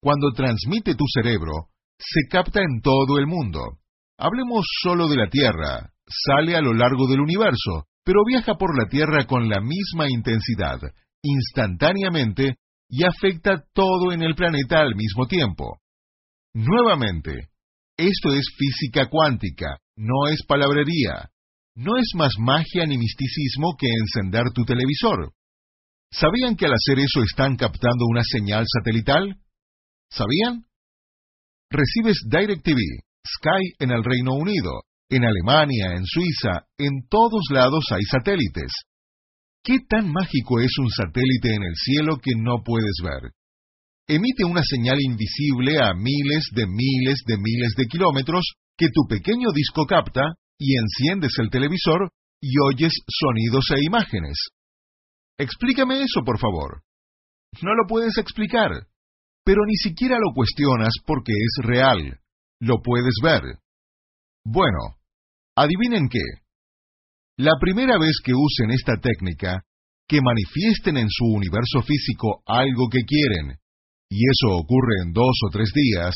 Cuando 0.00 0.30
transmite 0.30 0.94
tu 0.94 1.06
cerebro, 1.12 1.70
se 1.98 2.28
capta 2.30 2.60
en 2.60 2.80
todo 2.82 3.18
el 3.18 3.26
mundo. 3.26 3.80
Hablemos 4.16 4.64
solo 4.80 5.08
de 5.08 5.16
la 5.16 5.28
Tierra, 5.28 5.90
sale 6.06 6.54
a 6.54 6.60
lo 6.60 6.72
largo 6.72 7.08
del 7.08 7.20
universo, 7.20 7.86
pero 8.04 8.20
viaja 8.26 8.54
por 8.54 8.76
la 8.78 8.88
Tierra 8.88 9.26
con 9.26 9.48
la 9.48 9.60
misma 9.60 10.08
intensidad, 10.08 10.80
instantáneamente, 11.22 12.56
y 12.88 13.04
afecta 13.04 13.64
todo 13.72 14.12
en 14.12 14.22
el 14.22 14.34
planeta 14.34 14.80
al 14.80 14.94
mismo 14.96 15.26
tiempo. 15.26 15.78
Nuevamente, 16.54 17.50
esto 17.96 18.32
es 18.32 18.46
física 18.56 19.08
cuántica, 19.08 19.78
no 19.96 20.28
es 20.28 20.42
palabrería. 20.46 21.30
No 21.76 21.96
es 21.96 22.08
más 22.14 22.32
magia 22.38 22.84
ni 22.86 22.98
misticismo 22.98 23.76
que 23.78 23.86
encender 23.86 24.50
tu 24.52 24.64
televisor. 24.64 25.32
¿Sabían 26.10 26.56
que 26.56 26.66
al 26.66 26.72
hacer 26.72 26.98
eso 26.98 27.22
están 27.22 27.56
captando 27.56 28.06
una 28.10 28.22
señal 28.24 28.64
satelital? 28.66 29.36
¿Sabían? 30.10 30.64
Recibes 31.70 32.18
DirecTV, 32.28 32.78
Sky 33.24 33.74
en 33.78 33.92
el 33.92 34.02
Reino 34.02 34.34
Unido, 34.34 34.82
en 35.10 35.24
Alemania, 35.24 35.92
en 35.94 36.04
Suiza, 36.06 36.66
en 36.78 37.08
todos 37.08 37.42
lados 37.50 37.84
hay 37.90 38.02
satélites. 38.04 38.72
¿Qué 39.62 39.78
tan 39.88 40.10
mágico 40.10 40.60
es 40.60 40.70
un 40.78 40.88
satélite 40.88 41.54
en 41.54 41.62
el 41.62 41.74
cielo 41.74 42.16
que 42.16 42.32
no 42.36 42.62
puedes 42.64 42.94
ver? 43.02 43.32
Emite 44.08 44.44
una 44.44 44.62
señal 44.62 44.98
invisible 45.00 45.78
a 45.80 45.92
miles 45.94 46.48
de 46.54 46.66
miles 46.66 47.20
de 47.26 47.36
miles 47.36 47.74
de 47.76 47.86
kilómetros 47.86 48.44
que 48.76 48.86
tu 48.88 49.06
pequeño 49.08 49.50
disco 49.54 49.84
capta 49.84 50.22
y 50.58 50.76
enciendes 50.78 51.32
el 51.38 51.50
televisor 51.50 52.10
y 52.40 52.54
oyes 52.58 52.92
sonidos 53.06 53.64
e 53.76 53.84
imágenes. 53.84 54.38
Explícame 55.38 56.02
eso, 56.02 56.22
por 56.24 56.38
favor. 56.38 56.82
No 57.62 57.74
lo 57.74 57.86
puedes 57.88 58.16
explicar, 58.16 58.70
pero 59.44 59.64
ni 59.66 59.76
siquiera 59.76 60.16
lo 60.18 60.32
cuestionas 60.34 60.94
porque 61.04 61.32
es 61.32 61.66
real. 61.66 62.20
Lo 62.60 62.82
puedes 62.82 63.14
ver. 63.22 63.42
Bueno, 64.44 64.99
adivinen 65.56 66.08
qué. 66.08 66.22
La 67.38 67.52
primera 67.60 67.98
vez 67.98 68.16
que 68.24 68.32
usen 68.34 68.70
esta 68.70 68.96
técnica, 69.00 69.62
que 70.06 70.20
manifiesten 70.20 70.96
en 70.96 71.08
su 71.08 71.24
universo 71.24 71.82
físico 71.82 72.42
algo 72.46 72.88
que 72.90 73.04
quieren, 73.06 73.56
y 74.10 74.18
eso 74.28 74.56
ocurre 74.56 75.02
en 75.04 75.12
dos 75.12 75.38
o 75.46 75.50
tres 75.50 75.70
días, 75.72 76.14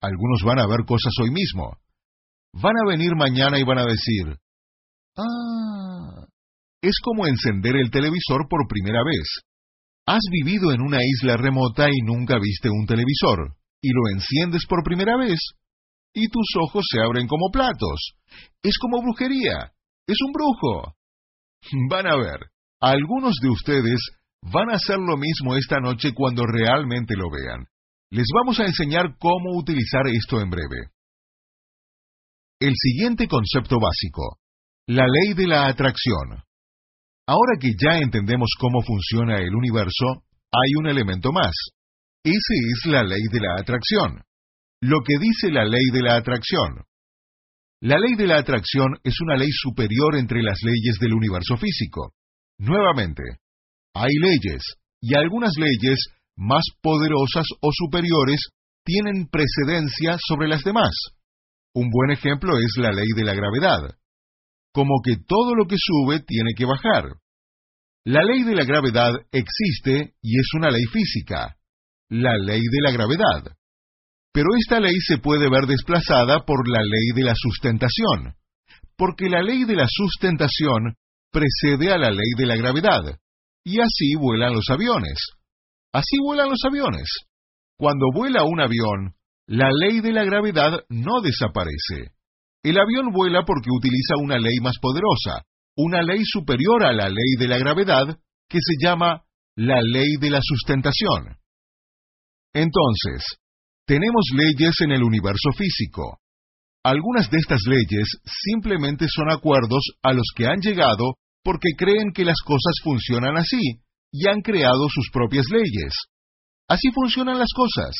algunos 0.00 0.42
van 0.44 0.58
a 0.58 0.66
ver 0.66 0.84
cosas 0.86 1.12
hoy 1.22 1.30
mismo. 1.30 1.78
Van 2.52 2.74
a 2.76 2.88
venir 2.88 3.14
mañana 3.16 3.58
y 3.58 3.62
van 3.62 3.78
a 3.78 3.86
decir, 3.86 4.36
ah, 5.16 6.26
es 6.82 6.98
como 7.02 7.26
encender 7.26 7.76
el 7.76 7.90
televisor 7.90 8.48
por 8.48 8.66
primera 8.68 9.02
vez. 9.04 9.28
Has 10.06 10.22
vivido 10.30 10.72
en 10.72 10.80
una 10.80 10.98
isla 11.02 11.36
remota 11.36 11.88
y 11.88 12.02
nunca 12.04 12.38
viste 12.38 12.68
un 12.68 12.86
televisor, 12.86 13.56
y 13.80 13.90
lo 13.92 14.08
enciendes 14.12 14.66
por 14.68 14.82
primera 14.82 15.16
vez, 15.16 15.38
y 16.16 16.28
tus 16.28 16.48
ojos 16.62 16.82
se 16.90 16.98
abren 17.00 17.28
como 17.28 17.50
platos. 17.52 18.14
Es 18.62 18.78
como 18.78 19.02
brujería. 19.02 19.70
Es 20.06 20.16
un 20.24 20.32
brujo. 20.32 20.94
Van 21.90 22.06
a 22.06 22.16
ver, 22.16 22.40
algunos 22.80 23.36
de 23.42 23.50
ustedes 23.50 24.00
van 24.40 24.70
a 24.70 24.76
hacer 24.76 24.98
lo 24.98 25.18
mismo 25.18 25.56
esta 25.56 25.78
noche 25.78 26.14
cuando 26.14 26.46
realmente 26.46 27.14
lo 27.16 27.28
vean. 27.30 27.66
Les 28.10 28.26
vamos 28.34 28.58
a 28.60 28.64
enseñar 28.64 29.16
cómo 29.18 29.58
utilizar 29.58 30.06
esto 30.06 30.40
en 30.40 30.48
breve. 30.48 30.88
El 32.60 32.72
siguiente 32.74 33.28
concepto 33.28 33.76
básico. 33.78 34.38
La 34.86 35.06
ley 35.06 35.34
de 35.34 35.46
la 35.46 35.66
atracción. 35.66 36.42
Ahora 37.26 37.58
que 37.60 37.72
ya 37.78 37.98
entendemos 37.98 38.50
cómo 38.58 38.80
funciona 38.82 39.36
el 39.38 39.54
universo, 39.54 40.22
hay 40.50 40.76
un 40.78 40.86
elemento 40.86 41.30
más. 41.30 41.52
Ese 42.24 42.54
es 42.72 42.86
la 42.86 43.02
ley 43.02 43.22
de 43.30 43.40
la 43.40 43.60
atracción. 43.60 44.22
Lo 44.88 45.02
que 45.02 45.14
dice 45.18 45.50
la 45.50 45.64
ley 45.64 45.90
de 45.92 46.00
la 46.00 46.14
atracción. 46.14 46.84
La 47.80 47.98
ley 47.98 48.14
de 48.14 48.28
la 48.28 48.38
atracción 48.38 48.94
es 49.02 49.20
una 49.20 49.34
ley 49.34 49.48
superior 49.50 50.14
entre 50.14 50.44
las 50.44 50.58
leyes 50.62 51.00
del 51.00 51.12
universo 51.12 51.56
físico. 51.56 52.12
Nuevamente, 52.58 53.24
hay 53.94 54.12
leyes, 54.14 54.62
y 55.00 55.16
algunas 55.18 55.50
leyes 55.58 55.98
más 56.36 56.62
poderosas 56.80 57.46
o 57.60 57.70
superiores 57.72 58.38
tienen 58.84 59.26
precedencia 59.26 60.18
sobre 60.24 60.46
las 60.46 60.62
demás. 60.62 60.94
Un 61.74 61.90
buen 61.90 62.12
ejemplo 62.12 62.56
es 62.56 62.72
la 62.76 62.92
ley 62.92 63.08
de 63.16 63.24
la 63.24 63.34
gravedad. 63.34 63.98
Como 64.72 65.00
que 65.02 65.16
todo 65.16 65.56
lo 65.56 65.66
que 65.66 65.76
sube 65.76 66.20
tiene 66.20 66.52
que 66.56 66.64
bajar. 66.64 67.16
La 68.04 68.22
ley 68.22 68.44
de 68.44 68.54
la 68.54 68.64
gravedad 68.64 69.14
existe 69.32 70.14
y 70.22 70.38
es 70.38 70.46
una 70.54 70.70
ley 70.70 70.84
física, 70.92 71.56
la 72.08 72.38
ley 72.38 72.60
de 72.60 72.80
la 72.82 72.92
gravedad. 72.92 73.55
Pero 74.36 74.48
esta 74.54 74.80
ley 74.80 74.92
se 75.00 75.16
puede 75.16 75.48
ver 75.48 75.64
desplazada 75.64 76.44
por 76.44 76.68
la 76.68 76.82
ley 76.82 77.14
de 77.14 77.22
la 77.22 77.32
sustentación, 77.34 78.34
porque 78.94 79.30
la 79.30 79.40
ley 79.40 79.64
de 79.64 79.74
la 79.74 79.86
sustentación 79.88 80.94
precede 81.32 81.90
a 81.90 81.96
la 81.96 82.10
ley 82.10 82.32
de 82.36 82.44
la 82.44 82.56
gravedad, 82.56 83.18
y 83.64 83.80
así 83.80 84.14
vuelan 84.14 84.52
los 84.52 84.68
aviones. 84.68 85.16
Así 85.90 86.18
vuelan 86.22 86.50
los 86.50 86.58
aviones. 86.66 87.08
Cuando 87.78 88.08
vuela 88.12 88.44
un 88.44 88.60
avión, 88.60 89.14
la 89.46 89.70
ley 89.72 90.00
de 90.00 90.12
la 90.12 90.24
gravedad 90.24 90.84
no 90.90 91.22
desaparece. 91.22 92.12
El 92.62 92.78
avión 92.78 93.12
vuela 93.14 93.42
porque 93.46 93.70
utiliza 93.74 94.16
una 94.20 94.38
ley 94.38 94.58
más 94.60 94.74
poderosa, 94.82 95.46
una 95.78 96.02
ley 96.02 96.20
superior 96.26 96.84
a 96.84 96.92
la 96.92 97.08
ley 97.08 97.36
de 97.38 97.48
la 97.48 97.56
gravedad, 97.56 98.18
que 98.50 98.58
se 98.60 98.86
llama 98.86 99.22
la 99.54 99.80
ley 99.80 100.16
de 100.20 100.28
la 100.28 100.40
sustentación. 100.42 101.38
Entonces, 102.52 103.38
tenemos 103.86 104.24
leyes 104.34 104.74
en 104.80 104.92
el 104.92 105.02
universo 105.02 105.50
físico. 105.56 106.18
Algunas 106.84 107.30
de 107.30 107.38
estas 107.38 107.60
leyes 107.66 108.08
simplemente 108.44 109.06
son 109.08 109.30
acuerdos 109.30 109.82
a 110.02 110.12
los 110.12 110.26
que 110.34 110.46
han 110.46 110.60
llegado 110.60 111.14
porque 111.42 111.70
creen 111.78 112.12
que 112.12 112.24
las 112.24 112.40
cosas 112.44 112.74
funcionan 112.82 113.36
así 113.36 113.80
y 114.12 114.28
han 114.28 114.40
creado 114.40 114.88
sus 114.90 115.08
propias 115.12 115.46
leyes. 115.50 115.94
Así 116.68 116.90
funcionan 116.92 117.38
las 117.38 117.52
cosas. 117.54 117.94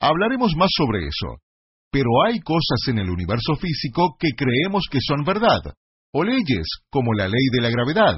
Hablaremos 0.00 0.54
más 0.56 0.70
sobre 0.76 1.06
eso, 1.06 1.38
pero 1.90 2.08
hay 2.26 2.38
cosas 2.40 2.88
en 2.88 2.98
el 2.98 3.10
universo 3.10 3.56
físico 3.56 4.16
que 4.18 4.30
creemos 4.36 4.84
que 4.90 4.98
son 5.00 5.24
verdad, 5.24 5.74
o 6.12 6.22
leyes 6.22 6.66
como 6.90 7.14
la 7.14 7.26
ley 7.26 7.46
de 7.52 7.62
la 7.62 7.70
gravedad. 7.70 8.16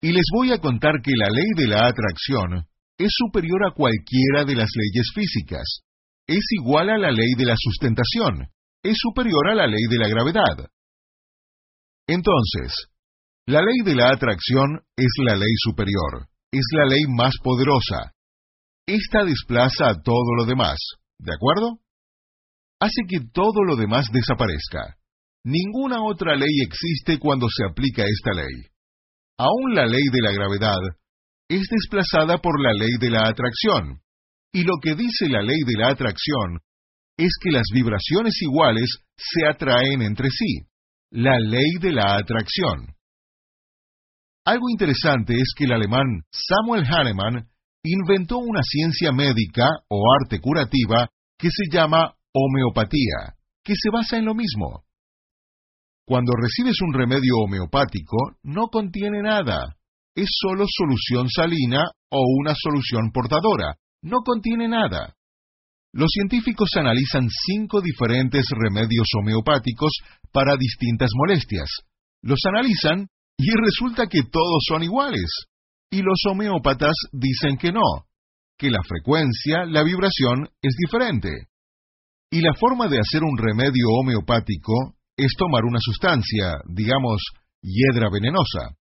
Y 0.00 0.12
les 0.12 0.24
voy 0.34 0.52
a 0.52 0.58
contar 0.58 0.94
que 1.02 1.12
la 1.16 1.28
ley 1.28 1.50
de 1.56 1.68
la 1.68 1.86
atracción 1.86 2.66
es 2.98 3.10
superior 3.10 3.66
a 3.66 3.74
cualquiera 3.74 4.44
de 4.44 4.56
las 4.56 4.70
leyes 4.74 5.10
físicas. 5.14 5.82
Es 6.28 6.44
igual 6.50 6.90
a 6.90 6.98
la 6.98 7.10
ley 7.10 7.32
de 7.36 7.46
la 7.46 7.54
sustentación. 7.56 8.48
Es 8.82 8.96
superior 9.00 9.48
a 9.48 9.54
la 9.54 9.66
ley 9.66 9.82
de 9.90 9.98
la 9.98 10.08
gravedad. 10.08 10.70
Entonces, 12.06 12.72
la 13.46 13.62
ley 13.62 13.78
de 13.84 13.94
la 13.94 14.10
atracción 14.12 14.82
es 14.96 15.10
la 15.24 15.34
ley 15.34 15.54
superior. 15.56 16.28
es 16.50 16.64
la 16.72 16.86
ley 16.86 17.02
más 17.08 17.34
poderosa. 17.42 18.12
Esta 18.86 19.24
desplaza 19.24 19.90
a 19.90 20.00
todo 20.02 20.34
lo 20.38 20.46
demás, 20.46 20.78
¿de 21.18 21.34
acuerdo? 21.34 21.78
Hace 22.80 23.02
que 23.06 23.20
todo 23.32 23.64
lo 23.66 23.76
demás 23.76 24.06
desaparezca. 24.10 24.96
Ninguna 25.44 26.02
otra 26.02 26.36
ley 26.36 26.60
existe 26.62 27.18
cuando 27.18 27.48
se 27.50 27.64
aplica 27.70 28.02
esta 28.04 28.32
ley. 28.32 28.64
Aún 29.38 29.74
la 29.74 29.86
ley 29.86 30.04
de 30.10 30.22
la 30.22 30.32
gravedad 30.32 30.80
es 31.48 31.66
desplazada 31.70 32.38
por 32.38 32.60
la 32.62 32.72
ley 32.72 32.96
de 32.98 33.10
la 33.10 33.28
atracción. 33.28 34.00
Y 34.52 34.64
lo 34.64 34.74
que 34.82 34.94
dice 34.94 35.28
la 35.28 35.42
ley 35.42 35.58
de 35.66 35.80
la 35.80 35.88
atracción 35.90 36.60
es 37.16 37.32
que 37.42 37.50
las 37.50 37.64
vibraciones 37.72 38.40
iguales 38.40 38.98
se 39.16 39.46
atraen 39.46 40.02
entre 40.02 40.30
sí. 40.30 40.66
La 41.10 41.38
ley 41.38 41.72
de 41.80 41.92
la 41.92 42.16
atracción. 42.16 42.94
Algo 44.44 44.70
interesante 44.70 45.34
es 45.34 45.52
que 45.56 45.64
el 45.64 45.72
alemán 45.72 46.22
Samuel 46.30 46.84
Hahnemann 46.84 47.48
inventó 47.82 48.38
una 48.38 48.62
ciencia 48.62 49.12
médica 49.12 49.66
o 49.88 50.02
arte 50.20 50.40
curativa 50.40 51.08
que 51.38 51.48
se 51.50 51.64
llama 51.70 52.14
homeopatía, 52.32 53.36
que 53.62 53.74
se 53.74 53.90
basa 53.90 54.16
en 54.16 54.24
lo 54.24 54.34
mismo. 54.34 54.84
Cuando 56.06 56.32
recibes 56.40 56.80
un 56.80 56.94
remedio 56.94 57.36
homeopático, 57.44 58.16
no 58.42 58.68
contiene 58.68 59.22
nada. 59.22 59.76
Es 60.14 60.28
solo 60.30 60.64
solución 60.66 61.28
salina 61.28 61.84
o 62.10 62.22
una 62.40 62.54
solución 62.56 63.10
portadora. 63.12 63.76
No 64.02 64.18
contiene 64.24 64.68
nada. 64.68 65.14
Los 65.92 66.10
científicos 66.12 66.70
analizan 66.76 67.28
cinco 67.28 67.80
diferentes 67.80 68.44
remedios 68.50 69.08
homeopáticos 69.18 69.90
para 70.32 70.56
distintas 70.56 71.10
molestias. 71.14 71.68
Los 72.22 72.38
analizan 72.46 73.08
y 73.38 73.48
resulta 73.56 74.06
que 74.06 74.22
todos 74.22 74.64
son 74.68 74.82
iguales. 74.82 75.30
Y 75.90 76.02
los 76.02 76.20
homeópatas 76.30 76.94
dicen 77.12 77.56
que 77.56 77.72
no, 77.72 78.06
que 78.58 78.70
la 78.70 78.82
frecuencia, 78.86 79.64
la 79.64 79.82
vibración, 79.82 80.50
es 80.60 80.74
diferente. 80.76 81.30
Y 82.30 82.42
la 82.42 82.52
forma 82.54 82.88
de 82.88 82.98
hacer 82.98 83.22
un 83.22 83.38
remedio 83.38 83.88
homeopático 84.00 84.96
es 85.16 85.32
tomar 85.38 85.64
una 85.64 85.78
sustancia, 85.80 86.60
digamos, 86.66 87.22
hiedra 87.62 88.10
venenosa. 88.10 88.76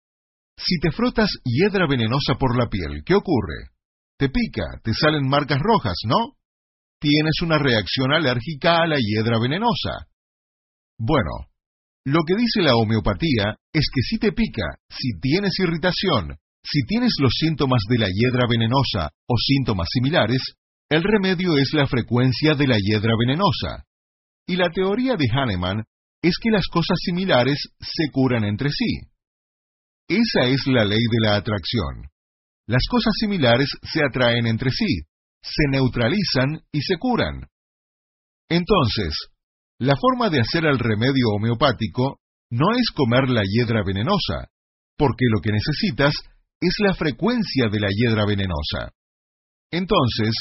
Si 0.57 0.79
te 0.81 0.91
frotas 0.91 1.29
hiedra 1.45 1.87
venenosa 1.87 2.37
por 2.39 2.57
la 2.57 2.69
piel, 2.69 3.03
¿qué 3.05 3.15
ocurre? 3.15 3.74
Te 4.25 4.31
pica, 4.31 4.81
te 4.83 4.95
salen 4.95 5.29
marcas 5.29 5.59
rojas, 5.61 5.99
¿no? 6.07 6.39
Tienes 6.99 7.43
una 7.43 7.59
reacción 7.59 8.11
alérgica 8.11 8.79
a 8.81 8.87
la 8.87 8.97
hiedra 8.97 9.39
venenosa. 9.39 10.09
Bueno, 10.99 11.53
lo 12.07 12.21
que 12.27 12.35
dice 12.35 12.63
la 12.63 12.75
homeopatía 12.75 13.55
es 13.71 13.85
que 13.95 14.01
si 14.01 14.17
te 14.17 14.33
pica, 14.33 14.79
si 14.89 15.21
tienes 15.21 15.53
irritación, 15.59 16.39
si 16.65 16.87
tienes 16.87 17.13
los 17.21 17.35
síntomas 17.39 17.83
de 17.87 17.99
la 17.99 18.09
hiedra 18.09 18.47
venenosa 18.49 19.11
o 19.29 19.35
síntomas 19.37 19.89
similares, 19.93 20.41
el 20.89 21.03
remedio 21.03 21.59
es 21.59 21.75
la 21.75 21.87
frecuencia 21.87 22.55
de 22.55 22.67
la 22.67 22.79
hiedra 22.79 23.13
venenosa. 23.19 23.85
Y 24.47 24.57
la 24.57 24.71
teoría 24.71 25.17
de 25.17 25.27
Hahnemann 25.31 25.85
es 26.23 26.37
que 26.41 26.51
las 26.51 26.67
cosas 26.73 26.97
similares 27.05 27.59
se 27.79 28.11
curan 28.11 28.45
entre 28.45 28.71
sí. 28.71 29.01
Esa 30.09 30.49
es 30.49 30.67
la 30.67 30.87
ley 30.87 31.03
de 31.13 31.29
la 31.29 31.37
atracción. 31.37 32.14
Las 32.67 32.83
cosas 32.91 33.13
similares 33.19 33.69
se 33.83 34.01
atraen 34.03 34.47
entre 34.47 34.71
sí, 34.71 35.03
se 35.43 35.69
neutralizan 35.71 36.63
y 36.73 36.81
se 36.81 36.97
curan. 36.99 37.49
Entonces, 38.49 39.15
la 39.79 39.97
forma 39.97 40.31
de 40.31 40.41
hacer 40.41 40.65
el 40.65 40.79
remedio 40.79 41.29
homeopático 41.37 42.21
no 42.51 42.73
es 42.77 42.91
comer 42.95 43.29
la 43.29 43.43
hiedra 43.45 43.83
venenosa, 43.85 44.49
porque 44.97 45.27
lo 45.31 45.41
que 45.41 45.53
necesitas 45.53 46.15
es 46.61 46.75
la 46.79 46.95
frecuencia 46.95 47.69
de 47.71 47.81
la 47.81 47.89
hiedra 47.91 48.25
venenosa. 48.27 48.93
Entonces, 49.71 50.33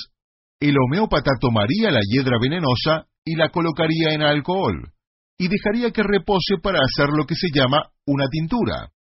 el 0.62 0.76
homeópata 0.78 1.32
tomaría 1.42 1.92
la 1.92 2.02
hiedra 2.08 2.38
venenosa 2.40 3.08
y 3.26 3.36
la 3.36 3.50
colocaría 3.50 4.14
en 4.14 4.22
alcohol, 4.22 4.94
y 5.38 5.48
dejaría 5.48 5.92
que 5.92 6.04
repose 6.04 6.56
para 6.62 6.80
hacer 6.80 7.10
lo 7.10 7.26
que 7.26 7.36
se 7.36 7.48
llama 7.54 7.92
una 8.06 8.28
tintura. 8.30 8.92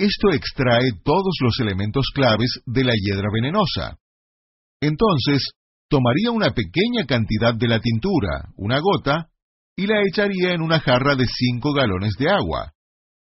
Esto 0.00 0.30
extrae 0.32 0.92
todos 1.04 1.34
los 1.42 1.60
elementos 1.60 2.06
claves 2.14 2.62
de 2.64 2.84
la 2.84 2.94
hiedra 2.94 3.28
venenosa. 3.30 3.98
Entonces, 4.80 5.42
tomaría 5.90 6.30
una 6.30 6.54
pequeña 6.54 7.04
cantidad 7.06 7.54
de 7.54 7.68
la 7.68 7.80
tintura, 7.80 8.48
una 8.56 8.80
gota, 8.80 9.28
y 9.76 9.86
la 9.86 10.00
echaría 10.00 10.54
en 10.54 10.62
una 10.62 10.80
jarra 10.80 11.16
de 11.16 11.26
cinco 11.26 11.74
galones 11.74 12.14
de 12.18 12.30
agua, 12.30 12.72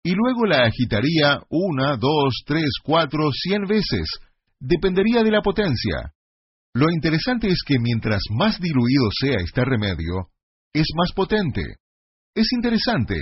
y 0.04 0.14
luego 0.14 0.46
la 0.46 0.66
agitaría 0.66 1.42
una, 1.50 1.98
dos, 1.98 2.44
tres, 2.46 2.70
cuatro, 2.84 3.32
cien 3.32 3.64
veces, 3.64 4.08
dependería 4.60 5.24
de 5.24 5.32
la 5.32 5.42
potencia. 5.42 6.14
Lo 6.76 6.92
interesante 6.92 7.48
es 7.48 7.64
que 7.66 7.80
mientras 7.80 8.22
más 8.38 8.60
diluido 8.60 9.10
sea 9.20 9.38
este 9.44 9.66
remedio, 9.66 10.30
es 10.74 10.86
más 10.96 11.12
potente. 11.16 11.64
Es 12.36 12.54
interesante, 12.54 13.16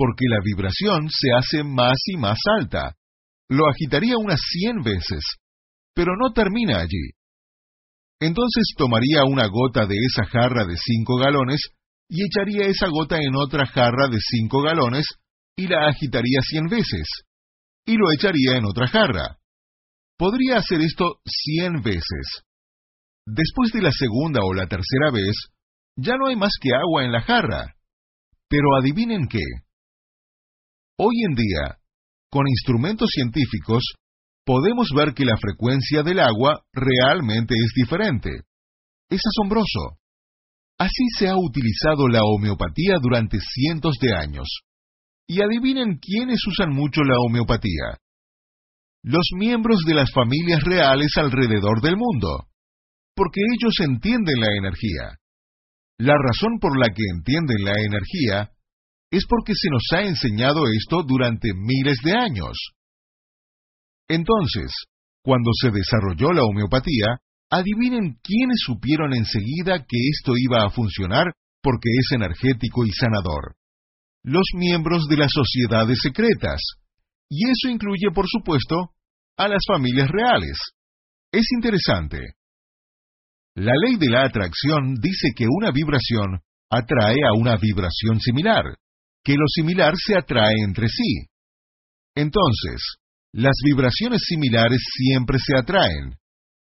porque 0.00 0.24
la 0.30 0.38
vibración 0.42 1.10
se 1.10 1.28
hace 1.36 1.62
más 1.62 1.98
y 2.06 2.16
más 2.16 2.38
alta. 2.58 2.94
Lo 3.50 3.68
agitaría 3.68 4.16
unas 4.16 4.40
cien 4.40 4.80
veces, 4.80 5.22
pero 5.94 6.12
no 6.16 6.32
termina 6.32 6.78
allí. 6.80 7.10
Entonces 8.18 8.72
tomaría 8.78 9.24
una 9.28 9.46
gota 9.48 9.84
de 9.84 9.96
esa 9.96 10.24
jarra 10.24 10.64
de 10.64 10.78
cinco 10.78 11.18
galones 11.18 11.60
y 12.08 12.24
echaría 12.24 12.64
esa 12.64 12.88
gota 12.88 13.18
en 13.20 13.36
otra 13.36 13.66
jarra 13.66 14.08
de 14.08 14.16
cinco 14.22 14.62
galones 14.62 15.04
y 15.54 15.66
la 15.66 15.88
agitaría 15.88 16.40
cien 16.48 16.68
veces, 16.68 17.06
y 17.84 17.98
lo 17.98 18.10
echaría 18.10 18.56
en 18.56 18.64
otra 18.64 18.88
jarra. 18.88 19.36
Podría 20.16 20.56
hacer 20.56 20.80
esto 20.80 21.20
cien 21.26 21.82
veces. 21.82 22.42
Después 23.26 23.70
de 23.72 23.82
la 23.82 23.92
segunda 23.92 24.40
o 24.44 24.54
la 24.54 24.66
tercera 24.66 25.10
vez, 25.12 25.36
ya 25.94 26.14
no 26.16 26.28
hay 26.28 26.36
más 26.36 26.52
que 26.58 26.70
agua 26.74 27.04
en 27.04 27.12
la 27.12 27.20
jarra. 27.20 27.74
Pero 28.48 28.74
adivinen 28.80 29.28
qué. 29.28 29.44
Hoy 31.02 31.14
en 31.26 31.34
día, 31.34 31.78
con 32.30 32.46
instrumentos 32.46 33.08
científicos, 33.10 33.82
podemos 34.44 34.90
ver 34.94 35.14
que 35.14 35.24
la 35.24 35.38
frecuencia 35.38 36.02
del 36.02 36.20
agua 36.20 36.60
realmente 36.74 37.54
es 37.54 37.72
diferente. 37.74 38.28
Es 39.08 39.22
asombroso. 39.24 39.96
Así 40.78 41.04
se 41.16 41.28
ha 41.28 41.38
utilizado 41.38 42.06
la 42.06 42.20
homeopatía 42.22 42.96
durante 43.00 43.38
cientos 43.40 43.96
de 43.98 44.14
años. 44.14 44.46
Y 45.26 45.40
adivinen 45.40 45.96
quiénes 45.96 46.46
usan 46.46 46.74
mucho 46.74 47.00
la 47.00 47.16
homeopatía. 47.26 47.96
Los 49.02 49.24
miembros 49.38 49.78
de 49.86 49.94
las 49.94 50.12
familias 50.12 50.62
reales 50.64 51.16
alrededor 51.16 51.80
del 51.80 51.96
mundo. 51.96 52.44
Porque 53.16 53.40
ellos 53.40 53.72
entienden 53.80 54.38
la 54.38 54.52
energía. 54.54 55.18
La 55.96 56.12
razón 56.12 56.58
por 56.60 56.78
la 56.78 56.92
que 56.92 57.04
entienden 57.10 57.64
la 57.64 57.72
energía 57.80 58.50
es 59.10 59.24
porque 59.28 59.52
se 59.54 59.68
nos 59.70 59.82
ha 59.92 60.02
enseñado 60.02 60.62
esto 60.66 61.02
durante 61.06 61.52
miles 61.54 61.98
de 62.04 62.12
años. 62.12 62.56
Entonces, 64.08 64.72
cuando 65.22 65.50
se 65.60 65.70
desarrolló 65.70 66.32
la 66.32 66.42
homeopatía, 66.44 67.18
Adivinen 67.52 68.16
quiénes 68.22 68.60
supieron 68.64 69.12
enseguida 69.12 69.80
que 69.80 69.98
esto 70.14 70.34
iba 70.38 70.64
a 70.64 70.70
funcionar 70.70 71.26
porque 71.60 71.88
es 71.98 72.12
energético 72.12 72.86
y 72.86 72.92
sanador. 72.92 73.56
Los 74.22 74.44
miembros 74.54 75.08
de 75.08 75.16
las 75.16 75.32
sociedades 75.32 75.98
secretas. 76.00 76.60
Y 77.28 77.50
eso 77.50 77.68
incluye, 77.68 78.10
por 78.14 78.26
supuesto, 78.28 78.94
a 79.36 79.48
las 79.48 79.62
familias 79.66 80.08
reales. 80.10 80.58
Es 81.32 81.46
interesante. 81.52 82.18
La 83.56 83.72
ley 83.84 83.96
de 83.98 84.10
la 84.10 84.26
atracción 84.26 84.94
dice 85.00 85.30
que 85.34 85.46
una 85.48 85.72
vibración 85.72 86.40
atrae 86.70 87.18
a 87.28 87.36
una 87.36 87.56
vibración 87.56 88.20
similar, 88.20 88.64
que 89.30 89.36
lo 89.38 89.46
similar 89.46 89.94
se 89.96 90.18
atrae 90.18 90.56
entre 90.66 90.88
sí. 90.88 91.26
Entonces, 92.16 92.82
las 93.32 93.54
vibraciones 93.64 94.22
similares 94.26 94.80
siempre 94.96 95.38
se 95.38 95.56
atraen, 95.56 96.16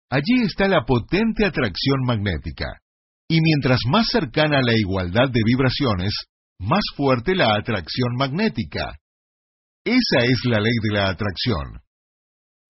Allí 0.09 0.45
está 0.47 0.69
la 0.69 0.85
potente 0.85 1.45
atracción 1.45 2.05
magnética. 2.07 2.67
Y 3.29 3.41
mientras 3.41 3.81
más 3.89 4.07
cercana 4.07 4.61
la 4.63 4.79
igualdad 4.79 5.29
de 5.33 5.41
vibraciones, 5.45 6.15
más 6.61 6.85
fuerte 6.95 7.35
la 7.35 7.57
atracción 7.57 8.15
magnética. 8.17 8.95
Esa 9.85 10.25
es 10.25 10.39
la 10.45 10.61
ley 10.61 10.75
de 10.85 10.95
la 10.95 11.09
atracción. 11.09 11.81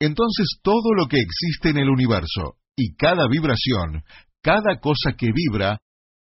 Entonces 0.00 0.46
todo 0.62 0.94
lo 0.96 1.06
que 1.06 1.18
existe 1.18 1.68
en 1.68 1.76
el 1.76 1.90
universo, 1.90 2.56
y 2.76 2.94
cada 2.94 3.28
vibración, 3.28 4.02
cada 4.42 4.80
cosa 4.80 5.12
que 5.18 5.28
vibra, 5.30 5.76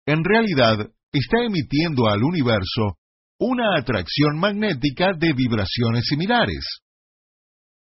en 0.06 0.24
realidad 0.24 0.90
está 1.12 1.44
emitiendo 1.44 2.08
al 2.08 2.24
universo 2.24 2.96
una 3.44 3.76
atracción 3.76 4.38
magnética 4.38 5.08
de 5.18 5.32
vibraciones 5.32 6.04
similares. 6.08 6.64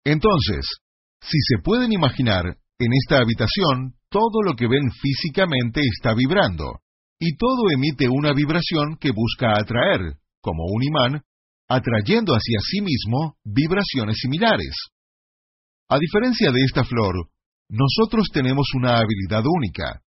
Entonces, 0.05 0.66
si 1.22 1.38
se 1.38 1.62
pueden 1.62 1.91
imaginar, 1.91 2.45
en 2.45 2.91
esta 2.93 3.18
habitación, 3.18 3.95
todo 4.10 4.41
lo 4.41 4.55
que 4.55 4.70
ven 4.70 4.89
físicamente 4.89 5.82
está 5.82 6.14
vibrando, 6.14 6.80
y 7.20 7.36
todo 7.36 7.70
emite 7.76 8.07
una 8.07 8.32
vibración 8.34 8.95
que 9.01 9.12
busca 9.12 9.60
atraer, 9.60 10.16
como 10.41 10.64
un 10.64 10.82
imán, 10.82 11.24
atrayendo 11.68 12.32
hacia 12.32 12.60
sí 12.62 12.80
mismo 12.80 13.36
vibraciones 13.43 14.16
similares. 14.18 14.74
A 15.89 15.97
diferencia 15.99 16.51
de 16.53 16.64
esta 16.64 16.86
flor, 16.86 17.16
nosotros 17.70 18.28
tenemos 18.32 18.68
una 18.76 18.95
habilidad 18.95 19.43
única. 19.45 20.01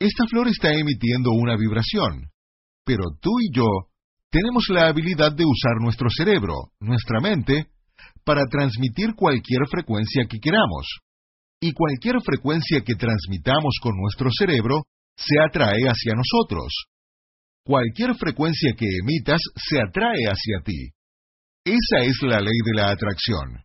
Esta 0.00 0.26
flor 0.26 0.48
está 0.48 0.72
emitiendo 0.72 1.30
una 1.30 1.56
vibración, 1.56 2.32
pero 2.84 3.04
tú 3.20 3.30
y 3.40 3.56
yo 3.56 3.91
tenemos 4.32 4.64
la 4.70 4.88
habilidad 4.88 5.32
de 5.36 5.44
usar 5.44 5.76
nuestro 5.80 6.08
cerebro, 6.08 6.72
nuestra 6.80 7.20
mente, 7.20 7.66
para 8.24 8.46
transmitir 8.46 9.14
cualquier 9.14 9.68
frecuencia 9.70 10.24
que 10.26 10.38
queramos. 10.40 10.86
Y 11.60 11.72
cualquier 11.74 12.16
frecuencia 12.24 12.80
que 12.80 12.94
transmitamos 12.94 13.76
con 13.82 13.92
nuestro 13.94 14.30
cerebro 14.32 14.84
se 15.16 15.36
atrae 15.38 15.84
hacia 15.84 16.14
nosotros. 16.14 16.72
Cualquier 17.62 18.14
frecuencia 18.16 18.72
que 18.76 18.86
emitas 19.02 19.40
se 19.54 19.80
atrae 19.80 20.24
hacia 20.24 20.64
ti. 20.64 20.90
Esa 21.64 22.04
es 22.04 22.22
la 22.22 22.40
ley 22.40 22.58
de 22.64 22.74
la 22.74 22.90
atracción. 22.90 23.62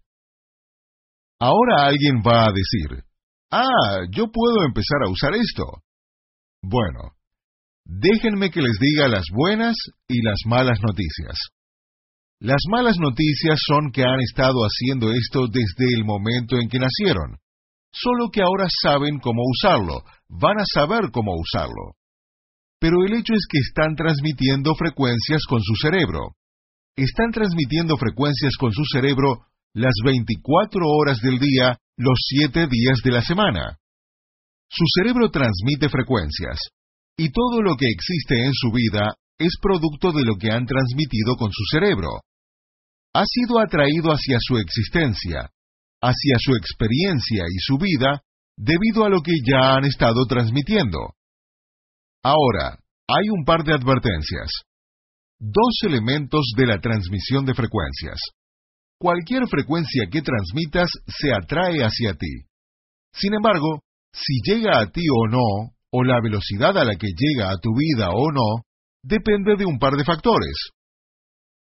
Ahora 1.39 1.88
alguien 1.88 2.22
va 2.22 2.43
a 2.43 2.51
decir, 2.51 3.03
ah, 3.51 4.03
yo 4.11 4.26
puedo 4.32 4.65
empezar 4.65 4.99
a 5.05 5.09
usar 5.09 5.34
esto. 5.34 5.63
Bueno, 6.61 7.16
déjenme 7.88 8.51
que 8.51 8.61
les 8.61 8.77
diga 8.79 9.07
las 9.07 9.25
buenas 9.33 9.75
y 10.07 10.21
las 10.21 10.39
malas 10.45 10.79
noticias. 10.81 11.38
Las 12.39 12.61
malas 12.69 12.97
noticias 12.99 13.59
son 13.65 13.91
que 13.91 14.03
han 14.03 14.19
estado 14.19 14.59
haciendo 14.61 15.11
esto 15.11 15.47
desde 15.47 15.95
el 15.95 16.05
momento 16.05 16.57
en 16.61 16.69
que 16.69 16.77
nacieron, 16.77 17.38
solo 17.91 18.29
que 18.31 18.41
ahora 18.41 18.67
saben 18.83 19.19
cómo 19.19 19.41
usarlo, 19.43 20.03
van 20.29 20.59
a 20.59 20.65
saber 20.71 21.09
cómo 21.11 21.33
usarlo. 21.35 21.95
Pero 22.79 22.97
el 23.05 23.13
hecho 23.13 23.33
es 23.33 23.47
que 23.49 23.57
están 23.57 23.95
transmitiendo 23.95 24.75
frecuencias 24.75 25.41
con 25.49 25.61
su 25.63 25.73
cerebro. 25.81 26.35
Están 26.95 27.31
transmitiendo 27.31 27.97
frecuencias 27.97 28.53
con 28.59 28.71
su 28.71 28.83
cerebro 28.91 29.47
las 29.73 29.93
24 30.03 30.81
horas 30.85 31.19
del 31.21 31.39
día, 31.39 31.77
los 31.97 32.19
7 32.19 32.67
días 32.67 32.99
de 33.03 33.11
la 33.11 33.21
semana. 33.21 33.77
Su 34.69 34.83
cerebro 34.95 35.29
transmite 35.31 35.89
frecuencias, 35.89 36.59
y 37.18 37.32
todo 37.32 37.61
lo 37.61 37.76
que 37.76 37.88
existe 37.88 38.45
en 38.45 38.53
su 38.53 38.72
vida 38.72 39.15
es 39.39 39.53
producto 39.61 40.11
de 40.11 40.24
lo 40.24 40.36
que 40.36 40.51
han 40.51 40.65
transmitido 40.65 41.36
con 41.36 41.51
su 41.51 41.63
cerebro. 41.72 42.22
Ha 43.13 43.24
sido 43.26 43.59
atraído 43.59 44.11
hacia 44.11 44.38
su 44.39 44.57
existencia, 44.57 45.49
hacia 46.01 46.36
su 46.39 46.55
experiencia 46.55 47.43
y 47.49 47.57
su 47.59 47.78
vida, 47.78 48.22
debido 48.55 49.05
a 49.05 49.09
lo 49.09 49.22
que 49.22 49.34
ya 49.43 49.76
han 49.76 49.86
estado 49.86 50.26
transmitiendo. 50.28 51.13
Ahora, 52.24 52.78
hay 53.07 53.30
un 53.30 53.45
par 53.45 53.63
de 53.63 53.74
advertencias. 53.74 54.49
Dos 55.39 55.80
elementos 55.84 56.53
de 56.55 56.65
la 56.65 56.80
transmisión 56.80 57.45
de 57.45 57.53
frecuencias. 57.53 58.20
Cualquier 58.99 59.47
frecuencia 59.47 60.07
que 60.11 60.22
transmitas 60.22 60.89
se 61.07 61.32
atrae 61.34 61.84
hacia 61.84 62.13
ti. 62.13 62.45
Sin 63.13 63.34
embargo, 63.34 63.82
si 64.11 64.41
llega 64.43 64.80
a 64.80 64.89
ti 64.91 65.03
o 65.09 65.28
no, 65.28 65.76
o 65.91 66.03
la 66.03 66.19
velocidad 66.21 66.77
a 66.77 66.85
la 66.85 66.95
que 66.95 67.07
llega 67.07 67.49
a 67.49 67.57
tu 67.61 67.69
vida 67.75 68.09
o 68.11 68.31
no, 68.31 68.63
depende 69.03 69.55
de 69.57 69.65
un 69.65 69.79
par 69.79 69.93
de 69.93 70.03
factores. 70.03 70.55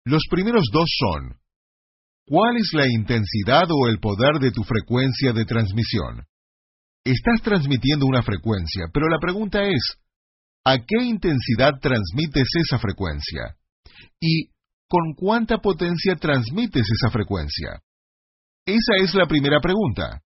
Los 0.04 0.22
primeros 0.30 0.64
dos 0.72 0.88
son, 0.98 1.38
¿cuál 2.26 2.56
es 2.56 2.70
la 2.72 2.86
intensidad 2.88 3.66
o 3.70 3.88
el 3.88 3.98
poder 3.98 4.40
de 4.40 4.50
tu 4.50 4.62
frecuencia 4.62 5.32
de 5.32 5.44
transmisión? 5.44 6.24
Estás 7.04 7.40
transmitiendo 7.42 8.06
una 8.06 8.22
frecuencia, 8.22 8.86
pero 8.92 9.08
la 9.08 9.18
pregunta 9.18 9.62
es, 9.62 9.96
¿a 10.64 10.78
qué 10.78 11.04
intensidad 11.04 11.72
transmites 11.80 12.48
esa 12.64 12.78
frecuencia? 12.78 13.56
¿Y 14.20 14.48
con 14.88 15.14
cuánta 15.16 15.58
potencia 15.58 16.16
transmites 16.16 16.82
esa 16.82 17.10
frecuencia? 17.10 17.80
Esa 18.64 18.96
es 19.00 19.14
la 19.14 19.26
primera 19.26 19.60
pregunta. 19.60 20.20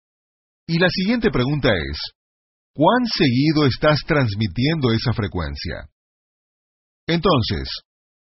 Y 0.68 0.78
la 0.78 0.88
siguiente 0.90 1.30
pregunta 1.32 1.70
es, 1.70 1.98
¿cuán 2.80 3.04
seguido 3.12 3.66
estás 3.68 4.00
transmitiendo 4.08 4.94
esa 4.94 5.12
frecuencia? 5.12 5.90
Entonces, 7.08 7.68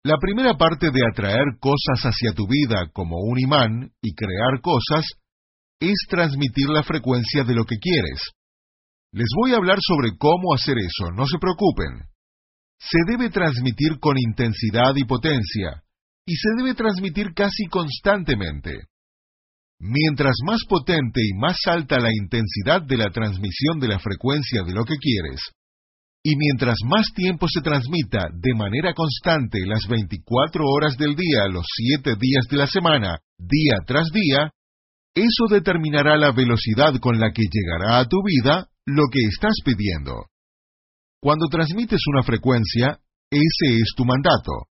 la 0.03 0.17
primera 0.19 0.57
parte 0.57 0.91
de 0.91 0.99
atraer 1.09 1.55
cosas 1.61 2.03
hacia 2.03 2.33
tu 2.33 2.47
vida 2.47 2.89
como 2.91 3.15
un 3.15 3.39
imán 3.39 3.93
y 4.01 4.13
crear 4.13 4.59
cosas 4.61 5.05
es 5.79 5.95
transmitir 6.09 6.67
la 6.67 6.83
frecuencia 6.83 7.45
de 7.45 7.55
lo 7.55 7.63
que 7.63 7.77
quieres. 7.77 8.19
Les 9.13 9.27
voy 9.39 9.53
a 9.53 9.55
hablar 9.55 9.77
sobre 9.79 10.17
cómo 10.17 10.53
hacer 10.53 10.75
eso, 10.79 11.11
no 11.13 11.25
se 11.27 11.39
preocupen. 11.39 12.09
Se 12.77 12.99
debe 13.07 13.29
transmitir 13.29 13.99
con 14.01 14.17
intensidad 14.17 14.93
y 14.97 15.05
potencia, 15.05 15.81
y 16.25 16.35
se 16.35 16.49
debe 16.57 16.75
transmitir 16.75 17.33
casi 17.33 17.67
constantemente. 17.67 18.90
Mientras 19.83 20.35
más 20.45 20.59
potente 20.69 21.21
y 21.23 21.33
más 21.39 21.57
alta 21.65 21.99
la 21.99 22.11
intensidad 22.13 22.83
de 22.83 22.97
la 22.97 23.09
transmisión 23.09 23.79
de 23.79 23.87
la 23.87 23.97
frecuencia 23.97 24.61
de 24.61 24.73
lo 24.73 24.85
que 24.85 24.95
quieres, 24.97 25.41
y 26.23 26.35
mientras 26.35 26.75
más 26.85 27.07
tiempo 27.15 27.47
se 27.49 27.61
transmita 27.61 28.27
de 28.31 28.53
manera 28.53 28.93
constante 28.93 29.57
las 29.65 29.87
24 29.89 30.63
horas 30.65 30.97
del 30.97 31.15
día, 31.15 31.47
los 31.49 31.65
7 31.97 32.13
días 32.19 32.45
de 32.47 32.57
la 32.57 32.67
semana, 32.67 33.17
día 33.39 33.77
tras 33.87 34.07
día, 34.13 34.51
eso 35.15 35.47
determinará 35.49 36.15
la 36.15 36.31
velocidad 36.31 36.93
con 37.01 37.19
la 37.19 37.31
que 37.31 37.41
llegará 37.51 37.97
a 37.97 38.05
tu 38.05 38.17
vida 38.23 38.67
lo 38.85 39.05
que 39.11 39.21
estás 39.27 39.55
pidiendo. 39.65 40.27
Cuando 41.19 41.47
transmites 41.47 42.01
una 42.13 42.21
frecuencia, 42.21 42.99
ese 43.31 43.77
es 43.81 43.93
tu 43.97 44.05
mandato. 44.05 44.67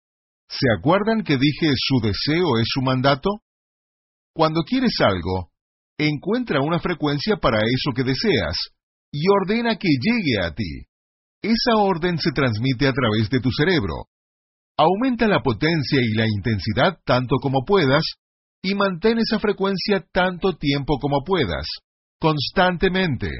¿Se 0.48 0.66
acuerdan 0.76 1.22
que 1.22 1.38
dije 1.38 1.70
su 1.76 2.00
deseo 2.00 2.58
es 2.58 2.66
su 2.66 2.82
mandato? 2.82 3.30
Cuando 4.36 4.64
quieres 4.64 4.92
algo, 5.00 5.48
encuentra 5.96 6.60
una 6.60 6.78
frecuencia 6.78 7.36
para 7.36 7.56
eso 7.56 7.94
que 7.96 8.04
deseas 8.04 8.54
y 9.10 9.22
ordena 9.30 9.76
que 9.76 9.88
llegue 9.88 10.44
a 10.44 10.52
ti. 10.54 10.84
Esa 11.40 11.76
orden 11.78 12.18
se 12.18 12.32
transmite 12.32 12.86
a 12.86 12.92
través 12.92 13.30
de 13.30 13.40
tu 13.40 13.48
cerebro. 13.50 13.94
Aumenta 14.76 15.26
la 15.26 15.40
potencia 15.40 16.00
y 16.02 16.14
la 16.14 16.26
intensidad 16.26 16.98
tanto 17.06 17.36
como 17.40 17.64
puedas 17.64 18.02
y 18.60 18.74
mantén 18.74 19.16
esa 19.16 19.38
frecuencia 19.38 20.04
tanto 20.12 20.54
tiempo 20.58 20.98
como 21.00 21.24
puedas, 21.24 21.64
constantemente. 22.20 23.30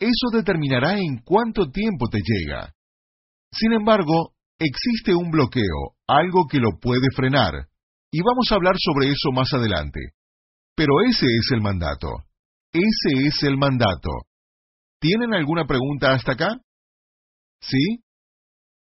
Eso 0.00 0.26
determinará 0.32 0.98
en 0.98 1.18
cuánto 1.22 1.70
tiempo 1.70 2.08
te 2.10 2.18
llega. 2.18 2.74
Sin 3.52 3.74
embargo, 3.74 4.32
existe 4.58 5.14
un 5.14 5.30
bloqueo, 5.30 5.94
algo 6.08 6.48
que 6.50 6.58
lo 6.58 6.80
puede 6.80 7.06
frenar, 7.14 7.52
y 8.10 8.18
vamos 8.22 8.50
a 8.50 8.56
hablar 8.56 8.74
sobre 8.76 9.06
eso 9.06 9.30
más 9.32 9.52
adelante. 9.52 10.00
Pero 10.74 10.92
ese 11.08 11.26
es 11.26 11.50
el 11.52 11.60
mandato. 11.60 12.08
Ese 12.72 13.26
es 13.26 13.42
el 13.42 13.56
mandato. 13.56 14.10
¿Tienen 15.00 15.34
alguna 15.34 15.66
pregunta 15.66 16.14
hasta 16.14 16.32
acá? 16.32 16.48
¿Sí? 17.60 18.02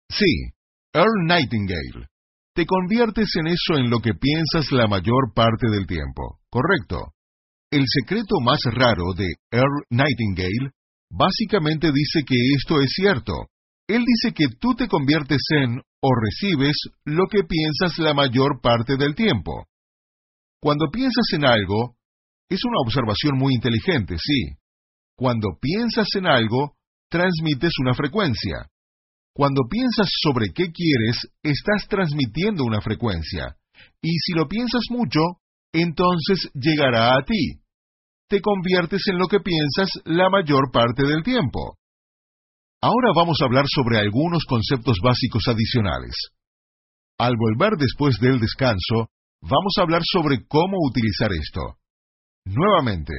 Sí, 0.09 0.51
Earl 0.93 1.25
Nightingale. 1.25 2.07
Te 2.53 2.65
conviertes 2.65 3.29
en 3.39 3.47
eso 3.47 3.79
en 3.79 3.89
lo 3.89 3.99
que 3.99 4.13
piensas 4.13 4.71
la 4.71 4.87
mayor 4.87 5.33
parte 5.33 5.67
del 5.69 5.87
tiempo, 5.87 6.39
¿correcto? 6.49 7.13
El 7.71 7.85
secreto 7.87 8.35
más 8.43 8.59
raro 8.65 9.13
de 9.15 9.27
Earl 9.49 9.85
Nightingale 9.89 10.71
básicamente 11.09 11.91
dice 11.93 12.23
que 12.27 12.35
esto 12.57 12.81
es 12.81 12.91
cierto. 12.93 13.47
Él 13.87 14.03
dice 14.05 14.33
que 14.33 14.47
tú 14.59 14.75
te 14.75 14.87
conviertes 14.87 15.41
en 15.55 15.79
o 15.79 16.09
recibes 16.21 16.75
lo 17.05 17.27
que 17.27 17.43
piensas 17.43 17.97
la 17.99 18.13
mayor 18.13 18.59
parte 18.61 18.97
del 18.97 19.15
tiempo. 19.15 19.65
Cuando 20.61 20.89
piensas 20.91 21.25
en 21.33 21.45
algo, 21.45 21.95
es 22.47 22.59
una 22.63 22.77
observación 22.85 23.37
muy 23.37 23.55
inteligente, 23.55 24.15
sí. 24.17 24.57
Cuando 25.15 25.57
piensas 25.59 26.07
en 26.15 26.27
algo, 26.27 26.75
transmites 27.09 27.73
una 27.81 27.95
frecuencia. 27.95 28.69
Cuando 29.33 29.63
piensas 29.69 30.07
sobre 30.21 30.47
qué 30.53 30.71
quieres, 30.71 31.17
estás 31.41 31.87
transmitiendo 31.87 32.63
una 32.63 32.81
frecuencia. 32.81 33.55
Y 34.01 34.11
si 34.19 34.33
lo 34.33 34.47
piensas 34.47 34.83
mucho, 34.89 35.19
entonces 35.73 36.51
llegará 36.53 37.15
a 37.15 37.23
ti. 37.25 37.61
Te 38.27 38.41
conviertes 38.41 39.01
en 39.07 39.17
lo 39.17 39.27
que 39.27 39.39
piensas 39.39 39.89
la 40.05 40.29
mayor 40.29 40.71
parte 40.71 41.03
del 41.07 41.23
tiempo. 41.23 41.77
Ahora 42.81 43.11
vamos 43.15 43.37
a 43.41 43.45
hablar 43.45 43.65
sobre 43.67 43.99
algunos 43.99 44.43
conceptos 44.45 44.97
básicos 45.03 45.43
adicionales. 45.47 46.15
Al 47.17 47.33
volver 47.37 47.77
después 47.77 48.19
del 48.19 48.39
descanso, 48.39 49.09
vamos 49.41 49.73
a 49.77 49.81
hablar 49.81 50.01
sobre 50.03 50.45
cómo 50.47 50.77
utilizar 50.87 51.31
esto. 51.33 51.77
Nuevamente, 52.45 53.13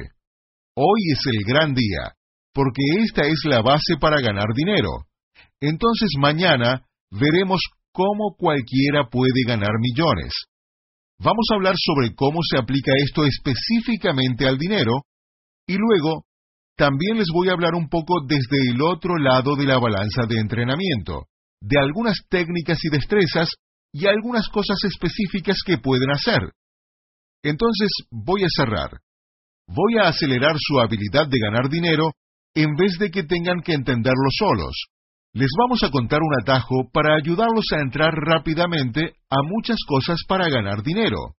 hoy 0.75 0.99
es 1.11 1.19
el 1.25 1.43
gran 1.45 1.73
día, 1.73 2.15
porque 2.53 2.81
esta 3.03 3.23
es 3.23 3.41
la 3.45 3.61
base 3.61 3.97
para 3.99 4.21
ganar 4.21 4.47
dinero. 4.55 5.05
Entonces 5.61 6.09
mañana 6.19 6.85
veremos 7.11 7.61
cómo 7.91 8.35
cualquiera 8.37 9.09
puede 9.09 9.43
ganar 9.47 9.71
millones. 9.79 10.33
Vamos 11.19 11.45
a 11.51 11.55
hablar 11.55 11.75
sobre 11.77 12.13
cómo 12.15 12.39
se 12.41 12.57
aplica 12.57 12.91
esto 12.97 13.23
específicamente 13.25 14.47
al 14.47 14.57
dinero 14.57 15.03
y 15.67 15.77
luego 15.77 16.25
también 16.75 17.17
les 17.17 17.27
voy 17.33 17.49
a 17.49 17.53
hablar 17.53 17.75
un 17.75 17.87
poco 17.87 18.25
desde 18.27 18.71
el 18.71 18.81
otro 18.81 19.17
lado 19.17 19.55
de 19.55 19.65
la 19.65 19.77
balanza 19.77 20.25
de 20.27 20.39
entrenamiento, 20.39 21.27
de 21.61 21.79
algunas 21.79 22.17
técnicas 22.29 22.79
y 22.83 22.89
destrezas 22.89 23.47
y 23.93 24.07
algunas 24.07 24.47
cosas 24.49 24.77
específicas 24.83 25.57
que 25.65 25.77
pueden 25.77 26.11
hacer. 26.11 26.51
Entonces 27.43 27.89
voy 28.09 28.43
a 28.43 28.49
cerrar. 28.49 28.99
voy 29.67 29.97
a 29.97 30.09
acelerar 30.09 30.55
su 30.57 30.79
habilidad 30.79 31.27
de 31.29 31.39
ganar 31.39 31.69
dinero 31.69 32.11
en 32.53 32.75
vez 32.75 32.97
de 32.99 33.09
que 33.09 33.23
tengan 33.23 33.61
que 33.61 33.73
entenderlo 33.73 34.29
solos. 34.37 34.75
Les 35.33 35.49
vamos 35.57 35.81
a 35.83 35.89
contar 35.89 36.19
un 36.21 36.41
atajo 36.41 36.89
para 36.91 37.15
ayudarlos 37.15 37.65
a 37.71 37.81
entrar 37.81 38.13
rápidamente 38.13 39.15
a 39.29 39.37
muchas 39.41 39.77
cosas 39.87 40.19
para 40.27 40.49
ganar 40.49 40.83
dinero. 40.83 41.35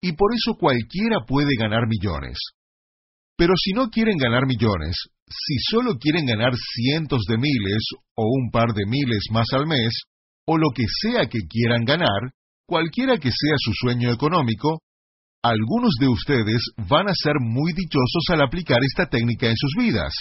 Y 0.00 0.12
por 0.12 0.30
eso 0.34 0.58
cualquiera 0.58 1.24
puede 1.26 1.56
ganar 1.58 1.88
millones. 1.88 2.36
Pero 3.36 3.54
si 3.56 3.72
no 3.72 3.88
quieren 3.88 4.18
ganar 4.18 4.46
millones, 4.46 4.94
si 5.26 5.56
solo 5.70 5.98
quieren 5.98 6.26
ganar 6.26 6.52
cientos 6.54 7.22
de 7.26 7.38
miles 7.38 7.82
o 8.14 8.24
un 8.24 8.50
par 8.52 8.68
de 8.74 8.86
miles 8.86 9.24
más 9.32 9.46
al 9.52 9.66
mes, 9.66 9.92
o 10.46 10.58
lo 10.58 10.68
que 10.74 10.84
sea 11.02 11.26
que 11.26 11.40
quieran 11.48 11.84
ganar, 11.84 12.32
cualquiera 12.66 13.18
que 13.18 13.30
sea 13.30 13.56
su 13.58 13.72
sueño 13.74 14.12
económico, 14.12 14.80
algunos 15.42 15.92
de 16.00 16.08
ustedes 16.08 16.62
van 16.88 17.08
a 17.08 17.14
ser 17.14 17.34
muy 17.40 17.72
dichosos 17.72 18.24
al 18.30 18.42
aplicar 18.42 18.78
esta 18.82 19.06
técnica 19.06 19.46
en 19.46 19.56
sus 19.56 19.72
vidas, 19.76 20.14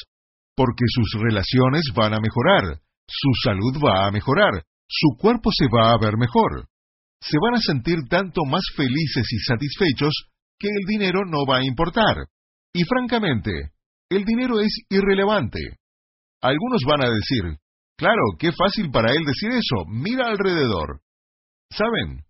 porque 0.55 0.86
sus 0.88 1.21
relaciones 1.21 1.84
van 1.95 2.13
a 2.13 2.19
mejorar, 2.19 2.80
su 3.07 3.32
salud 3.43 3.82
va 3.84 4.07
a 4.07 4.11
mejorar, 4.11 4.63
su 4.88 5.17
cuerpo 5.17 5.49
se 5.51 5.65
va 5.74 5.93
a 5.93 5.97
ver 5.97 6.17
mejor. 6.17 6.67
Se 7.21 7.38
van 7.41 7.55
a 7.55 7.61
sentir 7.61 7.99
tanto 8.09 8.41
más 8.45 8.63
felices 8.76 9.26
y 9.32 9.39
satisfechos 9.39 10.13
que 10.59 10.67
el 10.67 10.86
dinero 10.88 11.21
no 11.26 11.45
va 11.49 11.59
a 11.59 11.65
importar. 11.65 12.17
Y 12.74 12.84
francamente, 12.84 13.71
el 14.09 14.26
dinero 14.26 14.59
es 14.59 14.74
irrelevante. 14.89 15.59
Algunos 16.41 16.82
van 16.86 17.01
a 17.01 17.09
decir, 17.09 17.57
claro, 17.98 18.22
qué 18.38 18.52
fácil 18.52 18.91
para 18.91 19.12
él 19.12 19.24
decir 19.26 19.52
eso, 19.52 19.86
mira 19.88 20.28
alrededor. 20.28 21.02
¿Saben? 21.72 22.24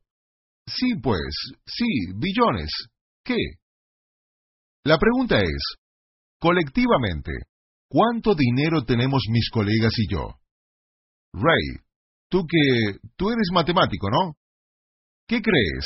Sí, 0.67 0.95
pues, 1.01 1.33
sí, 1.65 1.85
billones. 2.15 2.71
¿Qué? 3.23 3.35
La 4.85 4.97
pregunta 4.97 5.39
es, 5.39 5.75
colectivamente, 6.39 7.31
¿cuánto 7.89 8.35
dinero 8.35 8.83
tenemos 8.85 9.21
mis 9.29 9.49
colegas 9.49 9.93
y 9.97 10.13
yo? 10.13 10.39
Ray, 11.33 11.83
tú 12.29 12.45
que... 12.47 12.99
tú 13.15 13.29
eres 13.29 13.47
matemático, 13.53 14.09
¿no? 14.09 14.35
¿Qué 15.27 15.41
crees? 15.41 15.85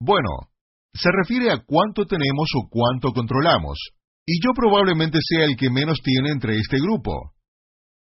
Bueno, 0.00 0.50
se 0.92 1.08
refiere 1.10 1.50
a 1.50 1.62
cuánto 1.64 2.04
tenemos 2.06 2.48
o 2.56 2.68
cuánto 2.68 3.12
controlamos, 3.12 3.78
y 4.26 4.40
yo 4.42 4.50
probablemente 4.54 5.18
sea 5.20 5.44
el 5.44 5.56
que 5.56 5.70
menos 5.70 5.98
tiene 6.02 6.30
entre 6.30 6.56
este 6.56 6.78
grupo. 6.78 7.32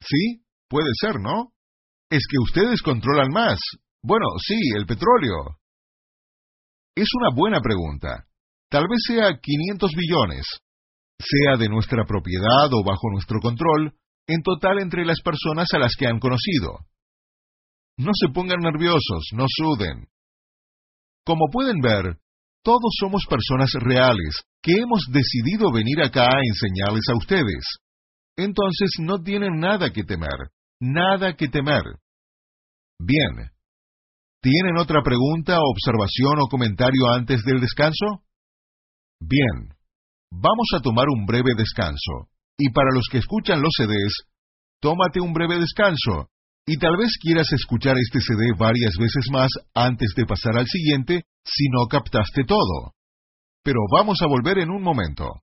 ¿Sí? 0.01 0.43
Puede 0.71 0.93
ser, 1.01 1.21
¿no? 1.21 1.51
Es 2.09 2.23
que 2.31 2.39
ustedes 2.39 2.81
controlan 2.81 3.29
más. 3.33 3.59
Bueno, 4.03 4.27
sí, 4.39 4.55
el 4.77 4.87
petróleo. 4.87 5.59
Es 6.95 7.09
una 7.19 7.35
buena 7.35 7.61
pregunta. 7.61 8.27
Tal 8.71 8.85
vez 8.89 9.01
sea 9.05 9.37
500 9.43 9.91
billones. 9.97 10.47
Sea 11.19 11.57
de 11.59 11.69
nuestra 11.69 12.05
propiedad 12.07 12.73
o 12.73 12.85
bajo 12.85 13.11
nuestro 13.11 13.41
control, 13.41 13.95
en 14.29 14.43
total 14.43 14.79
entre 14.81 15.05
las 15.05 15.21
personas 15.23 15.67
a 15.75 15.79
las 15.79 15.97
que 15.99 16.07
han 16.07 16.21
conocido. 16.21 16.79
No 17.99 18.13
se 18.15 18.33
pongan 18.33 18.61
nerviosos, 18.61 19.31
no 19.33 19.47
suden. 19.49 20.07
Como 21.27 21.47
pueden 21.51 21.81
ver, 21.81 22.17
todos 22.63 22.95
somos 22.99 23.25
personas 23.29 23.73
reales 23.75 24.41
que 24.63 24.73
hemos 24.73 25.05
decidido 25.11 25.73
venir 25.73 26.01
acá 26.01 26.29
a 26.29 26.41
enseñarles 26.47 27.05
a 27.11 27.17
ustedes. 27.17 27.65
Entonces 28.37 28.91
no 29.01 29.21
tienen 29.21 29.59
nada 29.59 29.93
que 29.93 30.05
temer, 30.05 30.51
nada 30.81 31.35
que 31.37 31.49
temer. 31.49 31.85
Bien. 32.99 33.51
¿Tienen 34.43 34.79
otra 34.79 35.03
pregunta, 35.03 35.59
observación 35.61 36.41
o 36.41 36.49
comentario 36.49 37.13
antes 37.13 37.43
del 37.45 37.61
descanso? 37.61 38.25
Bien. 39.21 39.75
Vamos 40.31 40.69
a 40.77 40.81
tomar 40.81 41.07
un 41.09 41.27
breve 41.27 41.53
descanso. 41.57 42.31
Y 42.57 42.71
para 42.71 42.91
los 42.93 43.05
que 43.11 43.19
escuchan 43.19 43.61
los 43.61 43.73
CDs, 43.77 44.15
tómate 44.81 45.21
un 45.21 45.33
breve 45.33 45.59
descanso. 45.59 46.31
Y 46.67 46.79
tal 46.79 46.97
vez 46.97 47.11
quieras 47.21 47.53
escuchar 47.53 47.97
este 47.99 48.21
CD 48.21 48.53
varias 48.57 48.95
veces 48.99 49.27
más 49.33 49.51
antes 49.75 50.13
de 50.17 50.25
pasar 50.25 50.59
al 50.59 50.67
siguiente 50.67 51.25
si 51.45 51.69
no 51.71 51.87
captaste 51.87 52.45
todo. 52.45 52.95
Pero 53.63 53.81
vamos 53.93 54.19
a 54.23 54.27
volver 54.27 54.59
en 54.59 54.71
un 54.71 54.83
momento. 54.83 55.43